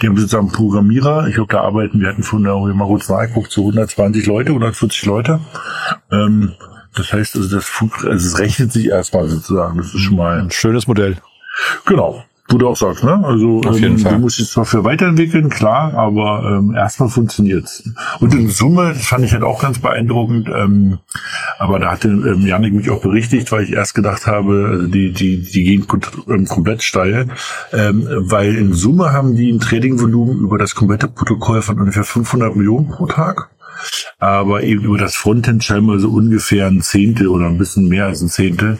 Die 0.00 0.08
haben 0.08 0.16
sozusagen 0.16 0.50
Programmierer. 0.50 1.28
Ich 1.28 1.34
glaube, 1.34 1.52
da 1.52 1.60
arbeiten, 1.60 2.00
wir 2.00 2.08
hatten 2.08 2.22
von 2.22 2.42
der 2.42 2.56
mal 2.56 2.86
kurz 2.86 3.08
nachgeguckt, 3.08 3.52
so 3.52 3.62
120 3.62 4.26
Leute, 4.26 4.50
140 4.50 5.06
Leute. 5.06 5.40
Ähm, 6.10 6.54
das 6.96 7.12
heißt, 7.12 7.36
also 7.36 7.56
das, 7.56 7.70
also 8.04 8.26
es 8.26 8.38
rechnet 8.38 8.72
sich 8.72 8.88
erstmal 8.88 9.28
sozusagen. 9.28 9.78
Das 9.78 9.86
ist 9.94 10.00
schon 10.00 10.16
mal 10.16 10.40
ein 10.40 10.50
schönes 10.50 10.86
Modell. 10.86 11.16
Genau. 11.86 12.24
Du 12.48 12.58
du 12.58 12.68
auch 12.68 12.76
sagst, 12.76 13.02
ne? 13.02 13.24
Also 13.24 13.62
Auf 13.62 13.78
jeden 13.78 13.94
ähm, 13.94 13.98
Fall. 13.98 14.12
du 14.12 14.18
musst 14.18 14.38
die 14.38 14.42
Software 14.42 14.84
weiterentwickeln, 14.84 15.48
klar, 15.48 15.94
aber 15.94 16.58
ähm, 16.58 16.74
erstmal 16.74 17.08
funktioniert's. 17.08 17.88
Und 18.20 18.34
in 18.34 18.50
Summe, 18.50 18.92
das 18.92 19.06
fand 19.06 19.24
ich 19.24 19.32
halt 19.32 19.42
auch 19.42 19.62
ganz 19.62 19.78
beeindruckend, 19.78 20.50
ähm, 20.54 20.98
aber 21.58 21.78
da 21.78 21.92
hatte 21.92 22.08
ähm, 22.08 22.46
Janik 22.46 22.74
mich 22.74 22.90
auch 22.90 23.00
berichtigt, 23.00 23.50
weil 23.50 23.64
ich 23.64 23.72
erst 23.72 23.94
gedacht 23.94 24.26
habe, 24.26 24.68
also 24.72 24.86
die, 24.86 25.12
die, 25.12 25.40
die 25.40 25.64
gehen 25.64 25.86
ähm, 26.28 26.46
komplett 26.46 26.82
steil, 26.82 27.28
ähm, 27.72 28.06
weil 28.10 28.54
in 28.56 28.74
Summe 28.74 29.12
haben 29.12 29.34
die 29.36 29.50
ein 29.50 29.60
Tradingvolumen 29.60 30.40
über 30.40 30.58
das 30.58 30.74
komplette 30.74 31.08
Protokoll 31.08 31.62
von 31.62 31.80
ungefähr 31.80 32.04
500 32.04 32.54
Millionen 32.54 32.88
pro 32.88 33.06
Tag 33.06 33.50
aber 34.18 34.62
eben 34.62 34.84
über 34.84 34.98
das 34.98 35.16
Frontend 35.16 35.64
scheinbar 35.64 35.98
so 35.98 36.08
ungefähr 36.08 36.66
ein 36.66 36.80
Zehntel 36.80 37.28
oder 37.28 37.46
ein 37.46 37.58
bisschen 37.58 37.88
mehr 37.88 38.06
als 38.06 38.22
ein 38.22 38.28
Zehntel. 38.28 38.78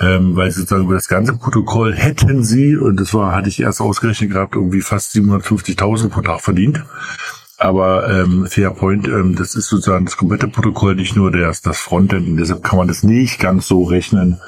Ähm, 0.00 0.34
weil 0.34 0.50
sozusagen 0.50 0.84
über 0.84 0.94
das 0.94 1.08
ganze 1.08 1.34
Protokoll 1.36 1.94
hätten 1.94 2.42
sie, 2.42 2.76
und 2.76 2.98
das 2.98 3.14
war, 3.14 3.32
hatte 3.32 3.48
ich 3.48 3.60
erst 3.60 3.80
ausgerechnet 3.80 4.32
gehabt, 4.32 4.56
irgendwie 4.56 4.80
fast 4.80 5.14
750.000 5.14 6.08
pro 6.08 6.20
Tag 6.20 6.40
verdient. 6.40 6.84
Aber 7.58 8.10
ähm, 8.10 8.46
Fairpoint, 8.46 9.06
ähm, 9.06 9.36
das 9.36 9.54
ist 9.54 9.68
sozusagen 9.68 10.04
das 10.04 10.16
komplette 10.16 10.48
Protokoll, 10.48 10.96
nicht 10.96 11.14
nur 11.14 11.30
das, 11.30 11.62
das 11.62 11.78
Frontend. 11.78 12.28
Und 12.28 12.36
deshalb 12.38 12.64
kann 12.64 12.78
man 12.78 12.88
das 12.88 13.04
nicht 13.04 13.38
ganz 13.38 13.68
so 13.68 13.84
rechnen, 13.84 14.40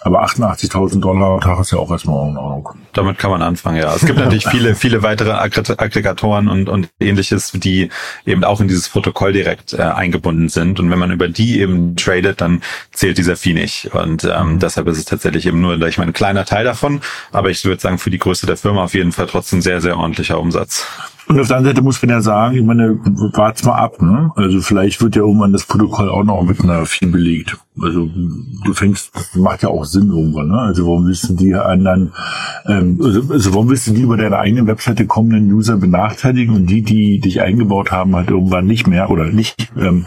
aber 0.00 0.24
88.000 0.24 1.00
Dollar 1.00 1.34
am 1.34 1.40
Tag 1.40 1.60
ist 1.60 1.72
ja 1.72 1.78
auch 1.78 1.90
erstmal 1.90 2.28
in 2.30 2.36
Ordnung. 2.36 2.68
Damit 2.92 3.18
kann 3.18 3.30
man 3.30 3.42
anfangen, 3.42 3.78
ja. 3.78 3.94
Es 3.94 4.04
gibt 4.04 4.18
natürlich 4.18 4.46
viele, 4.50 4.74
viele 4.74 5.02
weitere 5.02 5.32
Aggregatoren 5.32 6.48
und, 6.48 6.68
und 6.68 6.88
ähnliches, 7.00 7.52
die 7.52 7.90
eben 8.24 8.44
auch 8.44 8.60
in 8.60 8.68
dieses 8.68 8.88
Protokoll 8.88 9.32
direkt 9.32 9.72
äh, 9.72 9.82
eingebunden 9.82 10.48
sind. 10.48 10.78
Und 10.78 10.90
wenn 10.90 10.98
man 10.98 11.10
über 11.10 11.28
die 11.28 11.60
eben 11.60 11.96
tradet, 11.96 12.40
dann 12.40 12.62
zählt 12.92 13.18
dieser 13.18 13.36
Fee 13.36 13.54
nicht. 13.54 13.92
Und 13.94 14.24
ähm, 14.24 14.54
mhm. 14.54 14.58
deshalb 14.60 14.86
ist 14.86 14.98
es 14.98 15.04
tatsächlich 15.04 15.46
eben 15.46 15.60
nur, 15.60 15.80
ich 15.82 15.98
meine, 15.98 16.10
ein 16.10 16.14
kleiner 16.14 16.44
Teil 16.44 16.64
davon. 16.64 17.00
Aber 17.32 17.50
ich 17.50 17.64
würde 17.64 17.80
sagen, 17.80 17.98
für 17.98 18.10
die 18.10 18.18
Größe 18.18 18.46
der 18.46 18.56
Firma 18.56 18.84
auf 18.84 18.94
jeden 18.94 19.12
Fall 19.12 19.26
trotzdem 19.26 19.60
sehr, 19.62 19.80
sehr 19.80 19.96
ordentlicher 19.96 20.38
Umsatz. 20.38 20.86
Und 21.28 21.38
auf 21.38 21.48
der 21.48 21.58
anderen 21.58 21.76
Seite 21.76 21.82
muss 21.82 22.00
man 22.00 22.10
ja 22.10 22.20
sagen, 22.22 22.56
ich 22.56 22.64
meine, 22.64 22.98
wart's 23.34 23.62
mal 23.62 23.74
ab, 23.74 24.00
ne? 24.00 24.32
Also 24.34 24.62
vielleicht 24.62 25.02
wird 25.02 25.14
ja 25.14 25.22
irgendwann 25.22 25.52
das 25.52 25.66
Protokoll 25.66 26.08
auch 26.08 26.24
noch 26.24 26.42
mit 26.42 26.60
einer 26.60 26.86
Fee 26.86 27.06
belegt. 27.06 27.58
Also 27.80 28.08
du 28.64 28.72
fängst, 28.72 29.12
macht 29.36 29.62
ja 29.62 29.68
auch 29.68 29.84
Sinn 29.84 30.08
irgendwann, 30.08 30.48
ne? 30.48 30.58
Also 30.58 30.86
warum 30.86 31.04
du 31.04 31.34
die 31.34 31.54
anderen, 31.54 32.12
ähm, 32.66 32.98
also, 33.02 33.30
also 33.30 33.52
warum 33.52 33.68
du 33.68 33.74
die 33.74 34.00
über 34.00 34.16
deine 34.16 34.38
eigene 34.38 34.66
Webseite 34.66 35.06
kommenden 35.06 35.52
User 35.52 35.76
benachteiligen 35.76 36.54
und 36.56 36.66
die, 36.66 36.80
die 36.80 37.20
dich 37.20 37.42
eingebaut 37.42 37.92
haben, 37.92 38.16
halt 38.16 38.30
irgendwann 38.30 38.66
nicht 38.66 38.86
mehr 38.86 39.10
oder 39.10 39.26
nicht? 39.26 39.70
Ähm, 39.78 40.06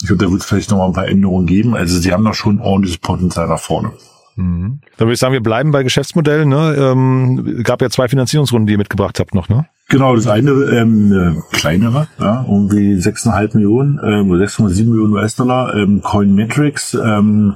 ich 0.00 0.06
glaube, 0.06 0.24
da 0.24 0.30
wird 0.30 0.42
es 0.42 0.46
vielleicht 0.46 0.70
noch 0.70 0.78
mal 0.78 0.86
ein 0.86 0.92
paar 0.92 1.08
Änderungen 1.08 1.46
geben. 1.46 1.74
Also 1.74 1.98
sie 1.98 2.12
haben 2.12 2.24
doch 2.24 2.34
schon 2.34 2.60
ordentliches 2.60 2.98
Potenzial 2.98 3.48
nach 3.48 3.58
vorne. 3.58 3.92
Mhm. 4.38 4.78
Dann 4.96 5.08
würde 5.08 5.14
ich 5.14 5.20
sagen, 5.20 5.32
wir 5.32 5.42
bleiben 5.42 5.72
bei 5.72 5.82
Geschäftsmodellen. 5.82 6.48
Ne? 6.48 6.76
Ähm, 6.78 7.62
gab 7.64 7.82
ja 7.82 7.90
zwei 7.90 8.08
Finanzierungsrunden, 8.08 8.66
die 8.68 8.74
ihr 8.74 8.78
mitgebracht 8.78 9.18
habt 9.18 9.34
noch, 9.34 9.48
ne? 9.48 9.66
Genau, 9.90 10.14
das 10.14 10.26
eine 10.26 10.50
ähm, 10.50 11.42
kleinere, 11.50 12.08
ja, 12.20 12.44
irgendwie 12.46 12.96
6,5 12.96 13.56
Millionen, 13.56 13.98
ähm, 14.04 14.30
6,7 14.30 14.84
Millionen 14.84 15.14
US-Dollar, 15.14 15.74
ähm, 15.74 16.02
Coinmetrics, 16.02 16.92
ähm, 16.92 17.54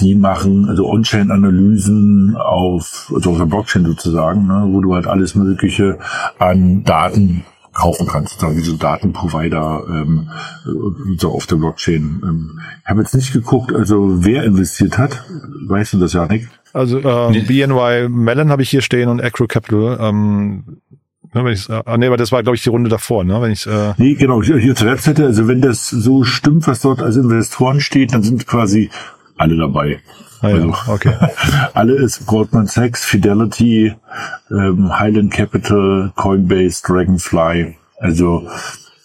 die 0.00 0.16
machen 0.16 0.68
also 0.68 0.88
On-Chain-Analysen 0.88 2.34
auf, 2.36 3.12
also 3.14 3.30
auf 3.30 3.38
der 3.38 3.44
Blockchain 3.44 3.86
sozusagen, 3.86 4.48
ne, 4.48 4.64
wo 4.66 4.80
du 4.80 4.96
halt 4.96 5.06
alles 5.06 5.36
Mögliche 5.36 6.00
an 6.40 6.82
Daten 6.82 7.44
kaufen 7.72 8.06
kannst, 8.06 8.42
da 8.42 8.54
wie 8.56 8.60
so 8.60 8.76
Datenprovider 8.76 9.84
ähm, 9.88 10.30
so 11.18 11.32
auf 11.32 11.46
der 11.46 11.56
Blockchain. 11.56 12.20
Ähm, 12.22 12.60
ich 12.82 12.88
habe 12.88 13.00
jetzt 13.00 13.14
nicht 13.14 13.32
geguckt, 13.32 13.72
also 13.72 14.24
wer 14.24 14.44
investiert 14.44 14.98
hat, 14.98 15.24
weißt 15.66 15.94
du 15.94 15.98
das 15.98 16.12
ja 16.12 16.26
nicht? 16.26 16.48
Also 16.72 16.98
äh, 16.98 17.40
BNY 17.40 18.08
Mellon 18.08 18.50
habe 18.50 18.62
ich 18.62 18.70
hier 18.70 18.82
stehen 18.82 19.08
und 19.08 19.22
Acro 19.22 19.46
Capital. 19.46 19.98
Ähm, 20.00 20.80
Ne, 21.32 21.44
wenn 21.44 21.52
ich, 21.52 21.68
äh, 21.68 21.96
nee, 21.96 22.06
aber 22.06 22.16
das 22.16 22.32
war, 22.32 22.42
glaube 22.42 22.56
ich, 22.56 22.62
die 22.64 22.70
Runde 22.70 22.90
davor, 22.90 23.22
ne? 23.22 23.40
Wenn 23.40 23.52
ich, 23.52 23.64
äh 23.64 23.94
nee, 23.98 24.14
genau, 24.14 24.42
hier 24.42 24.74
zur 24.74 24.88
Webseite, 24.88 25.26
also 25.26 25.46
wenn 25.46 25.60
das 25.60 25.88
so 25.88 26.24
stimmt, 26.24 26.66
was 26.66 26.80
dort 26.80 27.00
als 27.00 27.14
Investoren 27.14 27.80
steht, 27.80 28.12
dann 28.12 28.24
sind 28.24 28.48
quasi 28.48 28.90
alle 29.36 29.56
dabei. 29.56 30.00
Ah, 30.42 30.48
ja, 30.48 30.54
also, 30.54 30.74
okay. 30.88 31.14
alle 31.74 31.94
ist 31.94 32.26
Goldman 32.26 32.66
Sachs, 32.66 33.04
Fidelity, 33.04 33.94
ähm, 34.50 34.98
Highland 34.98 35.32
Capital, 35.32 36.12
Coinbase, 36.16 36.82
Dragonfly. 36.86 37.76
Also 37.98 38.48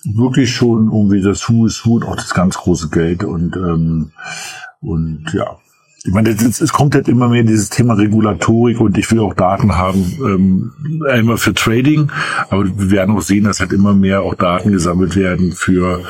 wirklich 0.06 0.54
schon 0.54 0.86
irgendwie 0.88 1.22
das 1.22 1.50
Who 1.50 1.66
is 1.66 1.86
Who 1.86 1.96
und 1.96 2.04
auch 2.04 2.16
das 2.16 2.34
ganz 2.34 2.58
große 2.58 2.90
Geld 2.90 3.24
und 3.24 3.56
ähm, 3.56 4.12
und 4.82 5.26
ja, 5.34 5.58
ich 6.06 6.14
meine, 6.14 6.30
es, 6.30 6.62
es 6.62 6.72
kommt 6.72 6.94
halt 6.94 7.08
immer 7.08 7.28
mehr 7.28 7.44
dieses 7.44 7.70
Thema 7.70 7.96
Regulatorik 7.96 8.80
und 8.80 8.98
ich 8.98 9.10
will 9.12 9.20
auch 9.20 9.34
Daten 9.34 9.76
haben, 9.76 10.14
ähm, 10.24 11.02
einmal 11.10 11.38
für 11.38 11.54
Trading, 11.54 12.12
aber 12.50 12.66
wir 12.66 12.92
werden 12.92 13.16
auch 13.18 13.22
sehen, 13.22 13.46
dass 13.46 13.60
halt 13.60 13.74
immer 13.74 13.96
mehr 13.96 14.22
auch 14.22 14.36
Daten 14.36 14.72
gesammelt 14.72 15.16
werden 15.16 15.54
für 15.54 16.02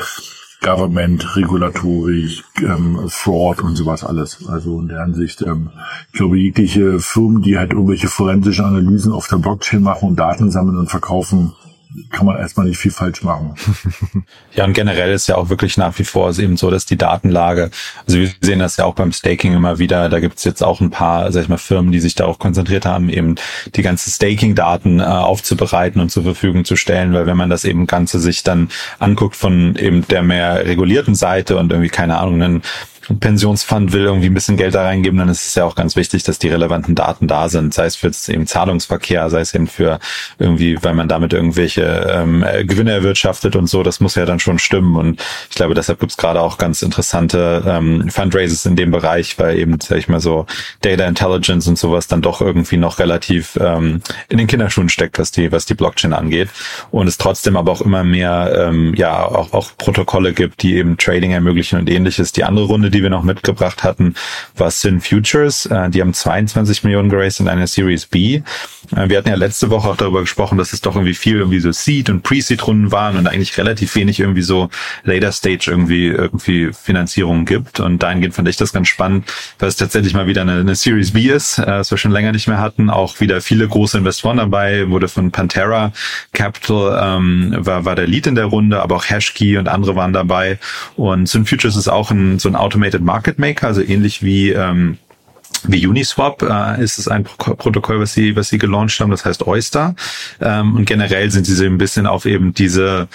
Government, 0.66 1.36
Regulatorik, 1.36 2.42
ähm, 2.60 3.08
Fraud 3.08 3.62
und 3.62 3.76
sowas 3.76 4.02
alles. 4.02 4.48
Also 4.48 4.80
in 4.80 4.88
der 4.88 5.00
Ansicht, 5.00 5.42
ähm, 5.42 5.70
ich 6.08 6.18
glaube, 6.18 6.38
jegliche 6.38 6.98
Firmen, 6.98 7.40
die 7.42 7.56
halt 7.56 7.72
irgendwelche 7.72 8.08
forensische 8.08 8.64
Analysen 8.64 9.12
auf 9.12 9.28
der 9.28 9.36
Blockchain 9.36 9.80
machen 9.80 10.08
und 10.08 10.16
Daten 10.16 10.50
sammeln 10.50 10.76
und 10.76 10.90
verkaufen, 10.90 11.52
kann 12.10 12.26
man 12.26 12.38
erstmal 12.38 12.66
nicht 12.66 12.78
viel 12.78 12.90
falsch 12.90 13.22
machen. 13.22 13.54
ja, 14.54 14.64
und 14.64 14.72
generell 14.72 15.12
ist 15.12 15.26
ja 15.26 15.36
auch 15.36 15.48
wirklich 15.48 15.76
nach 15.76 15.98
wie 15.98 16.04
vor 16.04 16.36
eben 16.38 16.56
so, 16.56 16.70
dass 16.70 16.86
die 16.86 16.96
Datenlage, 16.96 17.70
also 18.06 18.18
wir 18.18 18.30
sehen 18.40 18.58
das 18.58 18.76
ja 18.76 18.84
auch 18.84 18.94
beim 18.94 19.12
Staking 19.12 19.54
immer 19.54 19.78
wieder, 19.78 20.08
da 20.08 20.20
gibt's 20.20 20.44
jetzt 20.44 20.62
auch 20.62 20.80
ein 20.80 20.90
paar, 20.90 21.32
sag 21.32 21.42
ich 21.42 21.48
mal, 21.48 21.58
Firmen, 21.58 21.92
die 21.92 22.00
sich 22.00 22.14
da 22.14 22.26
auch 22.26 22.38
konzentriert 22.38 22.86
haben, 22.86 23.08
eben 23.08 23.36
die 23.74 23.82
ganzen 23.82 24.10
Staking-Daten 24.10 25.00
äh, 25.00 25.04
aufzubereiten 25.04 26.00
und 26.00 26.10
zur 26.10 26.22
Verfügung 26.22 26.64
zu 26.64 26.76
stellen, 26.76 27.12
weil 27.12 27.26
wenn 27.26 27.36
man 27.36 27.50
das 27.50 27.64
eben 27.64 27.86
Ganze 27.86 28.18
sich 28.18 28.42
dann 28.42 28.68
anguckt 28.98 29.36
von 29.36 29.76
eben 29.76 30.06
der 30.08 30.22
mehr 30.22 30.64
regulierten 30.66 31.14
Seite 31.14 31.56
und 31.56 31.72
irgendwie, 31.72 31.90
keine 31.90 32.18
Ahnung, 32.18 32.42
einen 32.42 32.62
Pensionsfund 33.20 33.92
will 33.92 34.04
irgendwie 34.04 34.26
ein 34.26 34.34
bisschen 34.34 34.56
Geld 34.56 34.74
da 34.74 34.82
reingeben, 34.82 35.18
dann 35.18 35.28
ist 35.28 35.46
es 35.46 35.54
ja 35.54 35.64
auch 35.64 35.74
ganz 35.74 35.96
wichtig, 35.96 36.22
dass 36.24 36.38
die 36.38 36.48
relevanten 36.48 36.94
Daten 36.94 37.26
da 37.26 37.48
sind, 37.48 37.74
sei 37.74 37.86
es 37.86 37.96
für 37.96 38.10
eben 38.28 38.46
Zahlungsverkehr, 38.46 39.28
sei 39.30 39.40
es 39.40 39.54
eben 39.54 39.66
für 39.66 39.98
irgendwie, 40.38 40.78
weil 40.82 40.94
man 40.94 41.08
damit 41.08 41.32
irgendwelche 41.32 41.82
ähm, 42.10 42.44
Gewinne 42.64 42.92
erwirtschaftet 42.92 43.56
und 43.56 43.66
so, 43.68 43.82
das 43.82 44.00
muss 44.00 44.14
ja 44.14 44.26
dann 44.26 44.40
schon 44.40 44.58
stimmen. 44.58 44.96
Und 44.96 45.22
ich 45.50 45.56
glaube, 45.56 45.74
deshalb 45.74 46.00
gibt's 46.00 46.16
gerade 46.16 46.40
auch 46.40 46.58
ganz 46.58 46.82
interessante 46.82 47.62
ähm, 47.66 48.08
Fundraisers 48.08 48.66
in 48.66 48.76
dem 48.76 48.90
Bereich, 48.90 49.38
weil 49.38 49.58
eben, 49.58 49.78
sag 49.80 49.98
ich 49.98 50.08
mal 50.08 50.20
so, 50.20 50.46
Data 50.82 51.06
Intelligence 51.06 51.68
und 51.68 51.78
sowas 51.78 52.08
dann 52.08 52.22
doch 52.22 52.40
irgendwie 52.40 52.76
noch 52.76 52.98
relativ 52.98 53.56
ähm, 53.60 54.02
in 54.28 54.38
den 54.38 54.46
Kinderschuhen 54.46 54.88
steckt, 54.88 55.18
was 55.18 55.30
die, 55.30 55.52
was 55.52 55.66
die 55.66 55.74
Blockchain 55.74 56.12
angeht. 56.12 56.48
Und 56.90 57.06
es 57.06 57.18
trotzdem 57.18 57.56
aber 57.56 57.72
auch 57.72 57.80
immer 57.80 58.04
mehr 58.04 58.66
ähm, 58.68 58.94
ja 58.94 59.24
auch, 59.24 59.52
auch 59.52 59.76
Protokolle 59.76 60.32
gibt, 60.32 60.62
die 60.62 60.76
eben 60.76 60.96
Trading 60.96 61.32
ermöglichen 61.32 61.78
und 61.78 61.90
ähnliches. 61.90 62.32
Die 62.32 62.44
andere 62.44 62.66
Runde, 62.66 62.90
die 62.96 63.02
wir 63.02 63.10
noch 63.10 63.22
mitgebracht 63.22 63.84
hatten, 63.84 64.14
war 64.56 64.70
Sin 64.70 65.00
Futures. 65.00 65.66
Äh, 65.66 65.90
die 65.90 66.00
haben 66.00 66.14
22 66.14 66.82
Millionen 66.84 67.10
geraced 67.10 67.40
in 67.40 67.48
einer 67.48 67.66
Series 67.66 68.06
B. 68.06 68.42
Äh, 68.94 69.08
wir 69.08 69.18
hatten 69.18 69.28
ja 69.28 69.34
letzte 69.34 69.70
Woche 69.70 69.88
auch 69.88 69.96
darüber 69.96 70.20
gesprochen, 70.20 70.58
dass 70.58 70.72
es 70.72 70.80
doch 70.80 70.94
irgendwie 70.94 71.14
viel 71.14 71.36
irgendwie 71.36 71.60
so 71.60 71.72
Seed 71.72 72.08
und 72.10 72.22
Pre-Seed-Runden 72.22 72.92
waren 72.92 73.16
und 73.16 73.26
eigentlich 73.26 73.56
relativ 73.58 73.94
wenig 73.94 74.20
irgendwie 74.20 74.42
so 74.42 74.70
Later 75.04 75.32
Stage 75.32 75.70
irgendwie 75.70 76.06
irgendwie 76.06 76.72
Finanzierung 76.72 77.44
gibt. 77.44 77.80
Und 77.80 78.02
dahingehend 78.02 78.34
fand 78.34 78.48
ich 78.48 78.56
das 78.56 78.72
ganz 78.72 78.88
spannend, 78.88 79.30
weil 79.58 79.68
es 79.68 79.76
tatsächlich 79.76 80.14
mal 80.14 80.26
wieder 80.26 80.42
eine, 80.42 80.60
eine 80.60 80.74
Series 80.74 81.12
B 81.12 81.26
ist, 81.26 81.58
äh, 81.58 81.66
was 81.66 81.90
wir 81.90 81.98
schon 81.98 82.12
länger 82.12 82.32
nicht 82.32 82.48
mehr 82.48 82.58
hatten. 82.58 82.88
Auch 82.88 83.20
wieder 83.20 83.40
viele 83.40 83.68
große 83.68 83.98
Investoren 83.98 84.38
dabei, 84.38 84.88
wurde 84.88 85.08
von 85.08 85.30
Pantera 85.30 85.92
Capital 86.32 86.98
ähm, 87.02 87.54
war, 87.58 87.84
war 87.84 87.94
der 87.94 88.06
Lead 88.06 88.26
in 88.26 88.34
der 88.34 88.46
Runde, 88.46 88.80
aber 88.80 88.96
auch 88.96 89.08
Hashkey 89.08 89.58
und 89.58 89.68
andere 89.68 89.96
waren 89.96 90.12
dabei. 90.12 90.58
Und 90.96 91.28
Sun 91.28 91.44
Futures 91.44 91.76
ist 91.76 91.88
auch 91.88 92.10
ein, 92.10 92.38
so 92.38 92.48
ein 92.48 92.56
Automated 92.56 92.85
Market 93.00 93.38
Maker, 93.38 93.66
also 93.66 93.82
ähnlich 93.82 94.22
wie 94.22 94.50
ähm, 94.50 94.98
wie 95.64 95.86
Uniswap 95.86 96.42
äh, 96.42 96.82
ist 96.82 96.98
es 96.98 97.08
ein 97.08 97.24
Pro 97.24 97.54
Protokoll, 97.54 98.00
was 98.00 98.12
sie, 98.12 98.36
was 98.36 98.48
sie 98.48 98.58
gelauncht 98.58 99.00
haben, 99.00 99.10
das 99.10 99.24
heißt 99.24 99.46
Oyster. 99.46 99.94
Ähm, 100.40 100.76
und 100.76 100.84
generell 100.84 101.30
sind 101.30 101.44
sie 101.44 101.54
so 101.54 101.64
ein 101.64 101.78
bisschen 101.78 102.06
auf 102.06 102.26
eben 102.26 102.54
diese, 102.54 103.08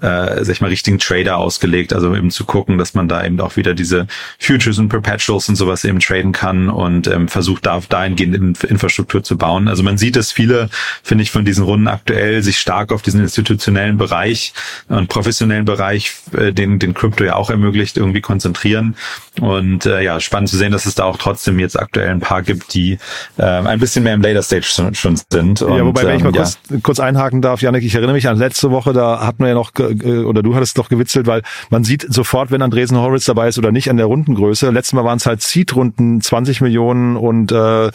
äh, 0.00 0.44
sag 0.44 0.48
ich 0.48 0.60
mal, 0.60 0.68
richtigen 0.68 0.98
Trader 0.98 1.36
ausgelegt. 1.38 1.92
Also 1.92 2.14
eben 2.14 2.30
zu 2.30 2.44
gucken, 2.44 2.78
dass 2.78 2.94
man 2.94 3.08
da 3.08 3.24
eben 3.24 3.40
auch 3.40 3.56
wieder 3.56 3.74
diese 3.74 4.06
Futures 4.38 4.78
und 4.78 4.88
Perpetuals 4.88 5.48
und 5.48 5.56
sowas 5.56 5.84
eben 5.84 6.00
traden 6.00 6.32
kann 6.32 6.68
und 6.68 7.06
ähm, 7.08 7.28
versucht 7.28 7.66
da 7.66 7.80
dahingehend 7.88 8.64
Infrastruktur 8.64 9.22
zu 9.22 9.36
bauen. 9.36 9.68
Also 9.68 9.82
man 9.82 9.98
sieht, 9.98 10.16
dass 10.16 10.32
viele, 10.32 10.68
finde 11.02 11.22
ich, 11.22 11.30
von 11.30 11.44
diesen 11.44 11.64
Runden 11.64 11.88
aktuell 11.88 12.42
sich 12.42 12.58
stark 12.58 12.92
auf 12.92 13.02
diesen 13.02 13.20
institutionellen 13.20 13.96
Bereich 13.96 14.52
und 14.88 15.08
professionellen 15.08 15.64
Bereich, 15.64 16.12
äh, 16.32 16.52
den, 16.52 16.78
den 16.78 16.94
Krypto 16.94 17.24
ja 17.24 17.36
auch 17.36 17.50
ermöglicht, 17.50 17.96
irgendwie 17.96 18.20
konzentrieren. 18.20 18.96
Und 19.40 19.86
äh, 19.86 20.02
ja, 20.02 20.20
spannend 20.20 20.48
zu 20.48 20.56
sehen, 20.56 20.72
dass 20.72 20.86
es 20.86 20.94
da 20.94 21.04
auch 21.04 21.16
trotzdem 21.16 21.58
jetzt 21.58 21.79
aktuell 21.80 22.10
ein 22.10 22.20
paar 22.20 22.42
gibt, 22.42 22.74
die 22.74 22.98
äh, 23.38 23.42
ein 23.42 23.80
bisschen 23.80 24.04
mehr 24.04 24.14
im 24.14 24.22
Later 24.22 24.42
Stage 24.42 24.64
schon, 24.64 24.94
schon 24.94 25.20
sind. 25.30 25.62
Und, 25.62 25.76
ja, 25.76 25.84
wobei, 25.84 26.04
wenn 26.04 26.16
ich 26.16 26.22
mal 26.22 26.30
ähm, 26.30 26.36
kurz, 26.36 26.58
ja. 26.70 26.76
kurz 26.82 27.00
einhaken 27.00 27.42
darf, 27.42 27.62
Janik, 27.62 27.84
ich 27.84 27.94
erinnere 27.94 28.14
mich 28.14 28.28
an 28.28 28.36
letzte 28.36 28.70
Woche, 28.70 28.92
da 28.92 29.26
hatten 29.26 29.42
wir 29.42 29.48
ja 29.48 29.54
noch, 29.54 29.72
oder 29.74 30.42
du 30.42 30.54
hattest 30.54 30.78
doch 30.78 30.88
gewitzelt, 30.88 31.26
weil 31.26 31.42
man 31.70 31.84
sieht 31.84 32.06
sofort, 32.12 32.50
wenn 32.50 32.62
Andresen 32.62 32.96
Horwitz 32.98 33.24
dabei 33.24 33.48
ist 33.48 33.58
oder 33.58 33.72
nicht 33.72 33.90
an 33.90 33.96
der 33.96 34.06
Rundengröße. 34.06 34.70
Letztes 34.70 34.92
Mal 34.94 35.04
waren 35.04 35.18
es 35.18 35.26
halt 35.26 35.42
Seed-Runden 35.42 36.20
20 36.20 36.60
Millionen 36.60 37.16
und 37.16 37.52
äh, 37.52 37.86
äh, 37.86 37.90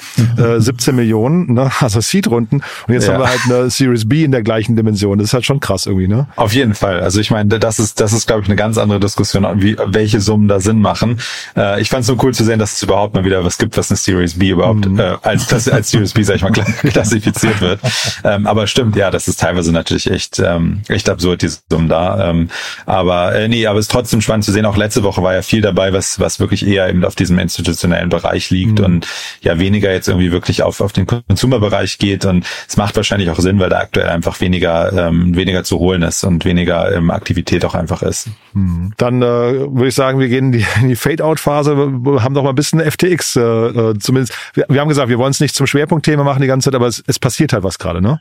17 0.59 0.95
Millionen, 0.95 1.53
ne? 1.53 1.71
also 1.79 1.99
Seed-Runden. 1.99 2.61
Und 2.87 2.93
jetzt 2.93 3.07
ja. 3.07 3.13
haben 3.13 3.21
wir 3.21 3.29
halt 3.29 3.41
eine 3.45 3.69
Series 3.69 4.07
B 4.07 4.23
in 4.23 4.31
der 4.31 4.43
gleichen 4.43 4.75
Dimension. 4.75 5.17
Das 5.17 5.27
ist 5.27 5.33
halt 5.33 5.45
schon 5.45 5.59
krass 5.59 5.85
irgendwie, 5.85 6.07
ne? 6.07 6.27
Auf 6.35 6.53
jeden 6.53 6.73
Fall. 6.73 7.01
Also 7.01 7.19
ich 7.19 7.31
meine, 7.31 7.59
das 7.59 7.79
ist, 7.79 7.99
das 7.99 8.13
ist, 8.13 8.27
glaube 8.27 8.41
ich, 8.41 8.47
eine 8.47 8.55
ganz 8.55 8.77
andere 8.77 8.99
Diskussion, 8.99 9.45
wie, 9.61 9.75
welche 9.85 10.19
Summen 10.21 10.47
da 10.47 10.59
Sinn 10.59 10.79
machen. 10.79 11.19
Äh, 11.55 11.81
ich 11.81 11.89
fand 11.89 12.01
es 12.01 12.07
so 12.07 12.17
cool 12.21 12.33
zu 12.33 12.43
sehen, 12.43 12.59
dass 12.59 12.73
es 12.73 12.83
überhaupt 12.83 13.13
mal 13.13 13.25
wieder 13.25 13.43
was 13.43 13.57
gibt, 13.57 13.74
was 13.77 13.91
eine 13.91 13.97
Series 13.97 14.37
B 14.39 14.49
überhaupt 14.49 14.87
mhm. 14.87 14.99
äh, 14.99 15.15
als, 15.21 15.51
als, 15.51 15.69
als 15.69 15.91
Series 15.91 16.13
B, 16.13 16.23
sag 16.23 16.35
ich 16.35 16.41
mal, 16.41 16.51
klassifiziert 16.51 17.61
wird. 17.61 17.79
Ähm, 18.23 18.47
aber 18.47 18.67
stimmt, 18.67 18.95
ja, 18.95 19.11
das 19.11 19.27
ist 19.27 19.39
teilweise 19.39 19.71
natürlich 19.71 20.09
echt, 20.09 20.39
ähm, 20.39 20.81
echt 20.87 21.09
absurd, 21.09 21.41
diese 21.41 21.59
Summen 21.69 21.89
da. 21.89 22.29
Ähm, 22.29 22.49
aber 22.85 23.35
äh, 23.35 23.47
nee, 23.47 23.65
aber 23.67 23.79
es 23.79 23.85
ist 23.85 23.91
trotzdem 23.91 24.21
spannend 24.21 24.45
zu 24.45 24.51
sehen. 24.51 24.65
Auch 24.65 24.77
letzte 24.77 25.03
Woche 25.03 25.21
war 25.21 25.33
ja 25.33 25.41
viel 25.41 25.61
dabei, 25.61 25.93
was, 25.93 26.19
was 26.19 26.39
wirklich 26.39 26.65
eher 26.65 26.89
eben 26.89 27.03
auf 27.03 27.15
diesem 27.15 27.39
institutionellen 27.39 28.09
Bereich 28.09 28.49
liegt 28.49 28.79
mhm. 28.79 28.85
und 28.85 29.07
ja 29.41 29.59
weniger 29.59 29.91
jetzt 29.91 30.07
irgendwie 30.07 30.31
wirklich 30.31 30.63
auf, 30.63 30.81
auf 30.81 30.93
den 30.93 31.07
Consumer-Bereich 31.07 31.97
geht. 31.97 32.25
Und 32.25 32.45
es 32.67 32.77
macht 32.77 32.95
wahrscheinlich 32.95 33.29
auch 33.29 33.39
Sinn, 33.39 33.59
weil 33.59 33.69
da 33.69 33.79
aktuell 33.79 34.09
einfach 34.09 34.39
weniger, 34.41 34.91
ähm, 34.93 35.35
weniger 35.35 35.63
zu 35.63 35.79
holen 35.79 36.01
ist 36.01 36.23
und 36.23 36.45
weniger 36.45 36.93
ähm, 36.93 37.11
Aktivität 37.11 37.65
auch 37.65 37.75
einfach 37.75 38.01
ist. 38.01 38.29
Mhm. 38.53 38.93
Dann 38.97 39.21
äh, 39.21 39.25
würde 39.25 39.87
ich 39.87 39.95
sagen, 39.95 40.19
wir 40.19 40.27
gehen 40.27 40.45
in 40.45 40.51
die, 40.51 40.65
in 40.81 40.89
die 40.89 40.95
Fade-Out-Phase, 40.95 41.75
haben 41.75 42.33
doch 42.33 42.43
mal 42.43 42.49
ein 42.49 42.55
bisschen 42.55 42.79
FTX 42.79 43.35
äh, 43.35 43.64
äh, 43.69 43.99
zumindest. 43.99 44.33
Wir, 44.53 44.65
wir 44.69 44.81
haben 44.81 44.89
gesagt, 44.89 45.09
wir 45.09 45.17
wollen 45.17 45.31
es 45.31 45.39
nicht 45.39 45.55
zum 45.55 45.67
Schwerpunktthema 45.67 46.23
machen 46.23 46.41
die 46.41 46.47
ganze 46.47 46.65
Zeit, 46.65 46.75
aber 46.75 46.87
es, 46.87 47.03
es 47.07 47.19
passiert 47.19 47.53
halt 47.53 47.63
was 47.63 47.79
gerade, 47.79 48.01
ne? 48.01 48.19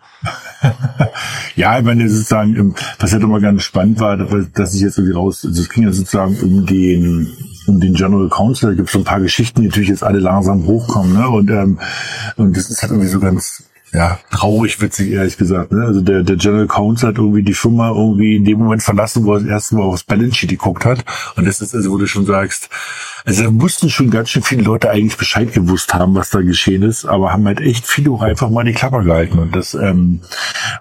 ja, 1.57 1.79
ich 1.79 1.85
meine 1.85 2.09
sozusagen, 2.09 2.75
was 2.99 3.13
ja 3.13 3.19
doch 3.19 3.29
mal 3.29 3.41
ganz 3.41 3.63
spannend 3.63 4.01
war, 4.01 4.17
dass 4.17 4.75
ich 4.75 4.81
jetzt 4.81 4.99
irgendwie 4.99 5.15
raus, 5.15 5.45
also 5.45 5.61
es 5.61 5.69
ging 5.69 5.85
ja 5.85 5.93
sozusagen 5.93 6.37
um 6.41 6.67
den 6.67 7.33
um 7.67 7.81
den 7.81 7.95
General 7.95 8.29
Counsel, 8.29 8.71
da 8.71 8.77
gibt 8.77 8.89
es 8.89 8.93
so 8.93 8.99
ein 8.99 9.05
paar 9.05 9.21
Geschichten, 9.21 9.63
die 9.63 9.69
natürlich 9.69 9.89
jetzt 9.89 10.03
alle 10.03 10.19
langsam 10.19 10.67
hochkommen, 10.67 11.15
ne? 11.15 11.29
Und 11.29 11.51
ähm, 11.51 11.79
und 12.37 12.57
das 12.57 12.69
ist 12.69 12.83
halt 12.83 12.93
irgendwie 12.93 13.09
so 13.09 13.21
ganz 13.21 13.65
ja, 13.95 14.19
traurig 14.33 14.81
witzig, 14.81 15.13
ehrlich 15.13 15.37
gesagt. 15.37 15.71
Ne? 15.71 15.85
Also 15.85 16.01
der, 16.01 16.25
der 16.25 16.35
General 16.35 16.67
Counsel 16.67 17.11
hat 17.11 17.19
irgendwie 17.19 17.45
die 17.45 17.55
Firma 17.55 17.91
irgendwie 17.91 18.37
in 18.37 18.45
dem 18.45 18.59
Moment 18.59 18.83
verlassen, 18.83 19.25
wo 19.25 19.35
er 19.35 19.41
das 19.41 19.49
erste 19.49 19.77
Mal 19.77 19.85
aufs 19.85 20.03
Balance 20.03 20.35
Sheet 20.35 20.51
geguckt 20.51 20.85
hat. 20.85 21.05
Und 21.37 21.47
das 21.47 21.61
ist 21.61 21.75
also, 21.75 21.93
wo 21.93 21.99
du 21.99 22.07
schon 22.07 22.27
sagst, 22.27 22.69
also 23.27 23.45
da 23.45 23.51
mussten 23.51 23.89
schon 23.89 24.11
ganz 24.11 24.29
schön 24.29 24.43
viele 24.43 24.63
Leute 24.63 24.91
eigentlich 24.91 25.17
Bescheid 25.17 25.51
gewusst 25.51 25.95
haben, 25.95 26.15
was 26.15 26.29
da 26.29 26.43
geschehen 26.43 26.83
ist, 26.83 27.07
aber 27.07 27.33
haben 27.33 27.47
halt 27.47 27.61
echt 27.61 27.87
viele 27.87 28.11
auch 28.11 28.21
einfach 28.21 28.51
mal 28.51 28.65
die 28.65 28.75
Klappe 28.75 29.03
gehalten 29.03 29.39
und 29.39 29.57
das 29.57 29.73
ähm, 29.73 30.21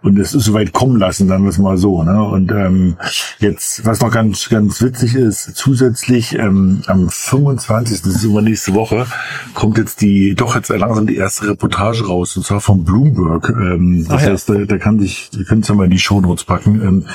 und 0.01 0.17
das 0.19 0.33
ist 0.33 0.43
soweit 0.43 0.73
kommen 0.73 0.97
lassen, 0.97 1.29
dann 1.29 1.45
wir 1.45 1.63
mal 1.63 1.77
so. 1.77 2.03
Ne? 2.03 2.21
Und 2.21 2.51
ähm, 2.51 2.97
jetzt, 3.39 3.85
was 3.85 4.01
noch 4.01 4.11
ganz 4.11 4.49
ganz 4.49 4.81
witzig 4.81 5.15
ist, 5.15 5.55
zusätzlich 5.55 6.33
ähm, 6.33 6.81
am 6.87 7.09
25. 7.09 8.01
das 8.01 8.15
ist 8.15 8.23
übernächste 8.25 8.73
Woche, 8.73 9.05
kommt 9.53 9.77
jetzt 9.77 10.01
die 10.01 10.35
doch 10.35 10.55
jetzt 10.55 10.67
langsam 10.67 11.07
die 11.07 11.15
erste 11.15 11.47
Reportage 11.47 12.07
raus 12.07 12.35
und 12.35 12.45
zwar 12.45 12.59
von 12.59 12.83
Bloomberg. 13.11 13.49
Ähm, 13.49 14.05
das 14.07 14.17
Ach 14.17 14.21
heißt, 14.21 14.49
ja. 14.49 14.55
da, 14.55 14.65
da 14.65 14.77
kann 14.77 14.99
sich, 14.99 15.29
da 15.35 15.43
könnt 15.43 15.69
ihr 15.69 15.75
mal 15.75 15.85
in 15.85 15.91
die 15.91 15.99
Shownotes 15.99 16.45
packen. 16.45 16.81
Ähm, 16.81 17.05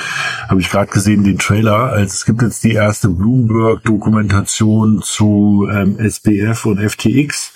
Habe 0.49 0.61
ich 0.61 0.71
gerade 0.71 0.91
gesehen 0.91 1.25
den 1.25 1.39
Trailer. 1.39 1.93
Also 1.93 2.13
es 2.13 2.25
gibt 2.25 2.43
jetzt 2.43 2.65
die 2.65 2.73
erste 2.73 3.09
Bloomberg-Dokumentation 3.09 5.03
zu 5.03 5.69
ähm, 5.73 5.99
SBF 5.99 6.67
und 6.67 6.79
FTX. 6.81 7.53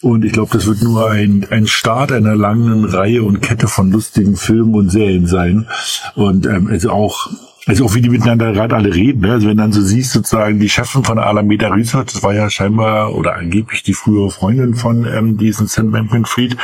Und 0.00 0.24
ich 0.24 0.32
glaube, 0.32 0.50
das 0.52 0.66
wird 0.66 0.82
nur 0.82 1.10
ein, 1.10 1.46
ein 1.50 1.68
Start 1.68 2.10
einer 2.10 2.34
langen 2.34 2.84
Reihe 2.84 3.22
und 3.22 3.40
Kette 3.40 3.68
von 3.68 3.92
lustigen 3.92 4.36
Filmen 4.36 4.74
und 4.74 4.90
Serien 4.90 5.26
sein. 5.26 5.68
Und 6.16 6.46
ähm, 6.46 6.66
also 6.66 6.90
auch 6.90 7.30
also 7.66 7.84
auch 7.84 7.94
wie 7.94 8.00
die 8.00 8.08
miteinander 8.08 8.52
gerade 8.52 8.74
alle 8.74 8.92
reden. 8.92 9.20
Ne? 9.20 9.32
Also 9.32 9.48
wenn 9.48 9.56
dann 9.56 9.72
so 9.72 9.82
siehst, 9.82 10.12
sozusagen 10.12 10.58
die 10.58 10.68
Chefin 10.68 11.04
von 11.04 11.18
Alameda 11.18 11.68
Research, 11.68 12.12
das 12.12 12.22
war 12.22 12.34
ja 12.34 12.50
scheinbar 12.50 13.14
oder 13.14 13.36
angeblich 13.36 13.84
die 13.84 13.94
frühere 13.94 14.30
Freundin 14.30 14.74
von 14.74 15.06
ähm, 15.06 15.36
diesen 15.36 15.68
Sam 15.68 15.92
Bankman-Fried, 15.92 16.56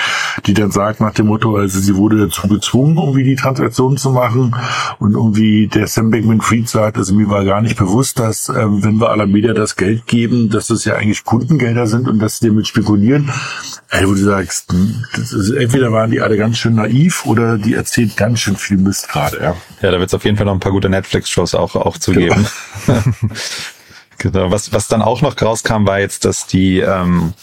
die 0.47 0.55
dann 0.55 0.73
sagt 0.73 1.01
nach 1.01 1.15
dem 1.15 1.27
Motto, 1.27 1.57
also 1.57 1.79
sie 1.79 1.95
wurde 1.95 2.19
dazu 2.19 2.49
gezwungen, 2.49 2.97
irgendwie 2.97 3.23
die 3.23 3.37
Transaktion 3.37 3.97
zu 3.97 4.11
machen 4.11 4.57
und 4.99 5.13
irgendwie 5.13 5.69
der 5.69 5.87
Sam 5.87 6.11
Bankman-Fried 6.11 6.69
sagt, 6.69 6.97
also 6.97 7.15
mir 7.15 7.31
war 7.31 7.45
gar 7.45 7.61
nicht 7.61 7.77
bewusst, 7.77 8.19
dass 8.19 8.49
ähm, 8.49 8.83
wenn 8.83 9.01
wir 9.01 9.11
Alameda 9.11 9.55
das 9.55 9.77
Geld 9.77 10.07
geben, 10.09 10.51
dass 10.51 10.67
das 10.67 10.85
ja 10.85 10.97
eigentlich 10.97 11.25
Kundengelder 11.25 11.87
sind 11.87 12.09
und 12.09 12.19
dass 12.19 12.39
sie 12.39 12.49
damit 12.49 12.67
spekulieren. 12.67 13.31
Ey, 13.91 14.07
wo 14.07 14.13
du 14.13 14.19
sagst, 14.19 14.73
hm, 14.73 15.05
das 15.15 15.33
ist, 15.33 15.51
entweder 15.51 15.93
waren 15.93 16.11
die 16.11 16.21
alle 16.21 16.37
ganz 16.37 16.59
schön 16.59 16.75
naiv 16.75 17.25
oder 17.25 17.57
die 17.57 17.75
erzählt 17.75 18.17
ganz 18.17 18.41
schön 18.41 18.57
viel 18.57 18.77
Mist 18.77 19.09
gerade. 19.09 19.39
Ja, 19.41 19.57
ja 19.81 19.91
da 19.93 19.99
wird 19.99 20.09
es 20.09 20.15
auf 20.15 20.25
jeden 20.25 20.37
Fall 20.37 20.45
noch 20.45 20.55
ein 20.55 20.61
paar 20.61 20.73
gute 20.73 20.88
Netflix-Shows 20.89 21.55
auch, 21.55 21.77
auch 21.77 21.99
zu 21.99 22.13
genau. 22.13 22.35
geben. 22.35 22.49
genau. 24.19 24.51
Was, 24.51 24.73
was 24.73 24.89
dann 24.89 25.03
auch 25.03 25.23
noch 25.23 25.41
rauskam, 25.41 25.87
war 25.87 26.01
jetzt, 26.01 26.25
dass 26.25 26.47
die 26.47 26.81
ähm, 26.81 27.35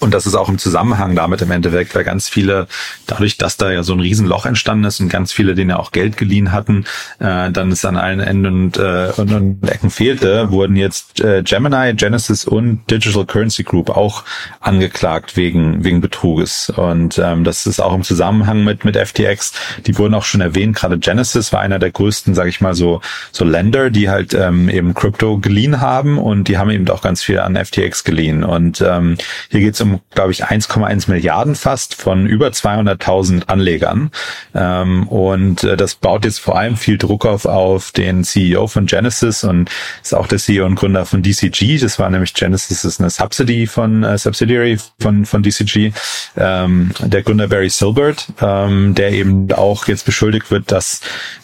und 0.00 0.14
das 0.14 0.26
ist 0.26 0.34
auch 0.34 0.48
im 0.48 0.58
Zusammenhang 0.58 1.14
damit 1.14 1.42
im 1.42 1.50
Endeffekt, 1.50 1.94
weil 1.94 2.04
ganz 2.04 2.28
viele, 2.28 2.66
dadurch, 3.06 3.38
dass 3.38 3.56
da 3.56 3.70
ja 3.70 3.82
so 3.82 3.92
ein 3.92 4.00
Riesenloch 4.00 4.46
entstanden 4.46 4.84
ist 4.84 5.00
und 5.00 5.08
ganz 5.08 5.32
viele, 5.32 5.54
denen 5.54 5.70
ja 5.70 5.78
auch 5.78 5.92
Geld 5.92 6.16
geliehen 6.16 6.52
hatten, 6.52 6.84
äh, 7.18 7.50
dann 7.50 7.72
es 7.72 7.84
an 7.84 7.96
allen 7.96 8.20
Enden 8.20 8.46
und, 8.46 8.76
äh, 8.76 9.12
und, 9.16 9.32
und 9.32 9.68
Ecken 9.68 9.90
fehlte, 9.90 10.50
wurden 10.50 10.76
jetzt 10.76 11.20
äh, 11.20 11.42
Gemini, 11.42 11.94
Genesis 11.94 12.44
und 12.44 12.82
Digital 12.90 13.26
Currency 13.26 13.62
Group 13.62 13.90
auch 13.90 14.24
angeklagt 14.60 15.36
wegen, 15.36 15.84
wegen 15.84 16.00
Betruges. 16.00 16.70
Und 16.70 17.18
ähm, 17.18 17.44
das 17.44 17.66
ist 17.66 17.80
auch 17.80 17.94
im 17.94 18.02
Zusammenhang 18.02 18.64
mit, 18.64 18.84
mit 18.84 18.96
FTX. 18.96 19.52
Die 19.86 19.98
wurden 19.98 20.14
auch 20.14 20.24
schon 20.24 20.40
erwähnt, 20.40 20.76
gerade 20.76 20.98
Genesis 20.98 21.52
war 21.52 21.60
einer 21.60 21.78
der 21.78 21.90
größten, 21.90 22.34
sage 22.34 22.50
ich 22.50 22.60
mal, 22.60 22.74
so, 22.74 23.00
so 23.32 23.44
Länder, 23.44 23.90
die 23.90 24.08
halt 24.08 24.34
ähm, 24.34 24.68
eben 24.68 24.94
Crypto 24.94 25.38
geliehen 25.38 25.80
haben 25.80 26.18
und 26.18 26.48
die 26.48 26.58
haben 26.58 26.70
eben 26.70 26.88
auch 26.90 27.02
ganz 27.02 27.22
viel 27.22 27.40
an 27.40 27.56
FTX 27.56 28.04
geliehen. 28.04 28.44
Und 28.44 28.80
ähm, 28.80 29.16
hier 29.50 29.60
geht 29.60 29.74
es 29.74 29.80
um 29.80 29.87
um, 29.88 30.00
glaube 30.10 30.32
ich, 30.32 30.44
1,1 30.44 31.10
Milliarden 31.10 31.54
fast 31.54 31.94
von 31.94 32.26
über 32.26 32.48
200.000 32.48 33.46
Anlegern. 33.46 34.10
Ähm, 34.54 35.08
und 35.08 35.64
äh, 35.64 35.76
das 35.76 35.94
baut 35.94 36.24
jetzt 36.24 36.40
vor 36.40 36.58
allem 36.58 36.76
viel 36.76 36.98
Druck 36.98 37.26
auf, 37.26 37.46
auf 37.46 37.92
den 37.92 38.24
CEO 38.24 38.66
von 38.66 38.86
Genesis 38.86 39.44
und 39.44 39.70
ist 40.02 40.14
auch 40.14 40.26
der 40.26 40.38
CEO 40.38 40.66
und 40.66 40.74
Gründer 40.74 41.06
von 41.06 41.22
DCG. 41.22 41.78
Das 41.78 41.98
war 41.98 42.10
nämlich 42.10 42.34
Genesis 42.34 42.84
ist 42.84 43.00
eine 43.00 43.10
Subsidy 43.10 43.66
von 43.66 44.04
äh, 44.04 44.18
Subsidiary 44.18 44.78
von, 45.00 45.24
von 45.24 45.42
DCG. 45.42 45.92
Ähm, 46.36 46.90
der 47.00 47.22
Gründer 47.22 47.48
Barry 47.48 47.70
Silbert, 47.70 48.26
ähm, 48.40 48.94
der 48.94 49.12
eben 49.12 49.50
auch 49.52 49.86
jetzt 49.86 50.04
beschuldigt 50.04 50.50
wird, 50.50 50.70
dass 50.70 51.00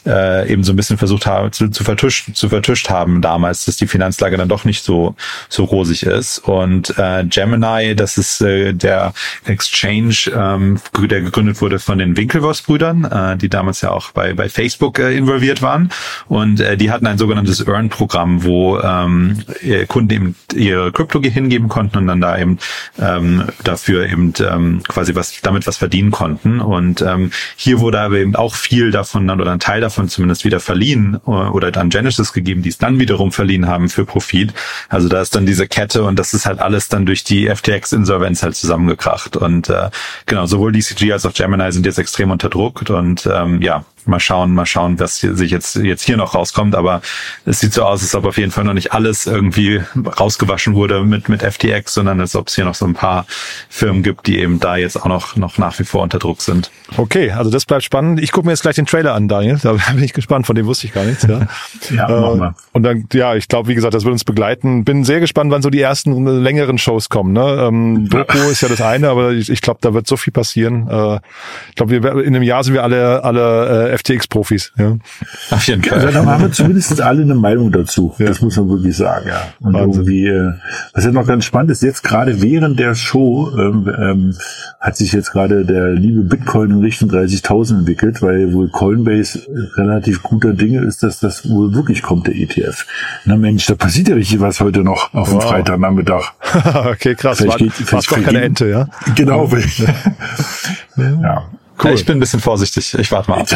äh, 0.07 0.51
eben 0.51 0.64
so 0.64 0.72
ein 0.72 0.76
bisschen 0.76 0.99
versucht 0.99 1.26
haben, 1.26 1.53
zu, 1.53 1.68
zu, 1.68 1.84
vertuscht, 1.84 2.34
zu 2.34 2.49
vertuscht 2.49 2.90
haben 2.90 3.22
damals, 3.22 3.64
dass 3.64 3.76
die 3.76 3.86
Finanzlage 3.86 4.36
dann 4.36 4.49
doch 4.49 4.64
nicht 4.64 4.84
so, 4.84 5.14
so 5.49 5.64
rosig 5.64 6.05
ist. 6.05 6.38
Und 6.38 6.97
äh, 6.99 7.24
Gemini, 7.24 7.95
das 7.95 8.18
ist 8.18 8.34
äh, 8.41 8.72
der 8.72 9.12
Exchange, 9.45 10.14
ähm, 10.35 10.80
der 11.09 11.20
gegründet 11.20 11.61
wurde 11.61 11.78
von 11.78 11.99
den 11.99 12.16
Winklevoss-Brüdern, 12.16 13.05
äh, 13.05 13.37
die 13.37 13.49
damals 13.49 13.80
ja 13.80 13.91
auch 13.91 14.11
bei, 14.12 14.35
bei 14.35 14.49
Facebook 14.49 14.99
äh, 14.99 15.16
involviert 15.16 15.62
waren. 15.62 15.91
Und 16.28 16.61
äh, 16.61 16.76
die 16.76 16.91
hatten 16.91 17.07
ein 17.07 17.18
sogenanntes 17.18 17.66
Earn-Programm, 17.66 18.45
wo 18.45 18.78
ähm, 18.78 19.43
Kunden 19.89 20.11
eben 20.11 20.37
ihre 20.55 20.93
Krypto 20.93 21.20
hingeben 21.20 21.68
konnten 21.68 21.99
und 21.99 22.07
dann 22.07 22.20
da 22.20 22.39
eben 22.39 22.59
ähm, 22.99 23.45
dafür 23.62 24.07
eben 24.07 24.32
ähm, 24.41 24.82
quasi 24.87 25.14
was 25.14 25.41
damit 25.43 25.66
was 25.66 25.76
verdienen 25.76 26.11
konnten. 26.11 26.61
Und 26.61 27.03
ähm, 27.03 27.30
hier 27.57 27.80
wurde 27.80 28.01
aber 28.01 28.16
eben 28.16 28.37
auch 28.37 28.55
viel 28.55 28.91
davon 28.91 29.28
oder 29.30 29.53
ein 29.53 29.61
Teil 29.61 29.80
davon 29.80 30.09
zumindest 30.09 30.45
wieder 30.45 30.61
verliehen 30.61 31.20
äh, 31.26 31.30
oder 31.30 31.70
dann 31.70 31.91
Genesis 31.91 32.32
gegeben, 32.32 32.62
die 32.62 32.68
es 32.70 32.78
dann 32.78 32.99
wiederum 32.99 33.32
verliehen 33.32 33.66
haben 33.66 33.89
für 33.89 34.05
Profit. 34.05 34.53
Also 34.89 35.09
da 35.09 35.20
ist 35.20 35.35
dann 35.35 35.47
diese 35.47 35.66
Kette 35.66 36.05
und 36.05 36.18
das 36.18 36.35
ist 36.35 36.47
halt 36.47 36.61
alles 36.61 36.89
dann 36.89 37.07
durch 37.07 37.24
die 37.24 37.49
FTX-Insolvenz 37.49 38.24
halt 38.43 38.57
zusammengekracht. 38.57 39.37
Und 39.37 39.68
äh, 39.68 39.91
genau, 40.27 40.47
sowohl 40.47 40.72
DCG 40.72 41.12
als 41.12 41.27
auch 41.27 41.35
Gemini 41.35 41.70
sind 41.72 41.87
jetzt 41.87 41.99
extrem 41.99 42.31
unter 42.31 42.49
Druck 42.49 42.89
und 42.89 43.29
ähm, 43.33 43.61
ja, 43.62 43.85
mal 44.07 44.20
schauen, 44.20 44.55
mal 44.55 44.66
schauen, 44.66 44.98
was 44.98 45.18
hier, 45.18 45.34
sich 45.34 45.50
jetzt, 45.50 45.76
jetzt 45.76 46.02
hier 46.02 46.16
noch 46.16 46.34
rauskommt. 46.34 46.74
Aber 46.74 47.02
es 47.44 47.61
sieht 47.61 47.72
so 47.72 47.82
aus, 47.82 48.02
als 48.02 48.14
ob 48.14 48.24
auf 48.24 48.38
jeden 48.38 48.52
Fall 48.52 48.64
noch 48.64 48.74
nicht 48.74 48.92
alles 48.92 49.26
irgendwie 49.26 49.82
rausgewaschen 49.96 50.74
wurde 50.74 51.02
mit, 51.05 51.28
mit 51.28 51.42
FTX, 51.42 51.94
sondern 51.94 52.20
als 52.20 52.36
ob 52.36 52.48
es 52.48 52.55
hier 52.55 52.64
noch 52.64 52.74
so 52.74 52.86
ein 52.86 52.94
paar 52.94 53.26
Firmen 53.68 54.02
gibt, 54.02 54.26
die 54.26 54.38
eben 54.38 54.61
da 54.61 54.76
jetzt 54.76 54.96
auch 54.96 55.07
noch, 55.07 55.36
noch 55.36 55.59
nach 55.59 55.78
wie 55.78 55.84
vor 55.84 56.02
unter 56.02 56.18
Druck 56.18 56.42
sind. 56.42 56.70
Okay, 56.96 57.30
also 57.30 57.50
das 57.50 57.64
bleibt 57.66 57.84
spannend. 57.84 58.20
Ich 58.20 58.32
gucke 58.32 58.46
mir 58.46 58.52
jetzt 58.52 58.62
gleich 58.62 58.76
den 58.76 58.86
Trailer 58.86 59.14
an, 59.14 59.28
Daniel. 59.28 59.59
Da 59.62 59.72
bin 59.94 60.02
ich 60.02 60.12
gespannt, 60.12 60.46
von 60.46 60.57
dem 60.57 60.66
wusste 60.66 60.86
ich 60.86 60.92
gar 60.92 61.05
nichts. 61.05 61.26
Ja, 61.26 61.46
ja 61.90 62.34
äh. 62.34 62.52
Und 62.72 62.82
dann, 62.82 63.07
ja, 63.12 63.34
ich 63.34 63.48
glaube, 63.48 63.68
wie 63.68 63.74
gesagt, 63.74 63.94
das 63.94 64.05
wird 64.05 64.12
uns 64.12 64.24
begleiten. 64.24 64.84
Bin 64.84 65.05
sehr 65.05 65.20
gespannt, 65.20 65.50
wann 65.50 65.62
so 65.62 65.70
die 65.70 65.80
ersten 65.80 66.26
längeren 66.42 66.78
Shows 66.78 67.09
kommen. 67.09 67.32
Ne? 67.32 67.66
Ähm, 67.68 68.09
Doku 68.09 68.38
ist 68.50 68.61
ja 68.61 68.68
das 68.68 68.80
eine, 68.80 69.09
aber 69.09 69.32
ich, 69.32 69.50
ich 69.50 69.61
glaube, 69.61 69.78
da 69.80 69.94
wird 69.94 70.07
so 70.07 70.16
viel 70.16 70.32
passieren. 70.32 70.88
Äh, 70.88 71.20
ich 71.70 71.76
glaube, 71.76 71.96
in 71.96 72.34
einem 72.34 72.42
Jahr 72.42 72.64
sind 72.64 72.74
wir 72.74 72.82
alle, 72.82 73.24
alle 73.24 73.88
äh, 73.88 73.93
FTX-Profis. 73.97 74.72
Ja. 74.78 74.97
Auf 75.51 75.66
jeden 75.66 75.82
Fall. 75.82 75.99
Also, 75.99 76.12
dann 76.12 76.26
haben 76.26 76.42
wir 76.42 76.53
zumindest 76.53 77.01
alle 77.01 77.22
eine 77.22 77.34
Meinung 77.34 77.72
dazu. 77.72 78.14
Ja. 78.18 78.26
Das 78.26 78.40
muss 78.40 78.57
man 78.57 78.68
wirklich 78.68 78.97
sagen. 78.97 79.28
Ja. 79.28 79.53
Und 79.61 79.74
Wahnsinn. 79.74 79.92
irgendwie, 79.92 80.26
äh, 80.26 80.53
was 80.92 81.05
ja 81.05 81.12
noch 81.12 81.26
ganz 81.26 81.45
spannend 81.45 81.70
ist, 81.70 81.82
jetzt 81.82 82.03
gerade 82.03 82.42
während 82.42 82.78
der 82.78 82.95
Show 82.95 83.51
ähm, 83.59 83.90
ähm, 83.99 84.36
hat 84.80 84.97
sich 84.97 85.12
jetzt 85.12 85.32
gerade 85.32 85.64
der 85.64 85.90
liebe 85.92 86.22
Bitcoin 86.22 86.70
in 86.70 86.80
Richtung 86.80 87.11
30.000 87.11 87.78
entwickelt, 87.80 88.22
weil 88.22 88.53
wohl 88.53 88.68
Coinbase 88.68 89.47
relativ 89.76 90.22
guter 90.22 90.53
Dinge 90.53 90.80
ist, 90.80 91.03
dass 91.03 91.20
das 91.20 91.49
wohl 91.49 91.74
wirklich 91.74 92.03
kommt, 92.03 92.26
der 92.26 92.36
ETF. 92.36 92.86
Na 93.24 93.36
Mensch, 93.36 93.66
da 93.66 93.74
passiert 93.74 94.09
ja 94.09 94.14
richtig 94.14 94.40
was 94.40 94.61
heute 94.61 94.80
noch 94.82 95.12
auf 95.14 95.28
dem 95.28 95.36
wow. 95.36 95.45
Freitagnachmittag. 95.45 96.32
okay, 96.86 97.14
krass. 97.14 97.38
Vielleicht 97.38 97.61
war, 97.61 97.66
geht, 97.66 97.72
vielleicht 97.72 98.09
gar 98.09 98.20
keine 98.20 98.42
Ente, 98.42 98.68
ja? 98.68 98.88
Genau. 99.14 99.49
ja. 100.97 101.49
Cool. 101.83 101.93
Ich 101.93 102.07
bin 102.07 102.16
ein 102.16 102.20
bisschen 102.20 102.41
vorsichtig. 102.41 102.97
Ich 102.99 103.11
warte 103.11 103.31
mal 103.31 103.41
ab. 103.41 103.49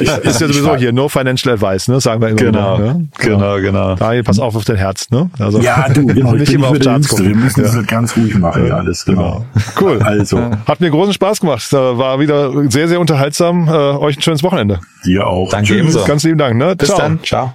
Ja, 0.00 0.16
ist 0.16 0.40
ja 0.40 0.48
sowieso 0.48 0.76
hier 0.76 0.92
no 0.92 1.08
financial 1.08 1.54
advice, 1.54 1.88
ne? 1.88 2.00
Sagen 2.00 2.20
wir 2.20 2.28
immer. 2.28 2.36
Genau, 2.36 2.78
ne? 2.78 3.08
genau, 3.18 3.56
genau. 3.60 3.94
Daniel, 3.94 4.24
pass 4.24 4.38
auf 4.38 4.54
auf 4.54 4.64
dein 4.64 4.76
Herz, 4.76 5.10
ne? 5.10 5.30
Also 5.38 5.60
ja, 5.60 5.88
du, 5.88 6.06
genau, 6.06 6.32
nicht 6.32 6.52
immer 6.52 6.68
auf 6.68 6.78
Charts 6.78 7.08
gucken. 7.08 7.28
Wir 7.28 7.36
müssen 7.36 7.64
ja. 7.64 7.72
das 7.72 7.86
ganz 7.86 8.16
ruhig 8.16 8.36
machen, 8.36 8.66
ja, 8.66 8.76
alles 8.76 9.04
genau. 9.04 9.44
genau. 9.54 9.70
Cool. 9.80 10.02
Also 10.02 10.50
hat 10.66 10.80
mir 10.80 10.90
großen 10.90 11.14
Spaß 11.14 11.40
gemacht. 11.40 11.72
War 11.72 12.20
wieder 12.20 12.52
sehr, 12.70 12.88
sehr 12.88 13.00
unterhaltsam. 13.00 13.68
Äh, 13.68 13.70
euch 13.70 14.18
ein 14.18 14.22
schönes 14.22 14.42
Wochenende. 14.42 14.80
Dir 15.04 15.26
auch. 15.26 15.50
Danke 15.50 15.68
Tschüss. 15.68 15.78
ebenso. 15.78 16.04
Ganz 16.04 16.24
lieben 16.24 16.38
Dank, 16.38 16.56
ne? 16.56 16.76
Bis 16.76 16.88
Ciao. 16.88 16.98
dann. 16.98 17.22
Ciao. 17.22 17.54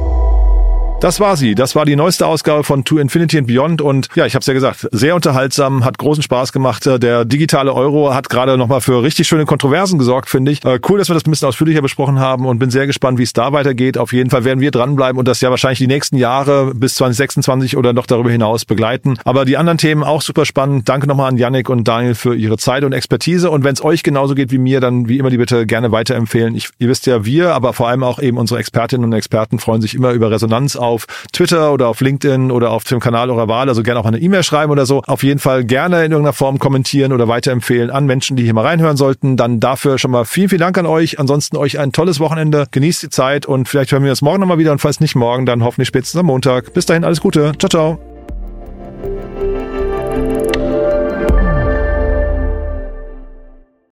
Das 1.01 1.19
war 1.19 1.35
sie. 1.35 1.55
Das 1.55 1.75
war 1.75 1.85
die 1.85 1.95
neueste 1.95 2.27
Ausgabe 2.27 2.63
von 2.63 2.85
To 2.85 2.99
Infinity 2.99 3.39
and 3.39 3.47
Beyond. 3.47 3.81
Und 3.81 4.09
ja, 4.13 4.27
ich 4.27 4.35
habe 4.35 4.41
es 4.41 4.45
ja 4.45 4.53
gesagt, 4.53 4.87
sehr 4.91 5.15
unterhaltsam, 5.15 5.83
hat 5.83 5.97
großen 5.97 6.21
Spaß 6.21 6.53
gemacht. 6.53 6.85
Der 6.85 7.25
digitale 7.25 7.73
Euro 7.73 8.13
hat 8.13 8.29
gerade 8.29 8.55
nochmal 8.55 8.81
für 8.81 9.01
richtig 9.01 9.27
schöne 9.27 9.45
Kontroversen 9.45 9.97
gesorgt, 9.97 10.29
finde 10.29 10.51
ich. 10.51 10.63
Äh, 10.63 10.79
cool, 10.87 10.99
dass 10.99 11.09
wir 11.09 11.15
das 11.15 11.25
ein 11.25 11.31
bisschen 11.31 11.47
ausführlicher 11.47 11.81
besprochen 11.81 12.19
haben 12.19 12.45
und 12.45 12.59
bin 12.59 12.69
sehr 12.69 12.85
gespannt, 12.85 13.17
wie 13.17 13.23
es 13.23 13.33
da 13.33 13.51
weitergeht. 13.51 13.97
Auf 13.97 14.13
jeden 14.13 14.29
Fall 14.29 14.43
werden 14.43 14.59
wir 14.59 14.69
dranbleiben 14.69 15.17
und 15.17 15.27
das 15.27 15.41
ja 15.41 15.49
wahrscheinlich 15.49 15.79
die 15.79 15.87
nächsten 15.87 16.17
Jahre 16.17 16.75
bis 16.75 16.93
2026 16.93 17.77
oder 17.77 17.93
noch 17.93 18.05
darüber 18.05 18.29
hinaus 18.29 18.65
begleiten. 18.65 19.17
Aber 19.25 19.43
die 19.43 19.57
anderen 19.57 19.79
Themen 19.79 20.03
auch 20.03 20.21
super 20.21 20.45
spannend. 20.45 20.87
Danke 20.87 21.07
nochmal 21.07 21.29
an 21.29 21.37
Yannick 21.37 21.67
und 21.69 21.87
Daniel 21.87 22.13
für 22.13 22.35
ihre 22.35 22.59
Zeit 22.59 22.83
und 22.83 22.93
Expertise. 22.93 23.49
Und 23.49 23.63
wenn 23.63 23.73
es 23.73 23.83
euch 23.83 24.03
genauso 24.03 24.35
geht 24.35 24.51
wie 24.51 24.59
mir, 24.59 24.79
dann 24.81 25.09
wie 25.09 25.17
immer 25.17 25.31
die 25.31 25.37
Bitte 25.37 25.65
gerne 25.65 25.91
weiterempfehlen. 25.91 26.53
Ich, 26.53 26.69
ihr 26.77 26.89
wisst 26.89 27.07
ja, 27.07 27.25
wir, 27.25 27.55
aber 27.55 27.73
vor 27.73 27.87
allem 27.87 28.03
auch 28.03 28.21
eben 28.21 28.37
unsere 28.37 28.59
Expertinnen 28.59 29.03
und 29.03 29.13
Experten 29.13 29.57
freuen 29.57 29.81
sich 29.81 29.95
immer 29.95 30.11
über 30.11 30.29
Resonanz 30.29 30.75
auf 30.75 30.90
auf 30.91 31.07
Twitter 31.31 31.73
oder 31.73 31.87
auf 31.87 32.01
LinkedIn 32.01 32.51
oder 32.51 32.71
auf 32.71 32.83
dem 32.83 32.99
Kanal 32.99 33.29
eurer 33.29 33.47
Wahl. 33.47 33.69
Also 33.69 33.83
gerne 33.83 33.99
auch 33.99 34.05
eine 34.05 34.19
E-Mail 34.19 34.43
schreiben 34.43 34.71
oder 34.71 34.85
so. 34.85 35.01
Auf 35.07 35.23
jeden 35.23 35.39
Fall 35.39 35.63
gerne 35.63 36.05
in 36.05 36.11
irgendeiner 36.11 36.33
Form 36.33 36.59
kommentieren 36.59 37.13
oder 37.13 37.27
weiterempfehlen 37.27 37.89
an 37.89 38.05
Menschen, 38.05 38.35
die 38.35 38.43
hier 38.43 38.53
mal 38.53 38.65
reinhören 38.65 38.97
sollten. 38.97 39.37
Dann 39.37 39.59
dafür 39.59 39.97
schon 39.97 40.11
mal 40.11 40.25
vielen, 40.25 40.49
vielen 40.49 40.61
Dank 40.61 40.77
an 40.77 40.85
euch. 40.85 41.19
Ansonsten 41.19 41.57
euch 41.57 41.79
ein 41.79 41.91
tolles 41.91 42.19
Wochenende. 42.19 42.65
Genießt 42.71 43.03
die 43.03 43.09
Zeit 43.09 43.45
und 43.45 43.67
vielleicht 43.67 43.91
hören 43.91 44.03
wir 44.03 44.11
uns 44.11 44.21
morgen 44.21 44.39
nochmal 44.41 44.57
wieder 44.57 44.71
und 44.71 44.79
falls 44.79 44.99
nicht 44.99 45.15
morgen, 45.15 45.45
dann 45.45 45.63
hoffentlich 45.63 45.87
spätestens 45.87 46.19
am 46.19 46.25
Montag. 46.27 46.73
Bis 46.73 46.85
dahin 46.85 47.03
alles 47.03 47.21
Gute. 47.21 47.53
Ciao, 47.57 47.69
ciao. 47.69 48.10